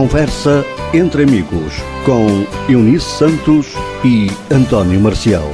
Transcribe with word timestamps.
Conversa 0.00 0.64
entre 0.94 1.24
amigos 1.24 1.74
com 2.06 2.26
Eunice 2.72 3.04
Santos 3.18 3.66
e 4.02 4.28
António 4.50 4.98
Marcial. 4.98 5.44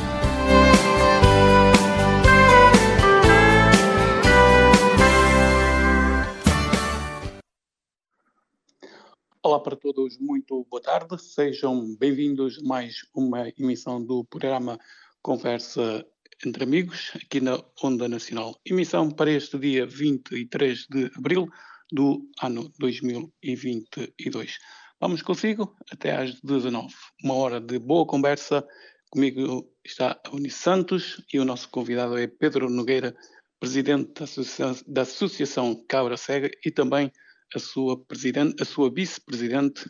Olá 9.42 9.58
para 9.58 9.74
todos, 9.74 10.17
muito 10.21 10.65
boa 10.71 10.81
tarde. 10.81 11.21
Sejam 11.21 11.97
bem-vindos 11.99 12.60
a 12.60 12.69
mais 12.69 12.99
uma 13.17 13.49
emissão 13.58 14.01
do 14.01 14.24
programa 14.26 14.78
Conversa 15.22 16.06
entre 16.47 16.62
Amigos, 16.62 17.10
aqui 17.16 17.41
na 17.41 17.60
Onda 17.83 18.09
Nacional. 18.09 18.55
Emissão 18.65 19.10
para 19.10 19.33
este 19.33 19.59
dia 19.59 19.84
23 19.84 20.87
de 20.88 21.10
abril 21.16 21.48
do 21.92 22.29
ano 22.42 22.73
2022. 22.79 24.59
Vamos 25.01 25.23
consigo 25.23 25.77
até 25.92 26.16
às 26.16 26.41
19 26.41 26.95
Uma 27.23 27.34
hora 27.34 27.61
de 27.61 27.78
boa 27.78 28.06
conversa. 28.06 28.66
Comigo 29.11 29.70
está 29.84 30.20
a 30.25 30.34
Unice 30.34 30.59
Santos 30.59 31.23
e 31.33 31.38
o 31.38 31.45
nosso 31.45 31.69
convidado 31.69 32.19
é 32.19 32.27
Pedro 32.27 32.69
Nogueira, 32.69 33.14
presidente 33.61 34.12
da 34.14 34.25
Associação, 34.25 34.84
da 34.87 35.02
Associação 35.02 35.84
Cabra 35.88 36.16
Cega 36.16 36.51
e 36.64 36.70
também 36.70 37.12
a 37.55 37.59
sua, 37.59 38.03
presidente, 38.05 38.62
a 38.62 38.64
sua 38.64 38.91
vice-presidente 38.91 39.89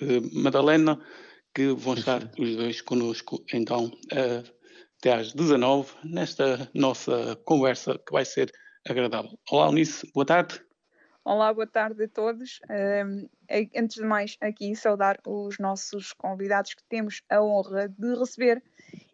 eh, 0.00 0.20
Madalena, 0.32 0.98
que 1.54 1.68
vão 1.74 1.94
estar 1.94 2.30
os 2.38 2.56
dois 2.56 2.80
conosco 2.80 3.44
então 3.52 3.90
eh, 4.12 4.42
até 4.98 5.12
às 5.12 5.32
19 5.32 5.92
nesta 6.04 6.70
nossa 6.74 7.36
conversa 7.44 7.98
que 7.98 8.12
vai 8.12 8.24
ser 8.24 8.50
agradável. 8.88 9.38
Olá, 9.50 9.68
Unice, 9.68 10.10
boa 10.14 10.24
tarde. 10.24 10.60
Olá, 11.28 11.52
boa 11.52 11.66
tarde 11.66 12.04
a 12.04 12.08
todos. 12.08 12.60
Um, 12.70 13.28
antes 13.76 13.96
de 13.96 14.04
mais, 14.04 14.36
aqui 14.40 14.76
saudar 14.76 15.18
os 15.26 15.58
nossos 15.58 16.12
convidados 16.12 16.72
que 16.72 16.84
temos 16.84 17.20
a 17.28 17.42
honra 17.42 17.88
de 17.88 18.14
receber 18.14 18.62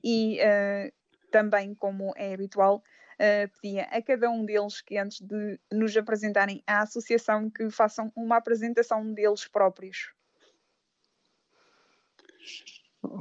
e 0.04 0.38
uh, 0.38 0.92
também, 1.30 1.74
como 1.74 2.12
é 2.14 2.34
habitual, 2.34 2.84
uh, 3.14 3.50
pedia 3.62 3.84
a 3.84 4.02
cada 4.02 4.28
um 4.28 4.44
deles 4.44 4.82
que 4.82 4.98
antes 4.98 5.22
de 5.22 5.58
nos 5.72 5.96
apresentarem 5.96 6.62
à 6.66 6.82
associação 6.82 7.48
que 7.48 7.70
façam 7.70 8.12
uma 8.14 8.36
apresentação 8.36 9.14
deles 9.14 9.48
próprios. 9.48 10.12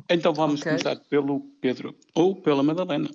Então 0.10 0.34
vamos 0.34 0.60
okay. 0.60 0.74
começar 0.74 0.98
pelo 1.08 1.40
Pedro 1.62 1.98
ou 2.14 2.36
pela 2.36 2.62
Madalena. 2.62 3.10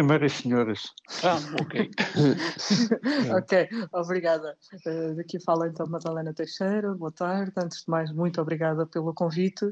Primeiras 0.00 0.32
senhoras. 0.32 0.94
Ah, 1.22 1.36
ok. 1.60 1.90
ok, 3.36 3.68
obrigada. 3.92 4.56
Uh, 4.86 5.14
daqui 5.14 5.38
fala 5.38 5.68
então 5.68 5.86
Madalena 5.86 6.32
Teixeira, 6.32 6.94
boa 6.94 7.12
tarde. 7.12 7.52
Antes 7.54 7.80
de 7.80 7.90
mais, 7.90 8.10
muito 8.10 8.40
obrigada 8.40 8.86
pelo 8.86 9.12
convite. 9.12 9.66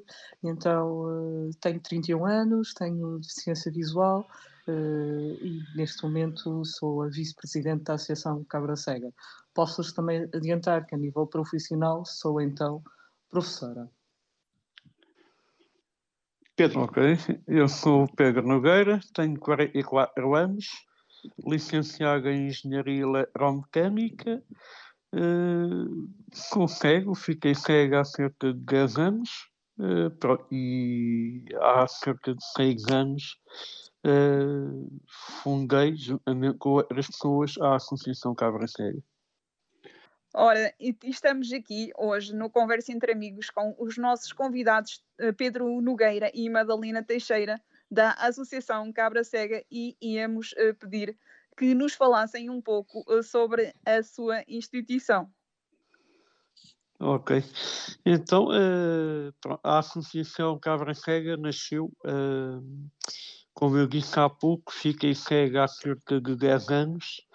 Então, 0.45 1.47
uh, 1.47 1.51
tenho 1.62 1.81
31 1.81 2.27
anos, 2.27 2.75
tenho 2.75 3.19
deficiência 3.21 3.73
visual 3.73 4.29
uh, 4.69 5.33
e 5.41 5.62
neste 5.75 6.03
momento 6.03 6.62
sou 6.67 7.05
a 7.05 7.09
vice-presidente 7.09 7.84
da 7.84 7.95
Associação 7.95 8.45
Cabra 8.45 8.77
Cega. 8.77 9.11
Posso-vos 9.55 9.95
também 9.95 10.29
adiantar 10.34 10.84
que 10.84 10.95
a 10.95 10.99
nível 10.99 11.27
profissional 11.27 12.05
sou 12.05 12.39
então 12.39 12.83
professora. 13.31 13.89
Pedro. 16.59 16.81
Ok, 16.81 17.17
eu 17.47 17.69
sou 17.69 18.09
Pedro 18.17 18.45
Nogueira, 18.45 18.98
tenho 19.14 19.39
44 19.39 20.34
anos, 20.34 20.67
licenciado 21.47 22.28
em 22.28 22.48
Engenharia 22.48 23.03
Eletromecânica, 23.03 24.42
uh, 25.15 26.09
sou 26.33 26.67
cego, 26.67 27.15
fiquei 27.15 27.55
cego 27.55 27.98
há 27.98 28.05
cerca 28.05 28.53
de 28.53 28.59
10 28.65 28.97
anos 28.97 29.31
uh, 29.78 30.44
e 30.50 31.44
há 31.60 31.87
cerca 31.87 32.34
de 32.34 32.44
6 32.56 32.88
anos 32.91 33.37
uh, 34.05 35.00
fundei, 35.44 35.94
com 36.59 36.71
outras 36.71 37.06
pessoas, 37.06 37.55
a 37.61 37.77
Associação 37.77 38.34
Cabra 38.34 38.66
Cega. 38.66 39.00
Ora, 40.41 40.72
estamos 41.03 41.53
aqui 41.53 41.91
hoje 41.99 42.32
no 42.32 42.49
Conversa 42.49 42.93
entre 42.93 43.10
Amigos 43.10 43.50
com 43.50 43.75
os 43.76 43.99
nossos 43.99 44.32
convidados 44.32 45.03
eh, 45.19 45.32
Pedro 45.32 45.81
Nogueira 45.81 46.31
e 46.32 46.49
Madalena 46.49 47.03
Teixeira 47.03 47.60
da 47.91 48.12
Associação 48.12 48.93
Cabra 48.93 49.25
Cega 49.25 49.65
e 49.69 49.97
íamos 50.00 50.54
eh, 50.56 50.72
pedir 50.75 51.19
que 51.56 51.75
nos 51.75 51.94
falassem 51.94 52.49
um 52.50 52.62
pouco 52.62 53.04
eh, 53.09 53.21
sobre 53.21 53.75
a 53.84 54.00
sua 54.04 54.44
instituição. 54.47 55.28
Ok. 57.00 57.43
Então, 58.06 58.47
a 59.65 59.78
Associação 59.81 60.56
Cabra 60.60 60.94
Cega 60.94 61.37
nasceu, 61.37 61.93
como 63.53 63.76
eu 63.76 63.88
disse 63.88 64.20
há 64.20 64.31
pouco, 64.31 64.72
fiquei 64.72 65.16
cega 65.16 65.65
há 65.65 65.69
cerca 65.69 66.20
de 66.20 66.37
10 66.37 66.69
anos 66.69 67.26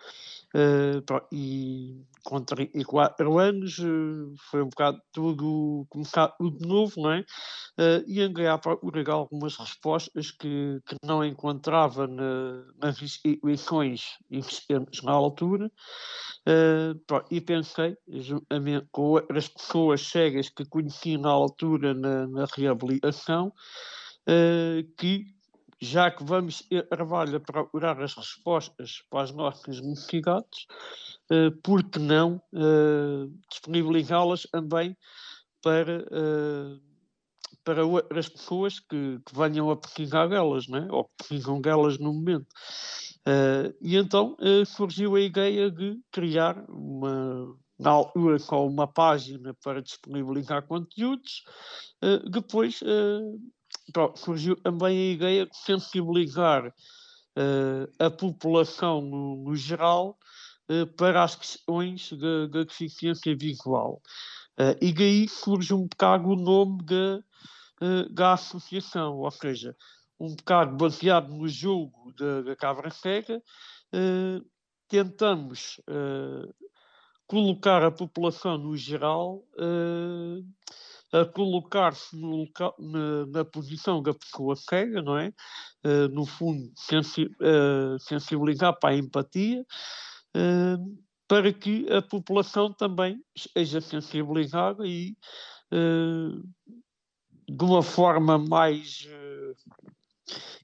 Uh, 0.56 1.02
e 1.31 2.06
com 2.24 2.40
34 2.40 3.40
anos 3.40 3.80
uh, 3.80 4.36
foi 4.52 4.62
um 4.62 4.69
bocado 4.69 5.02
tudo 5.12 5.84
começar 5.90 6.28
tudo 6.28 6.59
de 6.59 6.68
novo, 6.68 6.94
não 7.02 7.12
é? 7.12 7.22
Uh, 7.22 8.03
e 8.06 8.22
andei 8.22 8.46
à 8.46 8.56
procura 8.59 9.03
algumas 9.12 9.58
respostas 9.58 10.30
que, 10.30 10.80
que 10.86 10.96
não 11.03 11.25
encontrava 11.25 12.06
na, 12.06 12.66
nas 12.78 13.02
instituições 13.02 14.19
existentes 14.30 15.02
na 15.02 15.12
altura. 15.12 15.72
E 17.31 17.41
pensei, 17.41 17.97
juntamente 18.08 18.88
com 18.91 19.02
outras 19.03 19.47
pessoas 19.47 20.02
cegas 20.02 20.50
que 20.50 20.66
conheci 20.66 21.18
na 21.18 21.30
altura 21.30 21.94
na, 21.94 22.28
na 22.28 22.46
reabilitação, 22.56 23.52
que 24.97 25.25
já 25.84 26.10
que 26.10 26.24
vamos 26.24 26.64
a 26.72 26.82
trabalho 26.84 27.36
a 27.36 27.40
procurar 27.40 28.02
as 28.02 28.14
respostas 28.14 29.04
para 29.10 29.24
as 29.24 29.32
nossas 29.32 29.82
necessidades, 29.82 30.66
uh, 31.32 31.52
por 31.62 31.84
que 31.84 32.00
não 32.00 32.42
uh, 32.54 33.32
disponibilizá-las 33.50 34.44
também 34.44 34.98
para, 35.62 36.06
para 37.64 37.86
outras 37.86 38.28
pessoas 38.28 38.80
que, 38.80 39.20
que, 39.26 39.34
venham 39.34 39.70
a 39.70 39.78
precisar 39.78 40.28
delas, 40.28 40.68
né? 40.68 40.86
ou 40.92 41.06
que 41.06 41.12
precisam 41.18 41.62
delas 41.62 41.98
no 41.98 42.14
momento. 42.14 42.48
E 43.82 43.96
então 43.96 44.36
surgiu 44.66 45.16
a 45.16 45.22
ideia 45.22 45.72
de 45.72 45.98
criar 46.12 46.66
uma, 46.68 47.56
na 47.80 47.92
altura 47.92 48.40
só 48.40 48.68
uma 48.68 48.86
página 48.86 49.56
para 49.64 49.82
disponibilizar 49.82 50.68
conteúdos, 50.68 51.46
depois 52.30 52.82
surgiu 54.16 54.56
também 54.56 54.98
a 54.98 55.14
ideia 55.14 55.46
de 55.46 55.58
sensibilizar 55.58 56.68
uh, 56.68 58.04
a 58.04 58.10
população 58.10 59.02
no, 59.02 59.44
no 59.44 59.56
geral 59.56 60.18
uh, 60.70 60.88
para 60.96 61.24
as 61.24 61.36
questões 61.36 62.12
da 62.14 62.64
deficiência 62.64 63.36
visual. 63.36 64.02
Uh, 64.60 64.78
e 64.82 64.94
daí 64.94 65.28
surge 65.28 65.74
um 65.74 65.88
bocado 65.88 66.30
o 66.30 66.36
nome 66.36 66.84
de, 66.84 67.24
da 68.12 68.34
associação, 68.34 69.18
ou 69.18 69.32
seja, 69.32 69.76
um 70.20 70.36
bocado 70.36 70.76
baseado 70.78 71.34
no 71.34 71.48
jogo 71.48 72.14
da, 72.14 72.56
cabra 72.56 72.90
cega, 72.90 73.42
tentamos 74.88 75.82
colocar 77.28 77.84
a 77.84 77.92
população 77.92 78.58
no 78.58 78.78
geral 78.78 79.44
a 81.13 81.25
colocar-se 81.25 82.18
na, 82.18 83.25
na, 83.28 83.46
posição 83.46 84.01
da 84.01 84.16
pessoa 84.16 84.56
cega, 84.56 85.00
não 85.00 85.16
é? 85.16 85.31
Uh, 85.85 86.07
no 86.09 86.25
fundo, 86.25 86.72
sensi 86.75 87.25
uh, 87.25 88.00
sensibilizar 88.00 88.78
para 88.79 88.96
a 88.96 88.97
empatia, 88.97 89.62
uh, 90.35 91.03
para 91.28 91.53
que 91.53 91.88
a 91.91 92.02
população 92.02 92.73
também 92.73 93.23
seja 93.38 93.79
sensibilizada 93.79 94.85
e, 94.88 95.16
de 97.47 97.64
uma 97.64 97.82
forma 97.82 98.38
mais, 98.38 99.08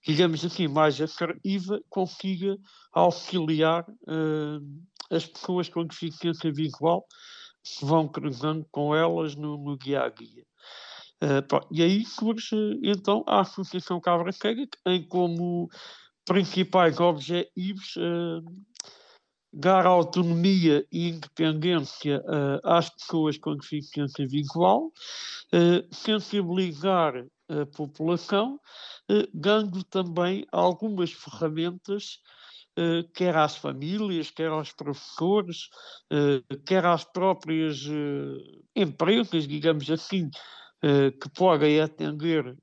digamos 0.06 0.45
assim, 0.45 0.68
mais 0.68 1.00
assertiva, 1.01 1.81
consiga 1.89 2.56
auxiliar 2.91 3.83
as 5.09 5.25
pessoas 5.25 5.69
com 5.69 5.85
deficiência 5.85 6.51
visual 6.51 7.03
se 7.63 7.85
vão 7.85 8.07
cruzando 8.07 8.65
com 8.71 8.95
elas 8.95 9.35
no, 9.35 9.57
no 9.57 9.73
a 9.73 10.09
dia. 10.09 10.44
Uh, 11.21 11.44
e 11.69 11.83
aí 11.83 12.06
surge 12.06 12.56
então 12.81 13.23
a 13.27 13.41
Associação 13.41 14.00
Cabra 14.00 14.31
Cega, 14.31 14.65
que 14.65 14.77
tem 14.83 15.06
como 15.06 15.69
principais 16.25 17.00
objetivos 17.00 17.95
uh, 17.97 18.41
dar 19.51 19.85
autonomia 19.85 20.85
e 20.89 21.09
independência 21.09 22.21
uh, 22.21 22.61
às 22.63 22.89
pessoas 22.89 23.38
com 23.38 23.56
deficiência 23.56 24.25
visual, 24.27 24.91
sensibilizar 25.91 27.15
a 27.50 27.65
população, 27.75 28.59
dando 29.33 29.83
também 29.83 30.45
algumas 30.51 31.12
ferramentas 31.12 32.19
quer 33.13 33.35
às 33.35 33.55
famílias, 33.55 34.31
quer 34.31 34.49
aos 34.49 34.71
professores, 34.71 35.69
uh, 36.11 36.57
quer 36.65 36.85
às 36.85 37.03
próprias 37.03 37.85
uh, 37.85 38.63
empresas, 38.75 39.47
digamos 39.47 39.89
assim, 39.89 40.29
que 40.81 41.29
podem 41.35 41.81
atender 41.81 42.55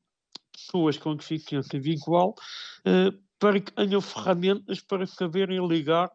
pessoas 0.51 0.97
com 0.97 1.15
deficiência 1.15 1.79
visual, 1.79 2.35
para 3.39 3.61
que 3.61 3.71
tenham 3.71 4.01
ferramentas 4.01 4.81
para 4.81 5.07
saberem 5.07 5.69
ligar 5.69 6.11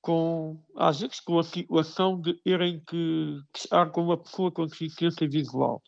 com, 0.00 0.62
às 0.76 1.00
vezes, 1.00 1.18
com 1.18 1.40
a 1.40 1.42
situação 1.42 2.20
de 2.20 2.40
irem 2.46 2.78
que, 2.86 3.40
que 3.52 3.58
estar 3.58 3.90
com 3.90 4.04
uma 4.04 4.16
pessoa 4.16 4.52
com 4.52 4.64
deficiência 4.64 5.28
visual. 5.28 5.82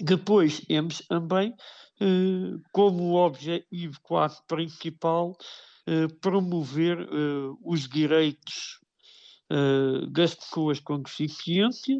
depois 0.00 0.60
temos 0.60 0.98
também 1.08 1.52
eh, 1.52 1.54
como 2.72 3.14
objetivo 3.16 3.98
quase 4.02 4.40
principal 4.46 5.36
eh, 5.86 6.06
promover 6.20 7.00
eh, 7.00 7.56
os 7.64 7.88
direitos 7.88 8.78
das 10.12 10.34
pessoas 10.34 10.78
com 10.78 11.00
deficiência, 11.00 11.98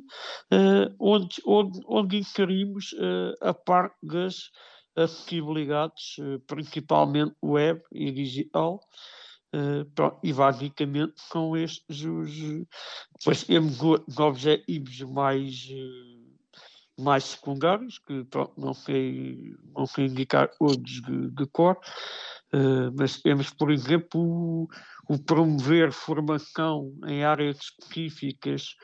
onde, 1.00 1.40
onde, 1.46 1.80
onde 1.86 2.18
inserimos 2.18 2.94
a 3.40 3.54
parte 3.54 3.96
das 4.02 4.50
acessibilidades, 4.94 6.16
principalmente 6.46 7.34
web 7.42 7.80
e 7.90 8.12
digital, 8.12 8.78
e 10.22 10.30
basicamente 10.30 11.14
são 11.16 11.56
estes 11.56 12.04
os. 12.04 12.30
Depois 13.18 13.44
temos 13.44 13.80
os 13.80 14.18
objetivos 14.18 15.00
mais 15.00 15.66
mais 16.98 17.24
secundários, 17.24 17.98
que 17.98 18.24
pronto, 18.24 18.52
não, 18.56 18.74
sei, 18.74 19.54
não 19.74 19.86
sei 19.86 20.06
indicar 20.06 20.50
outros 20.58 21.00
de, 21.02 21.30
de 21.30 21.46
cor, 21.46 21.78
uh, 22.52 22.92
mas 22.96 23.20
temos, 23.20 23.50
por 23.50 23.70
exemplo, 23.70 24.20
o, 24.20 24.68
o, 25.08 25.18
promover 25.18 25.92
formação 25.92 26.92
em 27.06 27.24
áreas 27.24 27.58
específicas 27.58 28.74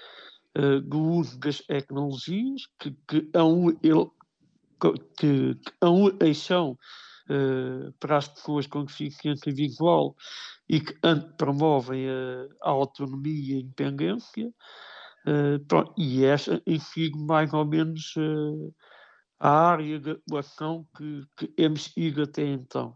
uh, 0.56 0.80
do 0.80 1.00
uso 1.00 1.38
das 1.38 1.58
tecnologias, 1.58 2.62
que, 2.78 2.96
que, 3.08 3.28
hão, 3.34 3.68
ele, 3.82 4.06
que, 4.80 5.54
que 5.56 5.72
hão 5.80 6.08
eleição 6.08 6.78
uh, 7.28 7.92
para 7.98 8.18
as 8.18 8.28
pessoas 8.28 8.66
com 8.66 8.84
deficiência 8.84 9.52
visual 9.52 10.14
e 10.68 10.80
que 10.80 10.94
promovem 11.36 12.08
a, 12.08 12.68
a 12.68 12.70
autonomia 12.70 13.54
e 13.54 13.56
a 13.56 13.60
independência. 13.60 14.52
Uh, 15.26 15.58
pronto, 15.66 15.94
e 15.96 16.22
esta 16.22 16.62
sigo 16.92 17.18
mais 17.18 17.52
ou 17.54 17.64
menos 17.64 18.14
uh, 18.16 18.74
a 19.40 19.70
área 19.70 19.98
de 19.98 20.10
atuação 20.10 20.86
que, 20.94 21.22
que 21.34 21.46
temos 21.48 21.90
ido 21.96 22.22
até 22.22 22.42
então. 22.42 22.94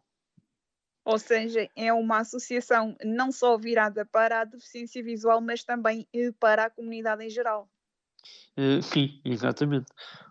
Ou 1.07 1.19
seja, 1.19 1.67
é 1.75 1.91
uma 1.91 2.19
associação 2.19 2.95
não 3.03 3.33
só 3.33 3.57
virada 3.57 4.05
para 4.05 4.43
a 4.43 4.45
deficiência 4.45 5.03
visual, 5.03 5.41
mas 5.41 5.65
também 5.65 6.07
uh, 6.15 6.33
para 6.35 6.65
a 6.65 6.71
comunidade 6.71 7.25
em 7.25 7.31
geral. 7.31 7.67
sim, 8.83 9.23
exatamente. 9.25 9.87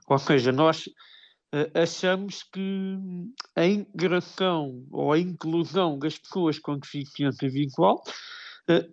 Ou 0.08 0.20
seja, 0.20 0.52
nós 0.52 0.88
achamos 1.74 2.44
que 2.44 2.98
a 3.56 3.66
integração 3.66 4.86
ou 4.92 5.14
a 5.14 5.18
inclusão 5.18 5.98
das 5.98 6.20
pessoas 6.20 6.60
com 6.60 6.78
deficiência 6.78 7.50
visual 7.50 8.04
uh, 8.06 8.12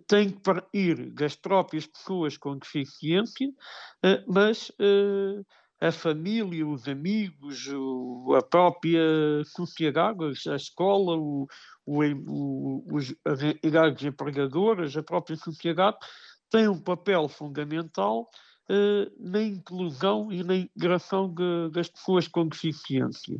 tem 0.07 0.29
que 0.29 0.39
partir 0.39 1.11
das 1.11 1.35
próprias 1.35 1.85
pessoas 1.85 2.37
com 2.37 2.57
deficiência, 2.57 3.49
uh, 3.49 4.23
mas 4.31 4.69
uh, 4.69 5.45
a 5.81 5.91
família, 5.91 6.65
os 6.65 6.87
amigos, 6.87 7.67
a 8.37 8.41
própria 8.41 9.01
sociedade, 9.45 10.23
a 10.47 10.55
escola, 10.55 11.17
o, 11.17 11.47
o, 11.85 12.95
os, 12.95 13.13
as 13.25 14.01
empregadoras, 14.01 14.95
a 14.95 15.03
própria 15.03 15.35
sociedade, 15.35 15.97
tem 16.49 16.69
um 16.69 16.79
papel 16.79 17.27
fundamental 17.27 18.29
na 19.19 19.43
inclusão 19.43 20.31
e 20.31 20.43
na 20.43 20.55
integração 20.55 21.31
das 21.71 21.89
pessoas 21.89 22.27
com 22.27 22.47
deficiência. 22.47 23.37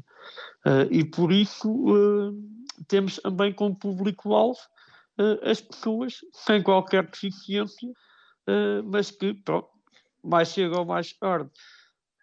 E 0.91 1.03
por 1.05 1.31
isso 1.31 2.37
temos 2.87 3.15
também 3.15 3.53
como 3.53 3.75
público-alvo 3.75 4.59
as 5.43 5.61
pessoas 5.61 6.19
sem 6.31 6.61
qualquer 6.61 7.05
deficiência, 7.09 7.89
uh, 7.89 8.83
mas 8.83 9.11
que, 9.11 9.33
pronto, 9.33 9.69
mais 10.23 10.49
cedo 10.49 10.77
ou 10.77 10.85
mais 10.85 11.13
tarde, 11.13 11.49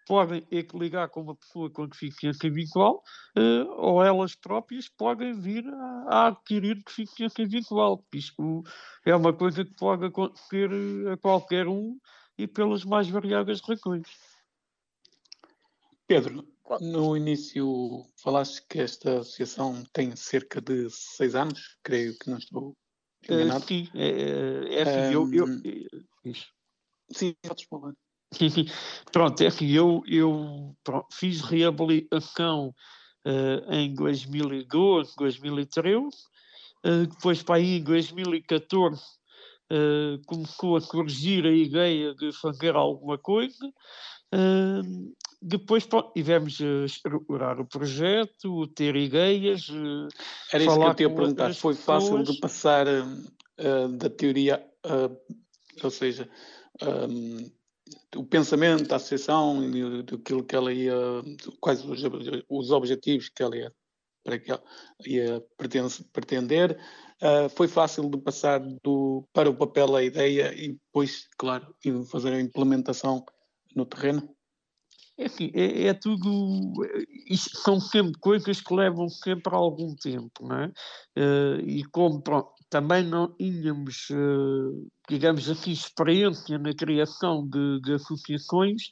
podem 0.05 0.45
ligar 0.73 1.09
com 1.09 1.21
uma 1.21 1.35
pessoa 1.35 1.69
com 1.69 1.87
deficiência 1.87 2.51
visual 2.51 3.01
uh, 3.37 3.71
ou 3.77 4.03
elas 4.03 4.35
próprias 4.35 4.89
podem 4.89 5.33
vir 5.33 5.65
a, 5.65 6.05
a, 6.09 6.27
adquirir 6.27 6.83
deficiência 6.83 7.47
visual. 7.47 8.05
Isto 8.13 8.63
é 9.05 9.15
uma 9.15 9.33
coisa 9.33 9.63
que 9.63 9.73
pode 9.75 10.05
acontecer 10.05 10.69
a 11.11 11.17
qualquer 11.17 11.67
um 11.67 11.97
e 12.37 12.47
pelas 12.47 12.83
mais 12.83 13.07
variadas 13.09 13.61
razões. 13.61 14.07
Pedro, 16.05 16.45
no 16.81 17.15
início 17.15 18.05
falaste 18.21 18.61
que 18.67 18.79
esta 18.79 19.19
associação 19.19 19.83
tem 19.93 20.15
cerca 20.15 20.59
de 20.59 20.89
seis 20.89 21.33
anos, 21.33 21.77
creio 21.81 22.17
que 22.17 22.29
não 22.29 22.37
estou? 22.37 22.75
Uh, 23.29 23.59
sim, 23.65 23.87
é, 23.93 24.07
é, 24.07 24.79
é 24.79 24.81
assim, 24.81 25.15
um, 25.15 25.33
eu, 25.33 25.45
eu, 25.47 26.03
Isso. 26.25 26.47
Sim, 27.11 27.35
podes 27.41 27.65
falar. 27.65 27.93
Sim, 28.33 28.49
sim. 28.49 28.65
Pronto, 29.11 29.41
é 29.41 29.47
assim, 29.47 29.69
eu, 29.69 30.01
eu 30.07 30.75
pronto, 30.83 31.07
fiz 31.11 31.41
reabilitação 31.41 32.73
uh, 33.25 33.73
em 33.73 33.93
2012, 33.93 35.13
2013, 35.17 36.07
uh, 36.85 37.07
depois 37.07 37.43
para 37.43 37.55
aí 37.55 37.77
em 37.77 37.83
2014 37.83 39.01
uh, 39.71 40.21
começou 40.25 40.75
a 40.75 40.81
surgir 40.81 41.45
a 41.45 41.51
ideia 41.51 42.13
de 42.15 42.31
fazer 42.33 42.75
alguma 42.75 43.17
coisa, 43.17 43.71
Uh, 44.33 45.13
depois 45.39 45.85
pronto, 45.85 46.11
tivemos 46.13 46.59
a 46.59 46.85
estruturar 46.85 47.59
o 47.59 47.65
projeto, 47.65 48.65
ter 48.67 48.95
ideias. 48.95 49.69
Uh, 49.69 50.07
Era 50.51 50.63
isso 50.63 50.79
que 50.79 50.85
eu 50.85 50.95
te 50.95 51.03
ia 51.03 51.09
perguntar. 51.13 51.53
Foi 51.53 51.75
fácil 51.75 52.23
de 52.23 52.39
passar 52.39 52.87
uh, 52.87 53.87
da 53.97 54.09
teoria, 54.09 54.65
ou 55.83 55.89
seja, 55.91 56.29
um, 56.81 57.51
o 58.15 58.23
pensamento 58.23 58.87
da 58.87 58.95
associação 58.95 59.61
daquilo 60.03 60.43
que 60.43 60.55
ela 60.55 60.71
ia, 60.71 60.95
quais 61.59 61.83
os, 61.83 62.01
os 62.49 62.71
objetivos 62.71 63.29
que 63.29 63.43
ela 63.43 63.55
ia, 63.55 63.73
para 64.23 64.39
que 64.39 64.49
ela 64.49 64.63
ia 65.05 65.43
pretender. 66.11 66.79
Uh, 67.21 67.49
foi 67.49 67.67
fácil 67.67 68.09
de 68.09 68.17
passar 68.17 68.59
do, 68.81 69.27
para 69.33 69.49
o 69.49 69.55
papel 69.55 69.95
a 69.95 70.03
ideia 70.03 70.53
e 70.53 70.73
depois, 70.73 71.27
claro, 71.37 71.73
fazer 72.09 72.33
a 72.33 72.41
implementação 72.41 73.23
no 73.75 73.85
terreno? 73.85 74.33
É 75.17 75.25
assim, 75.25 75.51
é, 75.53 75.87
é 75.87 75.93
tudo. 75.93 76.73
Isto 77.29 77.57
são 77.57 77.79
sempre 77.79 78.19
coisas 78.19 78.59
que 78.59 78.73
levam 78.73 79.07
sempre 79.09 79.53
algum 79.53 79.95
tempo, 79.95 80.47
não 80.47 80.55
é? 80.55 80.67
Uh, 81.17 81.59
e 81.61 81.83
como 81.85 82.21
pronto, 82.21 82.51
também 82.69 83.03
não 83.03 83.31
tínhamos, 83.35 84.09
uh, 84.09 84.87
digamos 85.07 85.47
assim, 85.47 85.71
experiência 85.71 86.57
na 86.57 86.73
criação 86.73 87.47
de, 87.47 87.79
de 87.81 87.93
associações, 87.93 88.89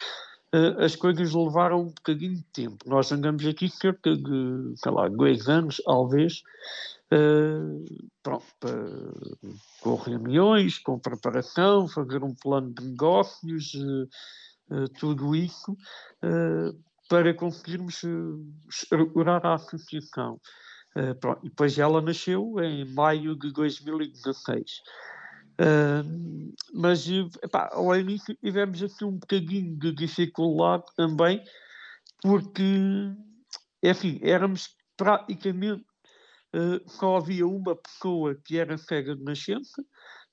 uh, 0.53 0.83
as 0.83 0.95
coisas 0.95 1.33
levaram 1.33 1.81
um 1.81 1.87
bocadinho 1.87 2.35
de 2.35 2.45
tempo. 2.53 2.77
Nós 2.87 3.11
andamos 3.11 3.43
aqui 3.47 3.67
cerca 3.67 4.15
de, 4.15 4.73
sei 4.75 4.91
lá, 4.91 5.07
dois 5.09 5.49
anos, 5.49 5.81
talvez, 5.83 6.43
pronto, 8.23 8.45
com 9.81 9.95
reuniões, 9.95 10.77
com 10.77 10.99
preparação, 10.99 11.87
fazer 11.87 12.23
um 12.23 12.33
plano 12.33 12.71
de 12.73 12.85
negócios, 12.85 13.73
tudo 14.99 15.35
isso 15.35 15.75
eh, 16.23 16.71
para 17.09 17.33
conseguirmos 17.33 18.03
eh, 18.03 18.07
estruturar 18.69 19.45
a 19.45 19.55
associação. 19.55 20.39
E 21.43 21.49
depois 21.49 21.77
ela 21.77 22.01
nasceu 22.01 22.59
em 22.59 22.85
maio 22.93 23.35
de 23.35 23.51
2016. 23.53 24.81
Uh, 25.53 26.53
mas 26.73 27.07
epá, 27.07 27.69
ao 27.71 27.95
início 27.95 28.35
tivemos 28.43 28.81
assim 28.81 29.05
um 29.05 29.17
bocadinho 29.17 29.77
de 29.77 29.93
dificuldade 29.93 30.83
também, 30.95 31.43
porque 32.21 32.63
enfim, 33.83 34.19
éramos 34.23 34.75
praticamente 34.97 35.85
uh, 36.55 36.89
só 36.89 37.17
havia 37.17 37.45
uma 37.47 37.75
pessoa 37.75 38.35
que 38.43 38.57
era 38.57 38.77
cega 38.77 39.15
de 39.15 39.23
nascença, 39.23 39.83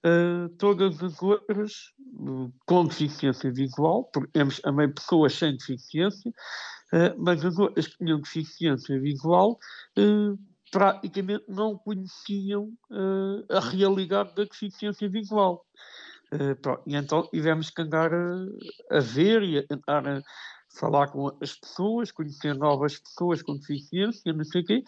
uh, 0.05 0.49
todas 0.59 1.03
as 1.03 1.23
outras 1.23 1.73
uh, 2.21 2.53
com 2.67 2.87
deficiência 2.87 3.53
visual, 3.53 4.05
porque 4.13 4.31
temos 4.33 4.61
também 4.61 4.93
pessoas 4.93 5.35
sem 5.35 5.57
deficiência, 5.57 6.31
uh, 6.31 7.15
mas 7.19 7.45
as 7.45 7.59
outras 7.59 7.87
que 7.87 7.99
tinham 7.99 8.21
deficiência 8.21 9.01
visual 9.01 9.59
praticamente 10.71 11.45
não 11.49 11.79
conheciam 11.79 12.71
a 13.49 13.59
realidade 13.59 14.35
da 14.35 14.45
deficiência 14.45 15.09
visual. 15.09 15.65
e 16.87 16.95
então 16.95 17.27
tivemos 17.31 17.71
que 17.71 17.81
andar 17.81 18.13
a, 18.13 18.47
a 18.91 19.01
ver 19.01 19.43
e 19.43 19.59
a 19.59 19.63
a 19.87 20.23
falar 20.79 21.09
com 21.09 21.29
as 21.41 21.55
pessoas, 21.55 22.13
conhecer 22.13 22.55
novas 22.55 22.99
pessoas 22.99 23.43
com 23.43 23.57
deficiência, 23.57 24.33
não 24.33 24.45
sei 24.45 24.61
o 24.61 24.65
quê, 24.65 24.85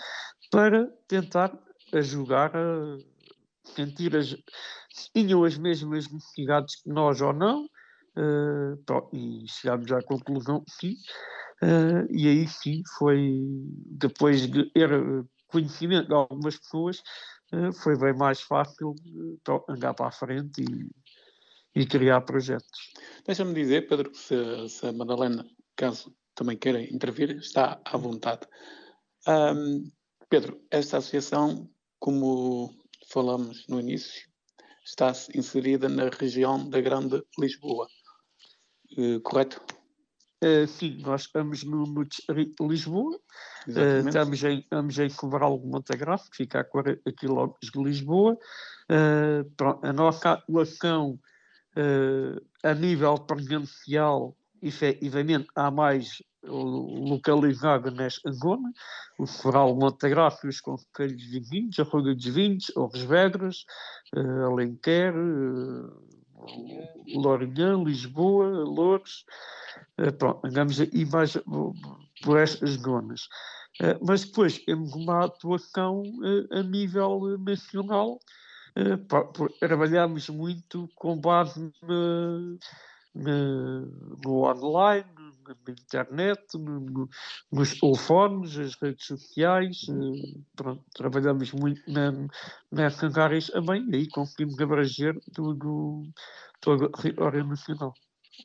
para 0.50 0.86
tentar 1.08 1.58
a 1.92 2.00
jogar, 2.00 2.54
a 2.54 2.98
sentir 3.64 4.16
as, 4.16 4.36
tinham 5.14 5.44
as 5.44 5.56
mesmas 5.56 6.10
necessidades 6.10 6.82
que 6.82 6.88
nós 6.88 7.20
ou 7.20 7.32
não, 7.32 7.64
uh, 7.64 9.16
e 9.16 9.46
chegámos 9.48 9.90
à 9.92 10.02
conclusão 10.02 10.62
que 10.64 10.72
sim, 10.72 10.94
uh, 11.62 12.06
e 12.10 12.28
aí 12.28 12.48
sim 12.48 12.82
foi, 12.98 13.40
depois 13.86 14.48
de 14.50 14.70
ter 14.72 14.90
conhecimento 15.48 16.08
de 16.08 16.14
algumas 16.14 16.58
pessoas, 16.58 17.02
uh, 17.52 17.72
foi 17.72 17.98
bem 17.98 18.14
mais 18.14 18.40
fácil 18.40 18.94
andar 19.68 19.94
para 19.94 20.08
a 20.08 20.12
frente 20.12 20.62
e, 20.62 21.80
e 21.80 21.86
criar 21.86 22.20
projetos. 22.22 22.92
Deixa-me 23.26 23.54
dizer, 23.54 23.88
Pedro, 23.88 24.14
se, 24.14 24.68
se 24.68 24.86
a 24.86 24.92
Madalena, 24.92 25.46
caso 25.76 26.14
também 26.34 26.56
queira 26.56 26.82
intervir, 26.82 27.36
está 27.36 27.80
à 27.84 27.96
vontade. 27.96 28.46
Um, 29.28 29.90
Pedro, 30.28 30.60
esta 30.70 30.98
associação, 30.98 31.68
como 31.98 32.79
falamos 33.10 33.66
no 33.68 33.80
início, 33.80 34.28
está 34.84 35.12
inserida 35.34 35.88
na 35.88 36.08
região 36.08 36.68
da 36.68 36.80
Grande 36.80 37.22
Lisboa, 37.38 37.86
uh, 38.96 39.20
correto? 39.20 39.60
Uh, 40.42 40.66
sim, 40.66 40.96
nós 41.02 41.22
estamos 41.22 41.64
no, 41.64 41.84
no 41.84 42.04
distrito 42.04 42.62
de 42.62 42.68
Lisboa, 42.70 43.14
uh, 43.14 44.08
estamos, 44.08 44.42
em, 44.42 44.60
estamos 44.60 44.98
em 44.98 45.10
Cobral 45.10 45.58
Montagrafo, 45.58 46.30
que 46.30 46.38
fica 46.38 46.60
a 46.60 46.64
40 46.64 47.12
km 47.12 47.52
de 47.62 47.82
Lisboa. 47.82 48.38
Uh, 48.88 49.86
a 49.86 49.92
nossa 49.92 50.32
atuação 50.32 51.18
a 52.64 52.74
nível 52.74 53.14
presencial, 53.16 54.36
efetivamente, 54.62 55.48
há 55.54 55.70
mais 55.70 56.22
localizada 56.42 57.90
nesta 57.90 58.32
zona, 58.32 58.72
o 59.18 59.26
Foral 59.26 59.74
Montagrafo 59.74 60.46
e 60.46 60.50
os 60.50 60.60
concelhos 60.60 61.22
vizinhos, 61.24 61.78
a 61.78 61.82
Ruga 61.82 62.14
dos 62.14 62.24
Vinhos, 62.24 62.72
Orres 62.76 63.02
Vedras, 63.02 63.64
uh, 64.16 64.46
Alenquer, 64.46 65.14
uh, 65.14 66.02
Lourinhã, 67.14 67.82
Lisboa, 67.82 68.46
Lourdes, 68.64 69.24
uh, 69.98 70.12
pronto, 70.12 70.46
andamos 70.46 70.80
aí 70.80 71.04
mais 71.04 71.36
por 72.22 72.38
estas 72.38 72.70
zonas. 72.70 73.22
Uh, 73.80 73.98
mas 74.02 74.24
depois 74.24 74.58
temos 74.58 74.94
uma 74.94 75.26
atuação 75.26 76.02
a 76.50 76.62
nível 76.62 77.38
nacional, 77.38 78.18
trabalhamos 79.58 80.28
muito 80.28 80.88
com 80.94 81.20
base 81.20 81.72
na, 81.82 82.56
no 83.14 84.44
online, 84.44 85.04
na 85.46 85.72
internet, 85.72 86.40
no, 86.54 86.80
no, 86.80 87.08
nos 87.50 87.78
telefones, 87.78 88.58
as 88.58 88.74
redes 88.74 89.06
sociais, 89.06 89.86
eh, 89.88 90.38
pronto, 90.54 90.84
trabalhamos 90.94 91.52
muito 91.52 91.80
na, 91.90 92.12
nessas 92.70 93.16
áreas 93.16 93.48
também 93.48 93.88
e 93.90 93.96
aí 93.96 94.08
conseguimos 94.08 94.58
abranger 94.60 95.18
tudo, 95.34 96.02
toda 96.60 96.86
a 96.86 96.88
território 96.90 97.44
nacional. 97.44 97.92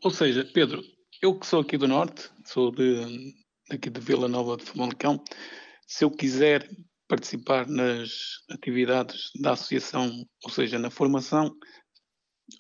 Ou 0.04 0.12
seja, 0.12 0.44
Pedro, 0.54 0.82
eu 1.22 1.38
que 1.38 1.46
sou 1.46 1.62
aqui 1.62 1.78
do 1.78 1.88
Norte, 1.88 2.30
sou 2.46 2.72
de, 2.72 3.34
aqui 3.72 3.90
de 3.90 4.00
Vila 4.02 4.28
Nova 4.28 4.58
de 4.58 4.64
Famalicão, 4.64 5.24
se 5.88 6.04
eu 6.04 6.12
quiser 6.12 6.68
participar 7.08 7.68
nas 7.68 8.10
atividades 8.50 9.30
da 9.40 9.52
associação, 9.52 10.26
ou 10.44 10.50
seja, 10.50 10.80
na 10.80 10.90
formação, 10.90 11.56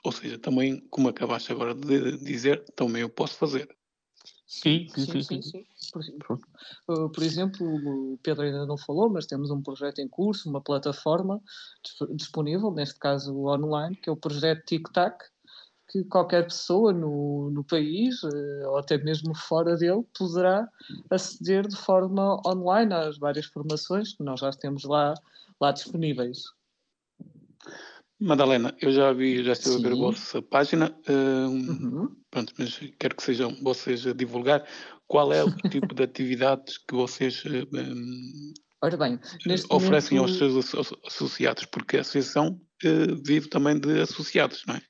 ou 0.03 0.11
seja, 0.11 0.37
também, 0.37 0.79
como 0.89 1.09
acabaste 1.09 1.51
agora 1.51 1.73
de 1.73 2.17
dizer, 2.17 2.63
também 2.75 3.01
eu 3.01 3.09
posso 3.09 3.35
fazer. 3.35 3.75
Sim, 4.47 4.87
sim, 4.89 5.21
sim. 5.21 5.41
sim, 5.41 5.65
Por, 6.19 6.39
uh, 6.87 7.09
por, 7.09 7.23
exemplo, 7.23 8.13
o 8.13 8.17
Pedro 8.21 8.43
ainda 8.43 8.65
não 8.65 8.77
falou, 8.77 9.09
mas 9.09 9.25
temos 9.25 9.49
um 9.49 9.61
projeto 9.61 9.99
em 9.99 10.07
curso, 10.07 10.49
uma 10.49 10.61
plataforma 10.61 11.41
disponível, 12.11 12.71
neste 12.71 12.99
caso 12.99 13.35
online, 13.45 13.95
que 13.95 14.09
é 14.09 14.13
o 14.13 14.17
projeto 14.17 14.63
TicTac, 14.65 15.25
que 15.87 16.03
qualquer 16.05 16.43
pessoa 16.43 16.93
no, 16.93 17.49
no 17.51 17.63
país, 17.63 18.21
uh, 18.23 18.67
ou 18.67 18.77
até 18.77 18.97
mesmo 18.97 19.35
fora 19.35 19.75
dele, 19.75 20.03
poderá 20.17 20.67
aceder 21.09 21.67
de 21.67 21.75
forma 21.75 22.39
online 22.45 22.93
às 22.93 23.17
várias 23.17 23.47
formações 23.47 24.13
que 24.15 24.23
nós 24.23 24.39
já 24.39 24.51
temos 24.51 24.83
lá, 24.83 25.13
lá 25.59 25.71
disponíveis. 25.71 26.43
Madalena, 28.19 28.75
eu 28.81 28.91
já 28.91 29.11
vi, 29.11 29.43
já 29.43 29.51
estive 29.51 29.75
Sim. 29.75 29.85
a 29.85 29.89
ver 29.89 29.93
a 29.93 29.97
vossa 29.97 30.41
página, 30.41 30.97
uh, 31.09 31.49
uhum. 31.49 32.15
pronto, 32.31 32.53
mas 32.57 32.79
quero 32.97 33.15
que 33.15 33.23
sejam 33.23 33.53
vocês 33.61 34.07
a 34.07 34.13
divulgar 34.13 34.65
qual 35.07 35.33
é 35.33 35.43
o 35.43 35.51
tipo 35.69 35.93
de 35.93 36.03
atividades 36.03 36.77
que 36.77 36.95
vocês 36.95 37.43
uh, 37.43 38.53
Ora 38.81 38.97
bem, 38.97 39.19
oferecem 39.69 40.19
momento... 40.19 40.43
aos 40.43 40.65
seus 40.71 40.95
associados, 41.05 41.65
porque 41.65 41.97
a 41.97 42.01
associação 42.01 42.61
uh, 42.85 43.23
vive 43.25 43.49
também 43.49 43.79
de 43.79 43.99
associados, 43.99 44.63
não 44.67 44.75
é? 44.75 44.81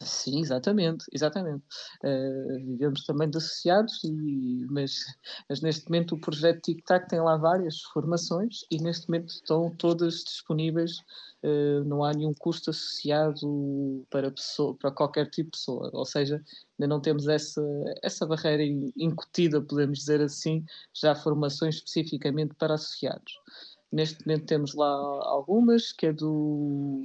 Sim, 0.00 0.40
exatamente, 0.40 1.04
exatamente. 1.12 1.64
Uh, 2.04 2.64
vivemos 2.64 3.04
também 3.04 3.28
de 3.28 3.36
associados, 3.36 4.02
e, 4.04 4.64
mas, 4.70 4.92
mas, 5.48 5.60
neste 5.60 5.90
momento 5.90 6.14
o 6.14 6.20
projeto 6.20 6.62
TIC-TAC 6.62 7.08
tem 7.08 7.20
lá 7.20 7.36
várias 7.36 7.80
formações 7.92 8.60
e 8.70 8.80
neste 8.80 9.08
momento 9.08 9.30
estão 9.30 9.74
todas 9.76 10.22
disponíveis, 10.22 10.92
não 11.86 12.04
há 12.04 12.12
nenhum 12.12 12.34
custo 12.34 12.70
associado 12.70 14.04
para, 14.10 14.30
pessoa, 14.30 14.74
para 14.74 14.90
qualquer 14.90 15.30
tipo 15.30 15.50
de 15.50 15.58
pessoa, 15.58 15.90
ou 15.92 16.04
seja, 16.04 16.42
ainda 16.78 16.88
não 16.88 17.00
temos 17.00 17.28
essa, 17.28 17.62
essa 18.02 18.26
barreira 18.26 18.64
incutida, 18.96 19.60
podemos 19.60 19.98
dizer 19.98 20.20
assim, 20.20 20.64
já 20.92 21.14
formações 21.14 21.76
especificamente 21.76 22.54
para 22.54 22.74
associados. 22.74 23.40
Neste 23.90 24.26
momento 24.26 24.44
temos 24.44 24.74
lá 24.74 24.86
algumas, 24.86 25.92
que 25.92 26.06
é 26.06 26.12
do, 26.12 27.02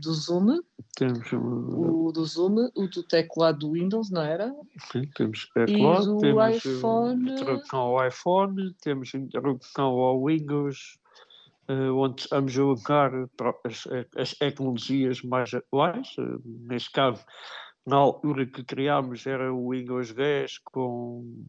do 0.00 0.14
Zoom. 0.14 0.60
Temos 0.96 1.32
o, 1.32 2.06
o 2.06 2.12
do 2.12 2.24
Zoom, 2.24 2.70
o 2.76 2.86
do 2.86 3.02
teclado 3.02 3.58
do 3.58 3.72
Windows, 3.72 4.08
não 4.10 4.22
era? 4.22 4.54
Sim, 4.92 5.02
temos 5.16 5.50
teclado, 5.52 6.18
temos 6.18 6.44
eh, 6.44 6.56
iPhone. 6.56 7.34
ao 7.72 8.06
iPhone, 8.06 8.72
temos 8.80 9.12
introdução 9.14 9.86
ao 9.86 10.24
Windows, 10.24 10.96
onde 11.68 12.22
estamos 12.22 12.58
a 12.58 12.64
usar 12.64 13.12
as, 13.64 13.84
as 14.16 14.32
tecnologias 14.34 15.22
mais 15.22 15.52
atuais. 15.52 16.08
Uh, 16.18 16.40
neste 16.44 16.90
caso, 16.92 17.24
na 17.86 17.96
altura 17.96 18.46
que 18.46 18.64
criámos 18.64 19.26
era 19.26 19.52
o 19.52 19.70
Windows 19.70 20.12
10 20.12 20.58
com, 20.58 21.44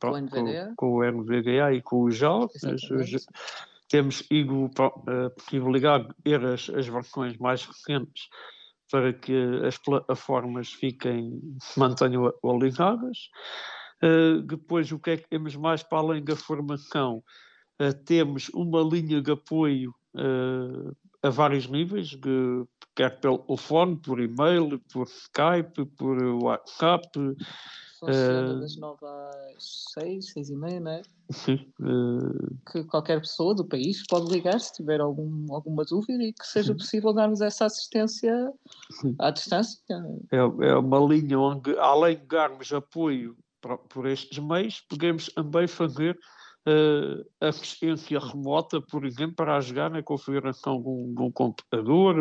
com, 0.00 0.28
com, 0.28 0.74
com 0.76 0.92
o 0.94 1.04
NVDA 1.04 1.72
e 1.72 1.82
com 1.82 2.04
os 2.04 2.16
jogos 2.16 2.52
temos 3.90 4.24
ido 4.30 4.66
uh, 4.66 5.30
privilegiar 5.46 6.06
as, 6.54 6.70
as 6.70 6.86
versões 6.86 7.36
mais 7.38 7.64
recentes 7.64 8.28
para 8.90 9.12
que 9.12 9.60
as 9.66 9.76
plataformas 9.78 10.72
fiquem, 10.72 11.40
se 11.60 11.78
mantenham 11.78 12.26
atualizadas. 12.26 13.30
Uh, 14.02 14.42
depois, 14.42 14.90
o 14.90 14.98
que 14.98 15.10
é 15.10 15.16
que 15.16 15.28
temos 15.28 15.54
mais 15.56 15.82
para 15.82 15.98
além 15.98 16.24
da 16.24 16.34
formação? 16.34 17.22
Uh, 17.80 17.94
temos 18.04 18.48
uma 18.50 18.82
linha 18.82 19.22
de 19.22 19.32
apoio 19.32 19.94
uh, 20.14 20.94
a 21.22 21.30
vários 21.30 21.66
níveis, 21.66 22.08
de, 22.08 22.64
quer 22.94 23.20
pelo 23.20 23.38
telefone, 23.38 23.96
por 23.96 24.20
e-mail, 24.20 24.78
por 24.92 25.06
Skype, 25.06 25.86
por 25.96 26.22
WhatsApp, 26.42 27.08
Funciona 28.00 28.54
uh, 28.54 28.60
das 28.60 28.76
9 28.78 28.98
às 29.06 29.84
6, 29.92 30.32
6 30.32 30.50
e 30.50 30.56
meia, 30.56 30.80
não 30.80 30.90
é? 30.90 31.02
Sim. 31.30 31.70
Uh, 31.78 32.56
que 32.72 32.82
qualquer 32.84 33.20
pessoa 33.20 33.54
do 33.54 33.62
país 33.62 34.02
pode 34.08 34.32
ligar 34.32 34.58
se 34.58 34.72
tiver 34.72 35.00
algum, 35.00 35.52
alguma 35.52 35.84
dúvida 35.84 36.22
e 36.22 36.32
que 36.32 36.46
seja 36.46 36.74
possível 36.74 37.12
darmos 37.12 37.42
essa 37.42 37.66
assistência 37.66 38.34
à 39.18 39.30
distância. 39.30 39.78
É, 40.32 40.38
é 40.38 40.74
uma 40.76 40.98
linha 40.98 41.38
onde, 41.38 41.78
além 41.78 42.16
de 42.16 42.24
darmos 42.24 42.72
apoio 42.72 43.36
por, 43.60 43.76
por 43.80 44.06
estes 44.06 44.38
meios, 44.38 44.80
podemos 44.88 45.26
também 45.26 45.68
fazer 45.68 46.18
uh, 46.66 47.24
assistência 47.40 48.18
remota, 48.18 48.80
por 48.80 49.04
exemplo, 49.04 49.36
para 49.36 49.56
ajudar 49.56 49.90
na 49.90 50.02
configuração 50.02 50.80
de 50.80 50.88
um, 50.88 51.14
de 51.14 51.22
um 51.22 51.30
computador, 51.30 52.16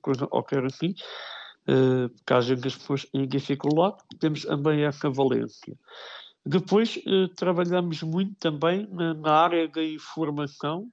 coisa 0.00 0.26
qualquer 0.26 0.64
assim 0.64 0.94
uh, 1.68 2.10
caso 2.24 2.54
em 2.54 2.60
que 2.60 2.68
as 2.68 2.76
pessoas 2.76 3.04
têm 3.04 3.26
dificuldade, 3.26 3.96
temos 4.18 4.42
também 4.42 4.84
essa 4.84 5.10
valência. 5.10 5.76
Depois, 6.44 6.96
uh, 6.96 7.28
trabalhamos 7.34 8.02
muito 8.02 8.34
também 8.38 8.86
na, 8.90 9.14
na 9.14 9.32
área 9.32 9.68
da 9.68 9.82
informação, 9.82 10.88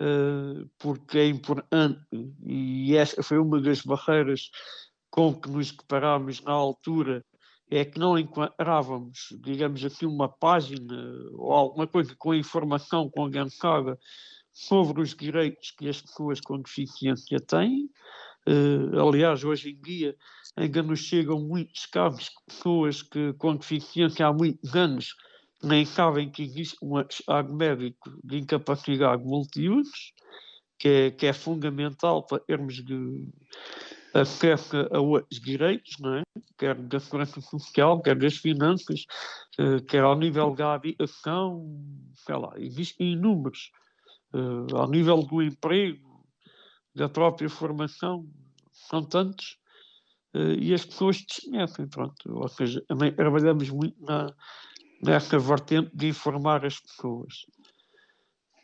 uh, 0.00 0.68
porque 0.78 1.18
é 1.18 1.26
importante, 1.28 2.00
e 2.44 2.96
essa 2.96 3.22
foi 3.22 3.38
uma 3.38 3.60
das 3.60 3.82
barreiras 3.82 4.50
com 5.10 5.34
que 5.34 5.50
nos 5.50 5.72
deparámos 5.72 6.40
na 6.42 6.52
altura, 6.52 7.24
é 7.70 7.84
que 7.84 7.98
não 7.98 8.18
encontrávamos, 8.18 9.34
digamos 9.40 9.84
assim, 9.84 10.06
uma 10.06 10.28
página 10.28 10.94
ou 11.34 11.52
alguma 11.52 11.86
coisa 11.86 12.14
com 12.16 12.34
informação 12.34 13.10
condensada 13.10 13.98
sobre 14.52 15.02
os 15.02 15.14
direitos 15.14 15.70
que 15.72 15.88
as 15.88 16.00
pessoas 16.00 16.40
com 16.40 16.60
deficiência 16.60 17.38
têm, 17.40 17.88
Uh, 18.48 19.06
aliás, 19.06 19.44
hoje 19.44 19.72
em 19.72 19.80
dia 19.82 20.16
ainda 20.56 20.82
nos 20.82 21.00
chegam 21.00 21.38
muitos 21.38 21.84
casos 21.84 22.24
de 22.24 22.30
pessoas 22.46 23.02
que 23.02 23.34
com 23.34 23.54
deficiência 23.54 24.26
há 24.26 24.32
muitos 24.32 24.74
anos 24.74 25.14
nem 25.62 25.84
sabem 25.84 26.30
que 26.30 26.44
existe 26.44 26.76
um 26.82 26.98
estado 26.98 27.52
médico 27.52 28.10
de 28.24 28.38
incapacidade 28.38 29.22
multiusos 29.22 30.14
que 30.78 30.88
é, 30.88 31.10
que 31.10 31.26
é 31.26 31.32
fundamental 31.34 32.24
para 32.24 32.38
termos 32.38 32.76
de 32.76 33.28
acesso 34.20 34.76
a 34.90 35.00
outros 35.00 35.40
direitos, 35.40 35.98
não 35.98 36.14
é? 36.14 36.22
quer 36.58 36.74
da 36.74 37.00
segurança 37.00 37.40
social, 37.40 38.00
quer 38.02 38.16
das 38.16 38.36
finanças, 38.36 39.04
uh, 39.58 39.82
quer 39.84 40.02
ao 40.02 40.18
nível 40.18 40.54
da 40.54 40.74
habitação, 40.74 41.64
sei 42.14 42.36
lá, 42.36 42.52
existem 42.56 43.12
inúmeros. 43.12 43.70
Uh, 44.32 44.76
ao 44.76 44.88
nível 44.90 45.22
do 45.22 45.42
emprego, 45.42 46.26
da 46.94 47.08
própria 47.08 47.48
formação, 47.48 48.28
são 48.72 49.02
tantos, 49.02 49.58
uh, 50.34 50.52
e 50.58 50.74
as 50.74 50.84
pessoas 50.84 51.22
desconhecem, 51.22 51.88
pronto. 51.88 52.30
Ou 52.30 52.48
seja, 52.48 52.82
também 52.86 53.12
trabalhamos 53.12 53.70
muito 53.70 53.96
na, 54.04 54.34
nessa 55.02 55.38
vertente 55.38 55.90
de 55.94 56.08
informar 56.08 56.64
as 56.66 56.78
pessoas. 56.78 57.46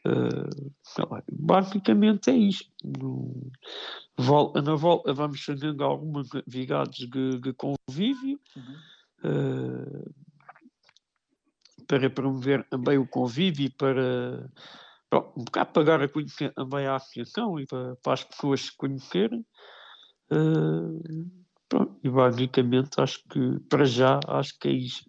Uh, 0.07 1.23
basicamente 1.33 2.31
é 2.31 2.37
isto. 2.37 2.71
Volta, 4.19 4.61
na 4.61 4.75
volta 4.75 5.15
vamos 5.15 5.43
fazendo 5.43 5.83
algumas 5.83 6.33
atividades 6.35 7.09
de, 7.09 7.39
de 7.39 7.55
convívio 7.55 8.39
uhum. 8.55 8.77
uh, 9.25 10.15
para 11.87 12.11
promover 12.11 12.65
também 12.69 12.99
o 12.99 13.07
convívio 13.07 13.67
e 13.67 13.71
para 13.71 14.47
um 15.37 15.45
bocado 15.45 15.73
pagar 15.73 16.03
a 16.03 16.09
conhecer 16.09 16.53
também 16.53 16.87
a 16.87 16.97
associação 16.97 17.59
e 17.59 17.67
para, 17.67 17.97
para 17.97 18.13
as 18.13 18.25
pessoas 18.25 18.61
se 18.63 18.77
conhecerem. 18.77 19.45
Uh, 20.31 21.01
pronto, 21.69 21.99
e 22.03 22.11
basicamente 22.11 23.01
acho 23.01 23.23
que 23.29 23.59
para 23.71 23.85
já 23.85 24.21
acho 24.29 24.59
que 24.59 24.69
é 24.69 24.73
isso. 24.73 25.05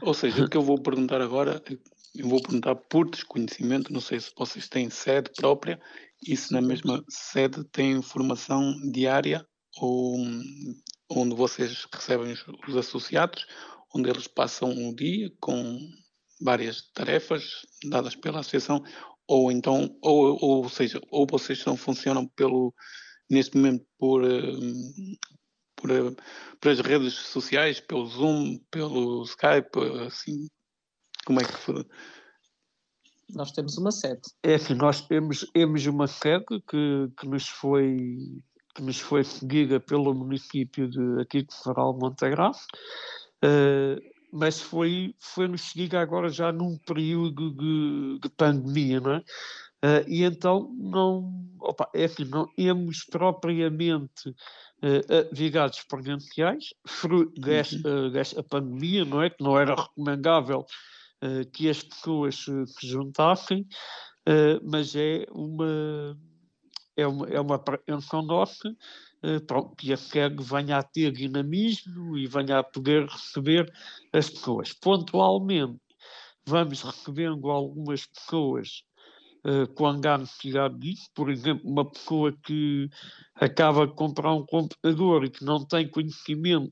Ou 0.00 0.14
seja, 0.14 0.44
o 0.44 0.48
que 0.48 0.56
eu 0.56 0.62
vou 0.62 0.80
perguntar 0.80 1.20
agora 1.20 1.62
eu 2.14 2.28
vou 2.28 2.42
perguntar 2.42 2.74
por 2.74 3.08
desconhecimento, 3.08 3.92
não 3.92 4.00
sei 4.00 4.20
se 4.20 4.32
vocês 4.36 4.68
têm 4.68 4.90
sede 4.90 5.30
própria 5.36 5.80
e 6.26 6.36
se 6.36 6.52
na 6.52 6.60
mesma 6.60 7.04
sede 7.08 7.64
têm 7.64 8.02
formação 8.02 8.74
diária 8.92 9.46
ou 9.78 10.16
onde 11.10 11.34
vocês 11.34 11.86
recebem 11.92 12.32
os, 12.32 12.44
os 12.68 12.76
associados, 12.76 13.46
onde 13.94 14.10
eles 14.10 14.26
passam 14.26 14.70
o 14.70 14.94
dia 14.94 15.30
com 15.40 15.78
várias 16.40 16.90
tarefas 16.92 17.66
dadas 17.88 18.14
pela 18.14 18.40
associação, 18.40 18.82
ou 19.28 19.52
então, 19.52 19.96
ou, 20.02 20.38
ou, 20.40 20.68
seja, 20.68 21.00
ou 21.10 21.26
vocês 21.26 21.60
são, 21.60 21.76
funcionam 21.76 22.26
pelo, 22.28 22.74
neste 23.28 23.56
momento 23.56 23.84
por, 23.98 24.24
eh, 24.24 24.40
por, 25.76 25.90
eh, 25.90 26.16
por 26.60 26.70
as 26.70 26.80
redes 26.80 27.14
sociais, 27.14 27.78
pelo 27.80 28.06
Zoom, 28.06 28.58
pelo 28.70 29.22
Skype, 29.24 29.78
assim, 30.06 30.48
como 31.24 31.40
é 31.40 31.44
que 31.44 31.52
foi? 31.52 31.86
Nós 33.34 33.52
temos 33.52 33.78
uma 33.78 33.92
sede. 33.92 34.22
É 34.42 34.54
assim, 34.54 34.74
nós 34.74 35.00
temos, 35.02 35.46
temos 35.52 35.86
uma 35.86 36.06
sede 36.06 36.44
que, 36.68 37.10
que 37.16 37.28
nos 37.28 37.48
foi 37.48 38.42
que 38.74 38.82
nos 38.82 39.00
foi 39.00 39.24
seguida 39.24 39.80
pelo 39.80 40.14
município 40.14 40.88
de 40.88 41.20
aqui 41.20 41.42
de 41.42 41.54
Faral 41.62 41.98
Montegraço, 41.98 42.66
uh, 43.44 44.00
mas 44.32 44.60
foi, 44.60 45.14
foi 45.18 45.48
nos 45.48 45.62
seguida 45.62 46.00
agora 46.00 46.28
já 46.28 46.52
num 46.52 46.78
período 46.78 47.50
de, 47.50 48.20
de 48.22 48.28
pandemia, 48.28 49.00
não 49.00 49.14
é? 49.14 49.18
Uh, 49.82 50.04
e 50.06 50.24
então 50.24 50.72
não, 50.78 51.32
opa, 51.58 51.88
é 51.94 52.04
assim, 52.04 52.24
não 52.24 52.46
temos 52.54 53.02
propriamente 53.04 54.28
uh, 54.28 55.18
atividades 55.20 55.82
presenciais, 55.84 56.74
fruto 56.86 57.40
desta, 57.40 57.88
uhum. 57.88 58.10
desta 58.12 58.42
pandemia, 58.42 59.04
não 59.04 59.22
é? 59.22 59.30
Que 59.30 59.42
não 59.42 59.58
era 59.58 59.74
recomendável 59.74 60.60
uh, 60.60 60.66
que 61.52 61.68
as 61.68 61.82
pessoas 61.82 62.36
se, 62.36 62.66
se 62.66 62.86
juntassem, 62.86 63.66
uh, 64.26 64.60
mas 64.70 64.94
é 64.96 65.26
uma, 65.30 66.18
é 66.96 67.06
uma, 67.06 67.28
é 67.28 67.40
uma 67.40 67.58
pretensão 67.58 68.22
nossa 68.22 68.68
uh, 68.68 69.40
pronto, 69.46 69.76
que 69.76 69.92
a 69.92 69.96
FEG 69.96 70.42
venha 70.42 70.78
a 70.78 70.82
ter 70.82 71.12
dinamismo 71.12 72.16
e 72.16 72.26
venha 72.26 72.58
a 72.58 72.64
poder 72.64 73.06
receber 73.06 73.70
as 74.12 74.30
pessoas. 74.30 74.72
Pontualmente, 74.72 75.78
vamos 76.46 76.82
recebendo 76.82 77.50
algumas 77.50 78.06
pessoas 78.06 78.82
Uh, 79.42 79.66
quando 79.72 80.04
há 80.04 80.18
necessidade 80.18 80.78
disso. 80.78 81.08
Por 81.14 81.30
exemplo, 81.30 81.66
uma 81.66 81.90
pessoa 81.90 82.30
que 82.44 82.90
acaba 83.34 83.86
de 83.86 83.94
comprar 83.94 84.34
um 84.34 84.44
computador 84.44 85.24
e 85.24 85.30
que 85.30 85.42
não 85.42 85.64
tem 85.64 85.88
conhecimento 85.88 86.70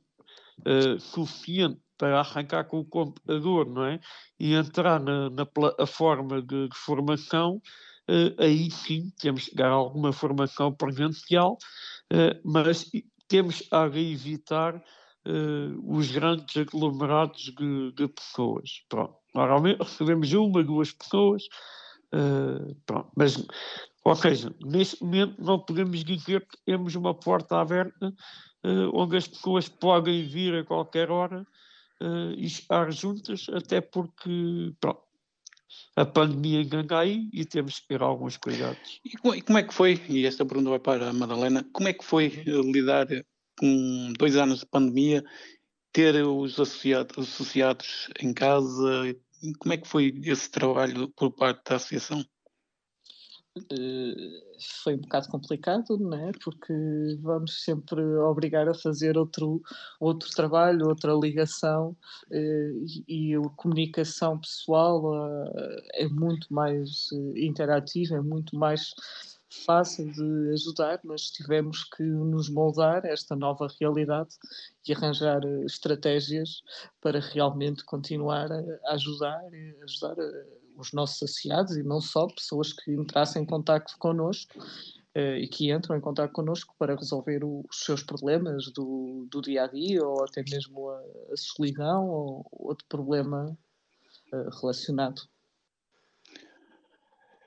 uh, 0.67 1.01
suficiente 1.01 1.81
para 1.99 2.21
arrancar 2.21 2.65
com 2.65 2.79
o 2.79 2.85
computador, 2.85 3.69
não 3.69 3.85
é? 3.85 4.01
E 4.39 4.55
entrar 4.55 5.01
na, 5.01 5.29
na 5.29 5.45
plataforma 5.45 6.41
de, 6.41 6.69
de 6.69 6.77
formação, 6.77 7.61
uh, 8.09 8.43
aí 8.43 8.71
sim 8.71 9.13
temos 9.19 9.47
que 9.47 9.57
dar 9.57 9.71
alguma 9.71 10.13
formação 10.13 10.73
presencial, 10.73 11.59
uh, 12.13 12.41
mas 12.45 12.91
temos 13.27 13.65
a 13.73 13.87
evitar 13.87 14.77
uh, 14.77 15.97
os 15.97 16.11
grandes 16.11 16.57
aglomerados 16.57 17.53
de, 17.59 17.93
de, 17.93 18.09
pessoas. 18.09 18.85
Pronto. 18.89 19.17
Normalmente 19.35 19.81
recebemos 19.81 20.33
uma, 20.33 20.63
duas 20.63 20.93
pessoas, 20.93 21.45
pronto. 22.87 23.11
mas 23.15 23.47
ou 24.03 24.15
seja, 24.17 24.53
neste 24.65 25.05
momento 25.05 25.35
não 25.39 25.59
podemos 25.59 26.03
dizer 26.03 26.41
que 26.47 26.57
temos 26.65 26.95
uma 26.95 27.13
porta 27.13 27.61
aberta 27.61 28.13
onde 28.95 29.19
as 29.19 29.29
pessoas 29.29 29.69
podem 29.69 30.27
vir 30.27 30.55
a 30.55 30.65
qualquer 30.65 31.11
hora 31.11 31.47
uh, 32.03 32.33
e 32.37 32.47
estar 32.47 32.91
juntas, 32.93 33.47
até 33.53 33.81
porque 33.81 34.75
pronto, 34.81 35.03
a 35.97 36.05
pandemia 36.05 36.63
engana 36.63 37.01
aí 37.01 37.29
e 37.33 37.45
temos 37.45 37.81
que 37.81 37.89
ter 37.89 38.03
alguns 38.03 38.37
cuidados. 38.37 39.01
E 39.05 39.17
como, 39.17 39.35
e 39.35 39.43
como, 39.43 39.59
é 39.59 39.63
que 39.63 39.75
foi, 39.75 40.01
e 40.09 40.27
esta 40.27 40.45
pergunta 40.45 40.71
vai 40.71 40.79
para 40.79 41.11
a 41.11 41.13
Madalena, 41.13 41.69
como 41.73 41.89
é 41.89 41.93
que 41.93 42.05
foi 42.05 42.27
eh, 42.27 42.73
lidar 42.73 43.07
com 43.59 44.13
dois 44.19 44.37
anos 44.37 44.61
de 44.61 44.67
pandemia, 44.67 45.25
ter 45.93 46.25
os 46.25 46.61
associados, 46.61 47.19
associados 47.19 48.09
em 48.21 48.33
casa, 48.33 49.17
como 49.59 49.73
é 49.73 49.77
que 49.77 49.89
foi 49.89 50.15
esse 50.25 50.51
trabalho 50.51 51.09
por 51.17 51.33
parte 51.33 51.69
da 51.69 51.77
associação? 51.77 52.25
Eh, 53.71 54.43
foi 54.83 54.95
um 54.95 54.99
bocado 54.99 55.29
complicado, 55.29 55.99
não 55.99 56.29
é? 56.29 56.33
Porque 56.43 56.73
vamos 57.21 57.63
sempre 57.63 58.03
obrigar 58.19 58.69
a 58.69 58.75
fazer 58.75 59.17
outro, 59.17 59.63
outro 60.01 60.29
trabalho, 60.31 60.89
outra 60.89 61.13
ligação 61.13 61.97
eh, 62.31 62.73
e, 63.07 63.35
a 63.35 63.41
comunicação 63.57 64.39
pessoal 64.39 65.03
eh, 65.55 66.05
é 66.05 66.09
muito 66.09 66.53
mais 66.53 67.09
interativa, 67.37 68.17
é 68.17 68.21
muito 68.21 68.57
mais 68.57 68.93
fácil 69.65 70.11
de 70.13 70.53
ajudar, 70.53 71.01
mas 71.05 71.31
tivemos 71.31 71.85
que 71.85 72.03
nos 72.03 72.51
moldar 72.51 73.05
a 73.07 73.09
esta 73.09 73.35
nova 73.35 73.67
realidade 73.81 74.37
e 74.87 74.93
arranjar 74.93 75.41
estratégias 75.65 76.63
para 77.01 77.19
realmente 77.21 77.85
continuar 77.85 78.53
a 78.53 78.93
ajudar, 78.93 79.41
a 79.41 79.85
ajudar 79.85 80.17
os 80.79 80.93
nossos 80.93 81.23
associados 81.23 81.77
e 81.77 81.83
não 81.83 82.01
só, 82.01 82.27
pessoas 82.29 82.73
que 82.73 82.93
entrassem 82.93 83.43
em 83.43 83.47
contato 83.47 83.95
connosco 83.99 84.59
uh, 84.59 85.37
e 85.37 85.49
que 85.49 85.73
entram 85.73 85.97
em 85.97 86.01
contato 86.01 86.33
connosco 86.33 86.75
para 86.79 86.95
resolver 86.95 87.45
o, 87.45 87.65
os 87.69 87.81
seus 87.81 88.03
problemas 88.03 88.71
do, 88.73 89.27
do 89.31 89.43
dia 89.43 89.65
a 89.65 89.67
dia 89.67 90.03
ou 90.05 90.25
até 90.25 90.43
mesmo 90.49 90.89
a, 90.89 90.99
a 91.33 91.37
solidão 91.37 92.09
ou 92.09 92.47
outro 92.53 92.87
problema 92.89 93.59
uh, 94.33 94.61
relacionado. 94.61 95.23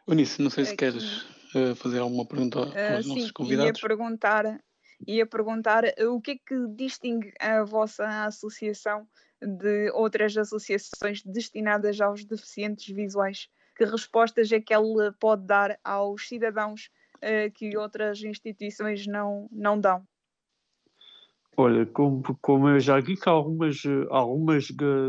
Eunice, 0.07 0.41
não 0.41 0.49
sei 0.49 0.65
se 0.65 0.75
queres 0.75 1.23
uh, 1.55 1.75
fazer 1.75 1.99
alguma 1.99 2.25
pergunta 2.25 2.59
aos 2.59 3.05
nossos 3.05 3.27
sim, 3.27 3.33
convidados. 3.33 3.81
Ia 3.81 3.87
perguntar, 3.87 4.61
ia 5.07 5.25
perguntar 5.25 5.83
o 6.07 6.21
que 6.21 6.31
é 6.31 6.35
que 6.35 6.67
distingue 6.75 7.33
a 7.39 7.63
vossa 7.63 8.25
associação 8.25 9.07
de 9.41 9.89
outras 9.91 10.37
associações 10.37 11.23
destinadas 11.23 11.99
aos 11.99 12.23
deficientes 12.23 12.93
visuais? 12.93 13.47
Que 13.75 13.85
respostas 13.85 14.51
é 14.51 14.59
que 14.59 14.73
ela 14.73 15.15
pode 15.19 15.45
dar 15.45 15.79
aos 15.83 16.27
cidadãos 16.27 16.89
uh, 17.17 17.51
que 17.53 17.75
outras 17.77 18.21
instituições 18.21 19.07
não, 19.07 19.47
não 19.51 19.79
dão? 19.79 20.05
Olha, 21.57 21.85
como, 21.85 22.23
como 22.41 22.69
eu 22.69 22.79
já 22.79 22.99
disse, 23.01 23.27
algumas, 23.27 23.81
algumas 24.09 24.67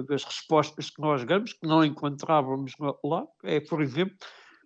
das 0.09 0.25
respostas 0.25 0.91
que 0.91 1.01
nós 1.01 1.25
damos, 1.25 1.53
que 1.53 1.67
não 1.67 1.85
encontrávamos 1.85 2.73
lá, 3.05 3.27
é, 3.45 3.61
por 3.61 3.81
exemplo, 3.81 4.17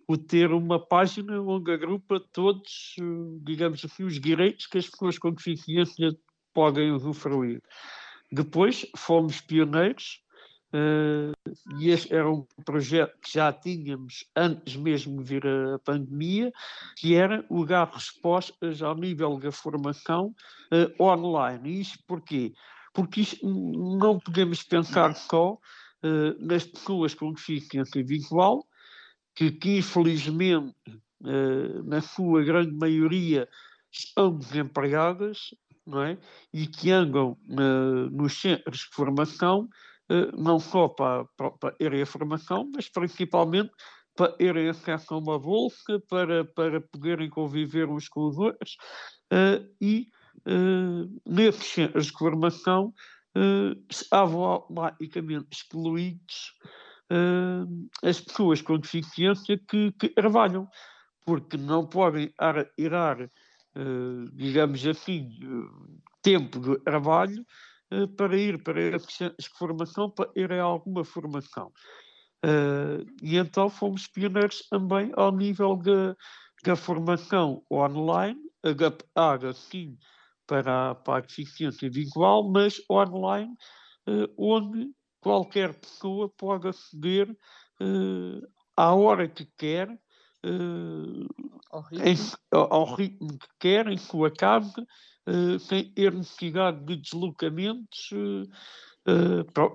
o 0.07 0.17
ter 0.17 0.51
uma 0.51 0.79
página 0.79 1.41
onde 1.41 1.71
agrupa 1.71 2.19
todos, 2.31 2.95
digamos 3.41 3.83
assim, 3.83 4.03
os 4.03 4.19
direitos 4.19 4.65
que 4.65 4.77
as 4.77 4.89
pessoas 4.89 5.19
com 5.19 5.33
deficiência 5.33 6.15
podem 6.53 6.91
usufruir. 6.91 7.61
Depois 8.31 8.85
fomos 8.95 9.41
pioneiros 9.41 10.21
uh, 10.73 11.77
e 11.79 11.89
este 11.89 12.13
era 12.13 12.29
um 12.29 12.45
projeto 12.65 13.17
que 13.21 13.33
já 13.33 13.51
tínhamos 13.51 14.25
antes 14.35 14.75
mesmo 14.77 15.21
de 15.21 15.29
vir 15.29 15.45
a 15.45 15.79
pandemia, 15.79 16.51
que 16.97 17.15
era 17.15 17.45
o 17.49 17.65
dar 17.65 17.89
respostas 17.93 18.81
ao 18.81 18.95
nível 18.95 19.37
da 19.37 19.51
formação 19.51 20.33
uh, 20.71 21.03
online. 21.03 21.69
E 21.69 21.81
isto 21.81 21.99
porquê? 22.07 22.53
Porque 22.93 23.21
isto 23.21 23.45
não 23.45 24.19
podemos 24.19 24.63
pensar 24.63 25.15
só 25.15 25.53
uh, 25.53 26.45
nas 26.45 26.65
pessoas 26.65 27.13
com 27.13 27.33
deficiência 27.33 28.03
visual, 28.03 28.65
que, 29.37 29.51
que 29.51 29.77
infelizmente 29.77 30.73
na 31.85 32.01
sua 32.01 32.43
grande 32.43 32.75
maioria, 32.75 33.47
estão 33.91 34.35
desempregadas, 34.35 35.53
não 35.85 36.03
é? 36.03 36.17
E 36.53 36.67
que 36.67 36.91
andam 36.91 37.37
nos 38.11 38.39
centros 38.39 38.79
de 38.79 38.87
formação, 38.87 39.69
não 40.37 40.59
só 40.59 40.87
para, 40.87 41.25
para, 41.37 41.51
para 41.51 41.75
irem 41.79 42.01
a 42.01 42.05
formação, 42.05 42.69
mas 42.73 42.89
principalmente 42.89 43.71
para 44.15 44.35
irem 44.39 44.69
acesso 44.69 45.13
a 45.13 45.17
uma 45.17 45.37
bolsa, 45.39 45.99
para, 46.09 46.43
para 46.43 46.81
poderem 46.81 47.29
conviver 47.29 47.87
uns 47.87 48.09
com 48.09 48.27
os 48.27 48.37
outros, 48.37 48.75
e 49.79 50.07
nesses 51.25 51.67
centros 51.67 52.07
de 52.07 52.11
formação 52.13 52.93
estavam 53.89 54.41
automaticamente 54.41 55.47
excluídos 55.51 56.53
uh, 56.63 56.86
as 58.03 58.19
pessoas 58.19 58.61
com 58.61 58.77
deficiência 58.77 59.57
que, 59.57 59.91
que, 59.93 60.09
trabalham, 60.09 60.67
porque 61.25 61.57
não 61.57 61.85
podem 61.85 62.33
irar, 62.77 63.21
uh, 63.21 64.31
digamos 64.33 64.85
assim, 64.85 65.29
tempo 66.21 66.59
de 66.59 66.79
trabalho 66.83 67.45
uh, 67.93 68.07
para 68.09 68.37
ir 68.37 68.61
para 68.61 68.95
a 68.95 69.57
formação, 69.57 70.09
para 70.09 70.29
ir 70.35 70.51
a 70.51 70.63
alguma 70.63 71.03
formação. 71.03 71.71
e 73.21 73.37
então 73.37 73.69
fomos 73.69 74.07
pioneiros 74.07 74.67
também 74.69 75.11
ao 75.15 75.31
nível 75.31 75.75
da, 75.77 76.15
formação 76.75 77.63
online, 77.71 78.39
a 79.15 79.53
sim, 79.53 79.97
para, 80.45 80.95
para 80.95 81.17
a 81.17 81.21
deficiência 81.21 81.89
visual, 81.89 82.49
mas 82.49 82.81
online, 82.89 83.53
onde 84.37 84.89
qualquer 85.21 85.73
pessoa 85.73 86.29
pode 86.29 86.67
aceder 86.67 87.29
uh, 87.29 88.47
à 88.75 88.93
hora 88.93 89.27
que 89.27 89.45
quer, 89.57 89.89
uh, 89.89 91.55
ao, 91.71 91.81
ritmo. 91.81 92.07
Em, 92.07 92.17
ao, 92.51 92.95
ritmo. 92.95 93.37
que 93.37 93.47
quer, 93.59 93.87
em 93.87 93.97
sua 93.97 94.31
casa, 94.31 94.85
uh, 95.27 95.59
sem 95.59 95.91
ter 95.91 96.13
necessidade 96.13 96.83
de 96.85 96.95
deslocamentos 96.97 98.11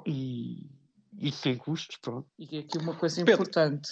e, 0.06 0.70
e, 1.18 1.32
sem 1.32 1.56
custos. 1.56 1.96
Pronto. 1.96 2.28
E 2.38 2.58
aqui 2.58 2.78
uma 2.78 2.94
coisa 2.94 3.20
importante. 3.20 3.90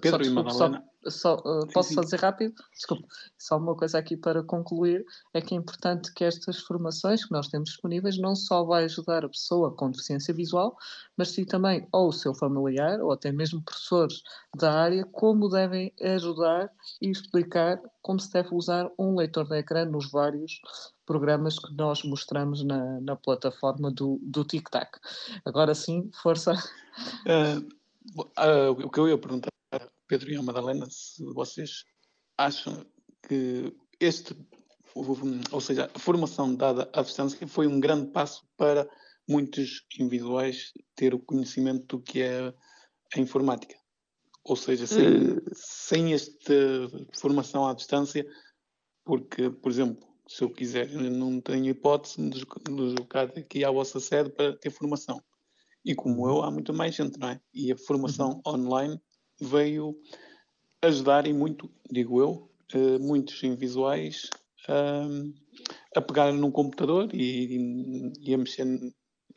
Pedro 0.00 0.10
só, 0.10 0.18
desculpa, 0.18 0.24
e 0.24 0.52
Madalena. 0.52 0.84
Só, 1.06 1.36
uh, 1.36 1.66
posso 1.72 1.90
sim, 1.90 1.94
sim. 1.96 2.02
fazer 2.02 2.20
rápido? 2.20 2.54
Desculpe, 2.72 3.06
só 3.38 3.58
uma 3.58 3.76
coisa 3.76 3.98
aqui 3.98 4.16
para 4.16 4.42
concluir: 4.42 5.04
é 5.34 5.40
que 5.40 5.54
é 5.54 5.58
importante 5.58 6.12
que 6.14 6.24
estas 6.24 6.60
formações 6.60 7.24
que 7.24 7.32
nós 7.32 7.48
temos 7.48 7.70
disponíveis 7.70 8.18
não 8.18 8.34
só 8.34 8.64
vai 8.64 8.84
ajudar 8.84 9.24
a 9.24 9.28
pessoa 9.28 9.74
com 9.74 9.90
deficiência 9.90 10.32
visual, 10.32 10.76
mas 11.16 11.28
sim 11.30 11.44
também 11.44 11.86
ou 11.92 12.08
o 12.08 12.12
seu 12.12 12.34
familiar, 12.34 13.00
ou 13.00 13.12
até 13.12 13.30
mesmo 13.30 13.62
professores 13.62 14.22
da 14.56 14.72
área, 14.72 15.04
como 15.04 15.48
devem 15.48 15.92
ajudar 16.00 16.70
e 17.02 17.10
explicar 17.10 17.80
como 18.00 18.18
se 18.18 18.32
deve 18.32 18.54
usar 18.54 18.90
um 18.98 19.16
leitor 19.16 19.46
de 19.46 19.58
ecrã 19.58 19.84
nos 19.84 20.10
vários 20.10 20.60
programas 21.04 21.58
que 21.58 21.72
nós 21.74 22.02
mostramos 22.02 22.64
na, 22.64 23.00
na 23.00 23.16
plataforma 23.16 23.90
do, 23.90 24.18
do 24.22 24.44
TikTok. 24.44 24.98
Agora 25.44 25.74
sim, 25.74 26.10
força. 26.22 26.54
Uh, 27.26 27.60
uh, 28.20 28.70
o 28.70 28.90
que 28.90 28.98
eu 28.98 29.08
ia 29.08 29.18
perguntar 29.18 29.53
Pedro 30.14 30.30
e 30.30 30.36
a 30.36 30.42
Madalena, 30.42 30.86
se 30.88 31.24
vocês 31.32 31.84
acham 32.38 32.86
que 33.26 33.74
este, 33.98 34.32
ou 34.94 35.60
seja, 35.60 35.90
a 35.92 35.98
formação 35.98 36.54
dada 36.54 36.88
à 36.92 37.02
distância 37.02 37.48
foi 37.48 37.66
um 37.66 37.80
grande 37.80 38.12
passo 38.12 38.46
para 38.56 38.88
muitos 39.28 39.84
individuais 39.98 40.72
ter 40.94 41.14
o 41.14 41.18
conhecimento 41.18 41.96
do 41.96 42.00
que 42.00 42.22
é 42.22 42.54
a 43.16 43.18
informática. 43.18 43.74
Ou 44.44 44.54
seja, 44.54 44.86
sem, 44.86 45.36
sem 45.52 46.14
esta 46.14 46.54
formação 47.12 47.66
à 47.66 47.74
distância, 47.74 48.24
porque, 49.04 49.50
por 49.50 49.72
exemplo, 49.72 50.06
se 50.28 50.44
eu 50.44 50.50
quiser, 50.50 50.92
eu 50.92 51.10
não 51.10 51.40
tenho 51.40 51.66
hipótese 51.66 52.22
de 52.30 52.46
deslocar 52.70 53.32
aqui 53.36 53.64
à 53.64 53.70
vossa 53.72 53.98
sede 53.98 54.30
para 54.30 54.56
ter 54.58 54.70
formação. 54.70 55.20
E 55.84 55.92
como 55.92 56.28
eu, 56.28 56.40
há 56.44 56.52
muito 56.52 56.72
mais 56.72 56.94
gente, 56.94 57.18
não 57.18 57.30
é? 57.30 57.40
E 57.52 57.72
a 57.72 57.76
formação 57.76 58.40
uhum. 58.46 58.54
online 58.54 59.00
veio 59.40 59.98
ajudar 60.82 61.26
e 61.26 61.32
muito, 61.32 61.70
digo 61.90 62.20
eu, 62.20 62.50
uh, 62.74 62.98
muitos 63.00 63.42
invisuais 63.42 64.28
uh, 64.68 65.32
a 65.96 66.00
pegar 66.00 66.32
num 66.32 66.50
computador 66.50 67.08
e, 67.12 68.12
e, 68.20 68.34
a 68.34 68.38
mexer 68.38 68.66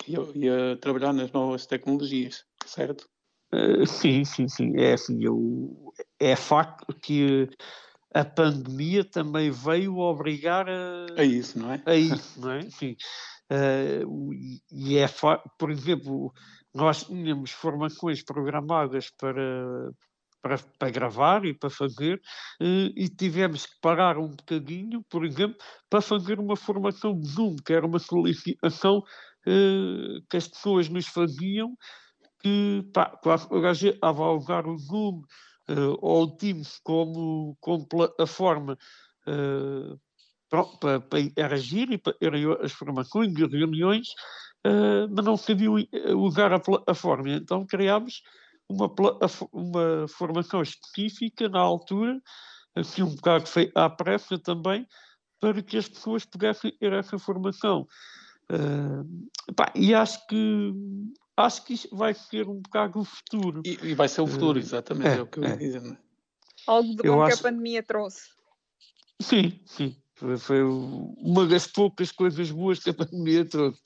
e 0.07 0.15
a, 0.15 0.19
e 0.35 0.49
a, 0.49 0.77
trabalhar 0.77 1.13
nas 1.13 1.31
novas 1.31 1.65
tecnologias, 1.65 2.45
certo? 2.65 3.07
Uh, 3.53 3.85
sim, 3.85 4.25
sim, 4.25 4.47
sim. 4.47 4.77
É 4.77 4.93
assim, 4.93 5.23
eu, 5.23 5.93
é 6.19 6.35
facto 6.35 6.93
que 6.93 7.49
a 8.13 8.25
pandemia 8.25 9.03
também 9.03 9.51
veio 9.51 9.97
obrigar 9.97 10.67
a, 10.69 11.05
a 11.17 11.23
isso, 11.23 11.57
não 11.59 11.73
é? 11.73 11.81
A 11.85 11.95
isso, 11.95 12.39
não 12.41 12.51
é? 12.51 12.61
Sim. 12.69 12.95
Uh, 13.49 14.33
e 14.71 14.97
é, 14.97 15.05
por 15.57 15.71
exemplo, 15.71 16.33
nós 16.77 17.03
tínhamos 17.05 17.49
formações 17.49 18.23
programadas 18.23 19.09
para, 19.17 19.89
para, 20.43 20.57
para 20.77 20.89
gravar 20.91 21.43
e 21.43 21.53
para 21.53 21.71
fazer, 21.71 22.21
uh, 22.61 22.93
e 22.95 23.09
tivemos 23.09 23.65
que 23.65 23.73
parar 23.81 24.17
um 24.19 24.29
bocadinho, 24.29 25.03
por 25.09 25.25
exemplo, 25.25 25.57
para 25.89 26.01
fazer 26.01 26.39
uma 26.39 26.55
formação 26.55 27.19
de 27.19 27.27
Zoom, 27.27 27.55
que 27.65 27.73
era 27.73 27.85
uma 27.85 27.97
solicitação 27.97 28.99
uh, 28.99 30.21
que 30.29 30.37
as 30.37 30.47
pessoas 30.47 30.87
nos 30.87 31.07
faziam, 31.07 31.75
que 32.41 32.87
pá, 32.93 33.19
a 33.25 33.73
gente 33.73 33.97
a 33.99 34.11
o 34.11 34.77
Zoom 34.77 35.23
uh, 35.69 35.97
ou 35.99 36.25
o 36.25 36.37
Teams 36.37 36.79
como, 36.83 37.57
como 37.59 37.87
plataforma 37.87 38.77
para, 40.79 41.01
para 41.01 41.19
interagir 41.19 41.91
e 41.91 41.97
para 41.97 42.15
as 42.63 42.71
formações 42.71 43.33
e 43.35 43.45
reuniões, 43.45 44.07
uh, 44.67 45.07
mas 45.09 45.25
não 45.25 45.37
sabiam 45.37 45.75
usar 46.15 46.51
a 46.51 46.59
plataforma. 46.59 47.29
Então 47.29 47.65
criámos 47.65 48.21
uma, 48.69 48.91
uma 49.51 50.07
formação 50.07 50.61
específica 50.61 51.47
na 51.47 51.59
altura, 51.59 52.21
assim 52.75 53.01
um 53.01 53.15
bocado 53.15 53.47
feita 53.47 53.85
à 53.85 53.89
pressa 53.89 54.37
também, 54.37 54.87
para 55.39 55.61
que 55.61 55.77
as 55.77 55.87
pessoas 55.87 56.25
pudessem 56.25 56.71
ter 56.71 56.93
essa 56.93 57.17
formação. 57.17 57.87
Uh, 58.51 59.53
pá, 59.53 59.71
e 59.75 59.93
acho 59.93 60.25
que 60.27 60.73
acho 61.35 61.65
que 61.65 61.73
isso 61.73 61.95
vai 61.95 62.13
ser 62.13 62.47
um 62.47 62.61
bocado 62.61 62.99
o 62.99 63.05
futuro. 63.05 63.61
E, 63.65 63.77
e 63.83 63.93
vai 63.93 64.07
ser 64.07 64.21
o 64.21 64.27
futuro, 64.27 64.57
uh, 64.57 64.61
exatamente, 64.61 65.07
é, 65.07 65.17
é, 65.17 65.21
o 65.21 65.27
que 65.27 65.39
eu 65.39 65.43
ia 65.43 65.49
é. 65.49 65.57
dizer. 65.57 65.85
É? 65.85 65.97
Algo 66.65 66.95
de 66.95 67.03
bom 67.03 67.25
que 67.25 67.33
a 67.33 67.37
pandemia 67.37 67.83
trouxe. 67.83 68.29
Sim, 69.21 69.59
sim. 69.65 69.95
Foi, 70.39 70.63
uma 70.63 71.45
das 71.45 71.67
poucas 71.67 72.11
coisas 72.11 72.49
boas 72.49 72.79
que 72.79 72.89
a 72.89 72.93
pandemia 72.93 73.45
trouxe. 73.45 73.79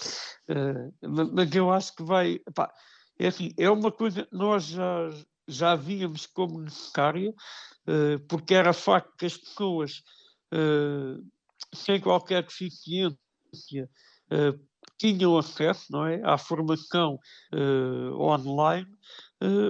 Uh, 0.49 0.93
mas 1.33 1.53
eu 1.53 1.69
acho 1.69 1.93
que 1.93 2.03
vai. 2.03 2.39
Pá, 2.55 2.71
é 3.19 3.27
assim, 3.27 3.51
é 3.57 3.69
uma 3.69 3.91
coisa 3.91 4.23
que 4.23 4.33
nós 4.35 4.63
já, 4.63 5.09
já 5.45 5.75
víamos 5.75 6.25
como 6.25 6.61
necessária, 6.61 7.31
uh, 7.31 8.19
porque 8.29 8.53
era 8.53 8.71
facto 8.71 9.13
que 9.17 9.25
as 9.25 9.35
pessoas 9.35 10.01
uh, 10.53 11.21
sem 11.75 11.99
qualquer 11.99 12.43
deficiência 12.43 13.89
tinham 14.97 15.37
acesso 15.37 15.91
não 15.91 16.05
é, 16.05 16.21
à 16.23 16.37
formação 16.37 17.19
online, 18.17 18.87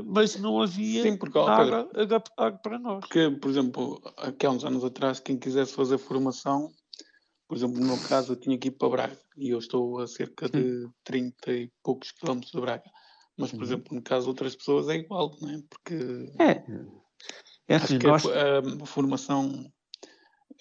mas 0.05 0.35
não 0.37 0.61
havia 0.61 1.03
Sim, 1.03 1.17
porque, 1.17 1.39
nada 1.39 1.89
adaptado 1.95 2.59
para 2.61 2.77
nós. 2.77 2.99
Porque, 2.99 3.29
por 3.31 3.49
exemplo, 3.49 4.01
aqui 4.17 4.45
há 4.45 4.51
uns 4.51 4.65
anos 4.65 4.83
atrás, 4.83 5.19
quem 5.19 5.37
quisesse 5.37 5.73
fazer 5.73 5.97
formação, 5.97 6.69
por 7.47 7.55
exemplo, 7.57 7.79
no 7.79 7.87
meu 7.87 7.97
caso, 8.07 8.33
eu 8.33 8.35
tinha 8.35 8.57
que 8.57 8.67
ir 8.67 8.71
para 8.71 8.89
Braga 8.89 9.19
e 9.37 9.49
eu 9.49 9.59
estou 9.59 9.99
a 9.99 10.07
cerca 10.07 10.49
de 10.49 10.89
30 11.03 11.51
e 11.53 11.71
poucos 11.83 12.11
quilómetros 12.11 12.51
de 12.51 12.59
Braga. 12.59 12.89
Mas, 13.37 13.51
por 13.51 13.59
uhum. 13.59 13.63
exemplo, 13.63 13.95
no 13.95 14.01
caso 14.01 14.25
de 14.25 14.29
outras 14.29 14.55
pessoas 14.55 14.89
é 14.89 14.95
igual, 14.95 15.35
não 15.41 15.49
é? 15.49 15.61
Porque 15.69 16.31
é, 16.39 16.63
é 17.67 17.75
assim, 17.75 17.95
acho 17.95 18.07
nós... 18.07 18.21
que 18.23 18.29
a, 18.29 18.83
a, 18.83 18.85
formação 18.85 19.71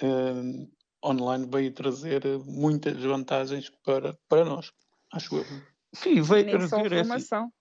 uh, 0.02 0.70
online 1.04 1.48
veio 1.50 1.72
trazer 1.72 2.22
muitas 2.46 3.02
vantagens 3.02 3.70
para, 3.84 4.16
para 4.28 4.44
nós, 4.44 4.72
acho 5.12 5.36
eu. 5.36 5.44
Sim, 5.92 6.22
veio 6.22 6.48
trazer 6.48 6.68
só 6.68 6.78
é 6.78 6.86
assim, 6.86 6.96
formação. 6.96 7.44
Assim, 7.44 7.52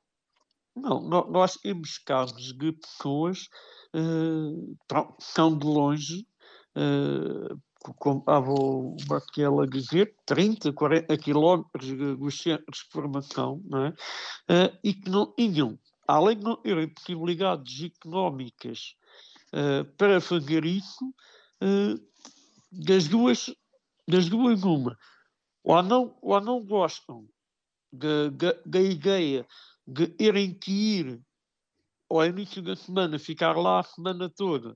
não, 0.75 1.01
nós 1.29 1.55
temos 1.55 1.97
casos 1.97 2.53
de 2.53 2.71
pessoas 2.71 3.47
uh, 3.95 4.77
são 5.19 5.57
de 5.57 5.65
longe, 5.65 6.27
uh, 6.75 7.59
como 7.97 8.19
estava 8.19 8.51
o 8.51 8.95
Marquel 9.07 9.61
a 9.61 9.65
dizer, 9.65 10.15
30, 10.25 10.73
40 10.73 11.17
quilómetros 11.17 11.91
dos 12.17 12.41
centros 12.41 12.79
de 12.79 12.91
formação, 12.91 13.61
não 13.65 13.85
é? 13.85 13.89
Uh, 13.89 14.77
e 14.83 14.93
que 14.93 15.09
não 15.09 15.33
tinham, 15.33 15.79
além 16.07 16.37
de 16.37 16.43
não 16.43 16.55
terem 16.57 16.89
possibilidades 16.89 17.83
económicas 17.83 18.95
uh, 19.53 19.85
para 19.97 20.19
fazer 20.21 20.65
isso, 20.65 21.13
das, 22.71 23.09
duas, 23.09 23.53
das 24.07 24.29
duas 24.29 24.63
uma, 24.63 24.97
ou 25.61 25.83
não, 25.83 26.17
ou 26.21 26.39
não 26.39 26.63
gostam 26.63 27.27
da 27.91 28.79
ideia 28.79 29.45
de 29.89 30.07
terem 30.07 30.53
que 30.53 30.71
ir 30.71 31.21
ao 32.09 32.25
início 32.25 32.61
da 32.61 32.75
semana, 32.75 33.19
ficar 33.19 33.55
lá 33.57 33.79
a 33.79 33.83
semana 33.83 34.29
toda 34.29 34.75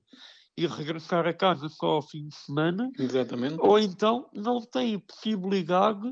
e 0.56 0.66
regressar 0.66 1.26
a 1.26 1.32
casa 1.32 1.68
só 1.68 1.86
ao 1.86 2.02
fim 2.02 2.28
de 2.28 2.34
semana. 2.34 2.90
Exatamente. 2.98 3.56
Ou 3.58 3.78
então 3.78 4.28
não 4.32 4.60
têm 4.60 4.98
possibilidade, 5.00 6.06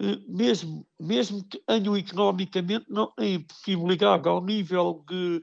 eh, 0.00 0.18
mesmo, 0.28 0.86
mesmo 0.98 1.46
que 1.46 1.58
tenham 1.66 1.96
economicamente, 1.96 2.86
não 2.88 3.12
têm 3.12 3.40
possibilidade 3.40 4.28
ao 4.28 4.42
nível 4.42 5.04
de, 5.06 5.42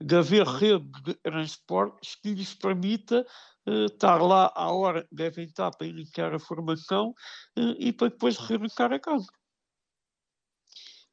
de 0.00 0.16
haver 0.16 0.46
rede 0.46 0.90
de 1.02 1.14
transportes 1.14 2.14
que 2.14 2.34
lhes 2.34 2.54
permita 2.54 3.26
uh, 3.66 3.86
estar 3.86 4.18
lá 4.22 4.52
à 4.54 4.70
hora 4.72 5.06
devem 5.10 5.44
estar 5.44 5.70
para 5.72 5.86
iniciar 5.86 6.32
a 6.32 6.38
formação 6.38 7.10
uh, 7.58 7.74
e 7.78 7.92
para 7.92 8.10
depois 8.10 8.36
regressar 8.36 8.92
a 8.92 9.00
casa. 9.00 9.26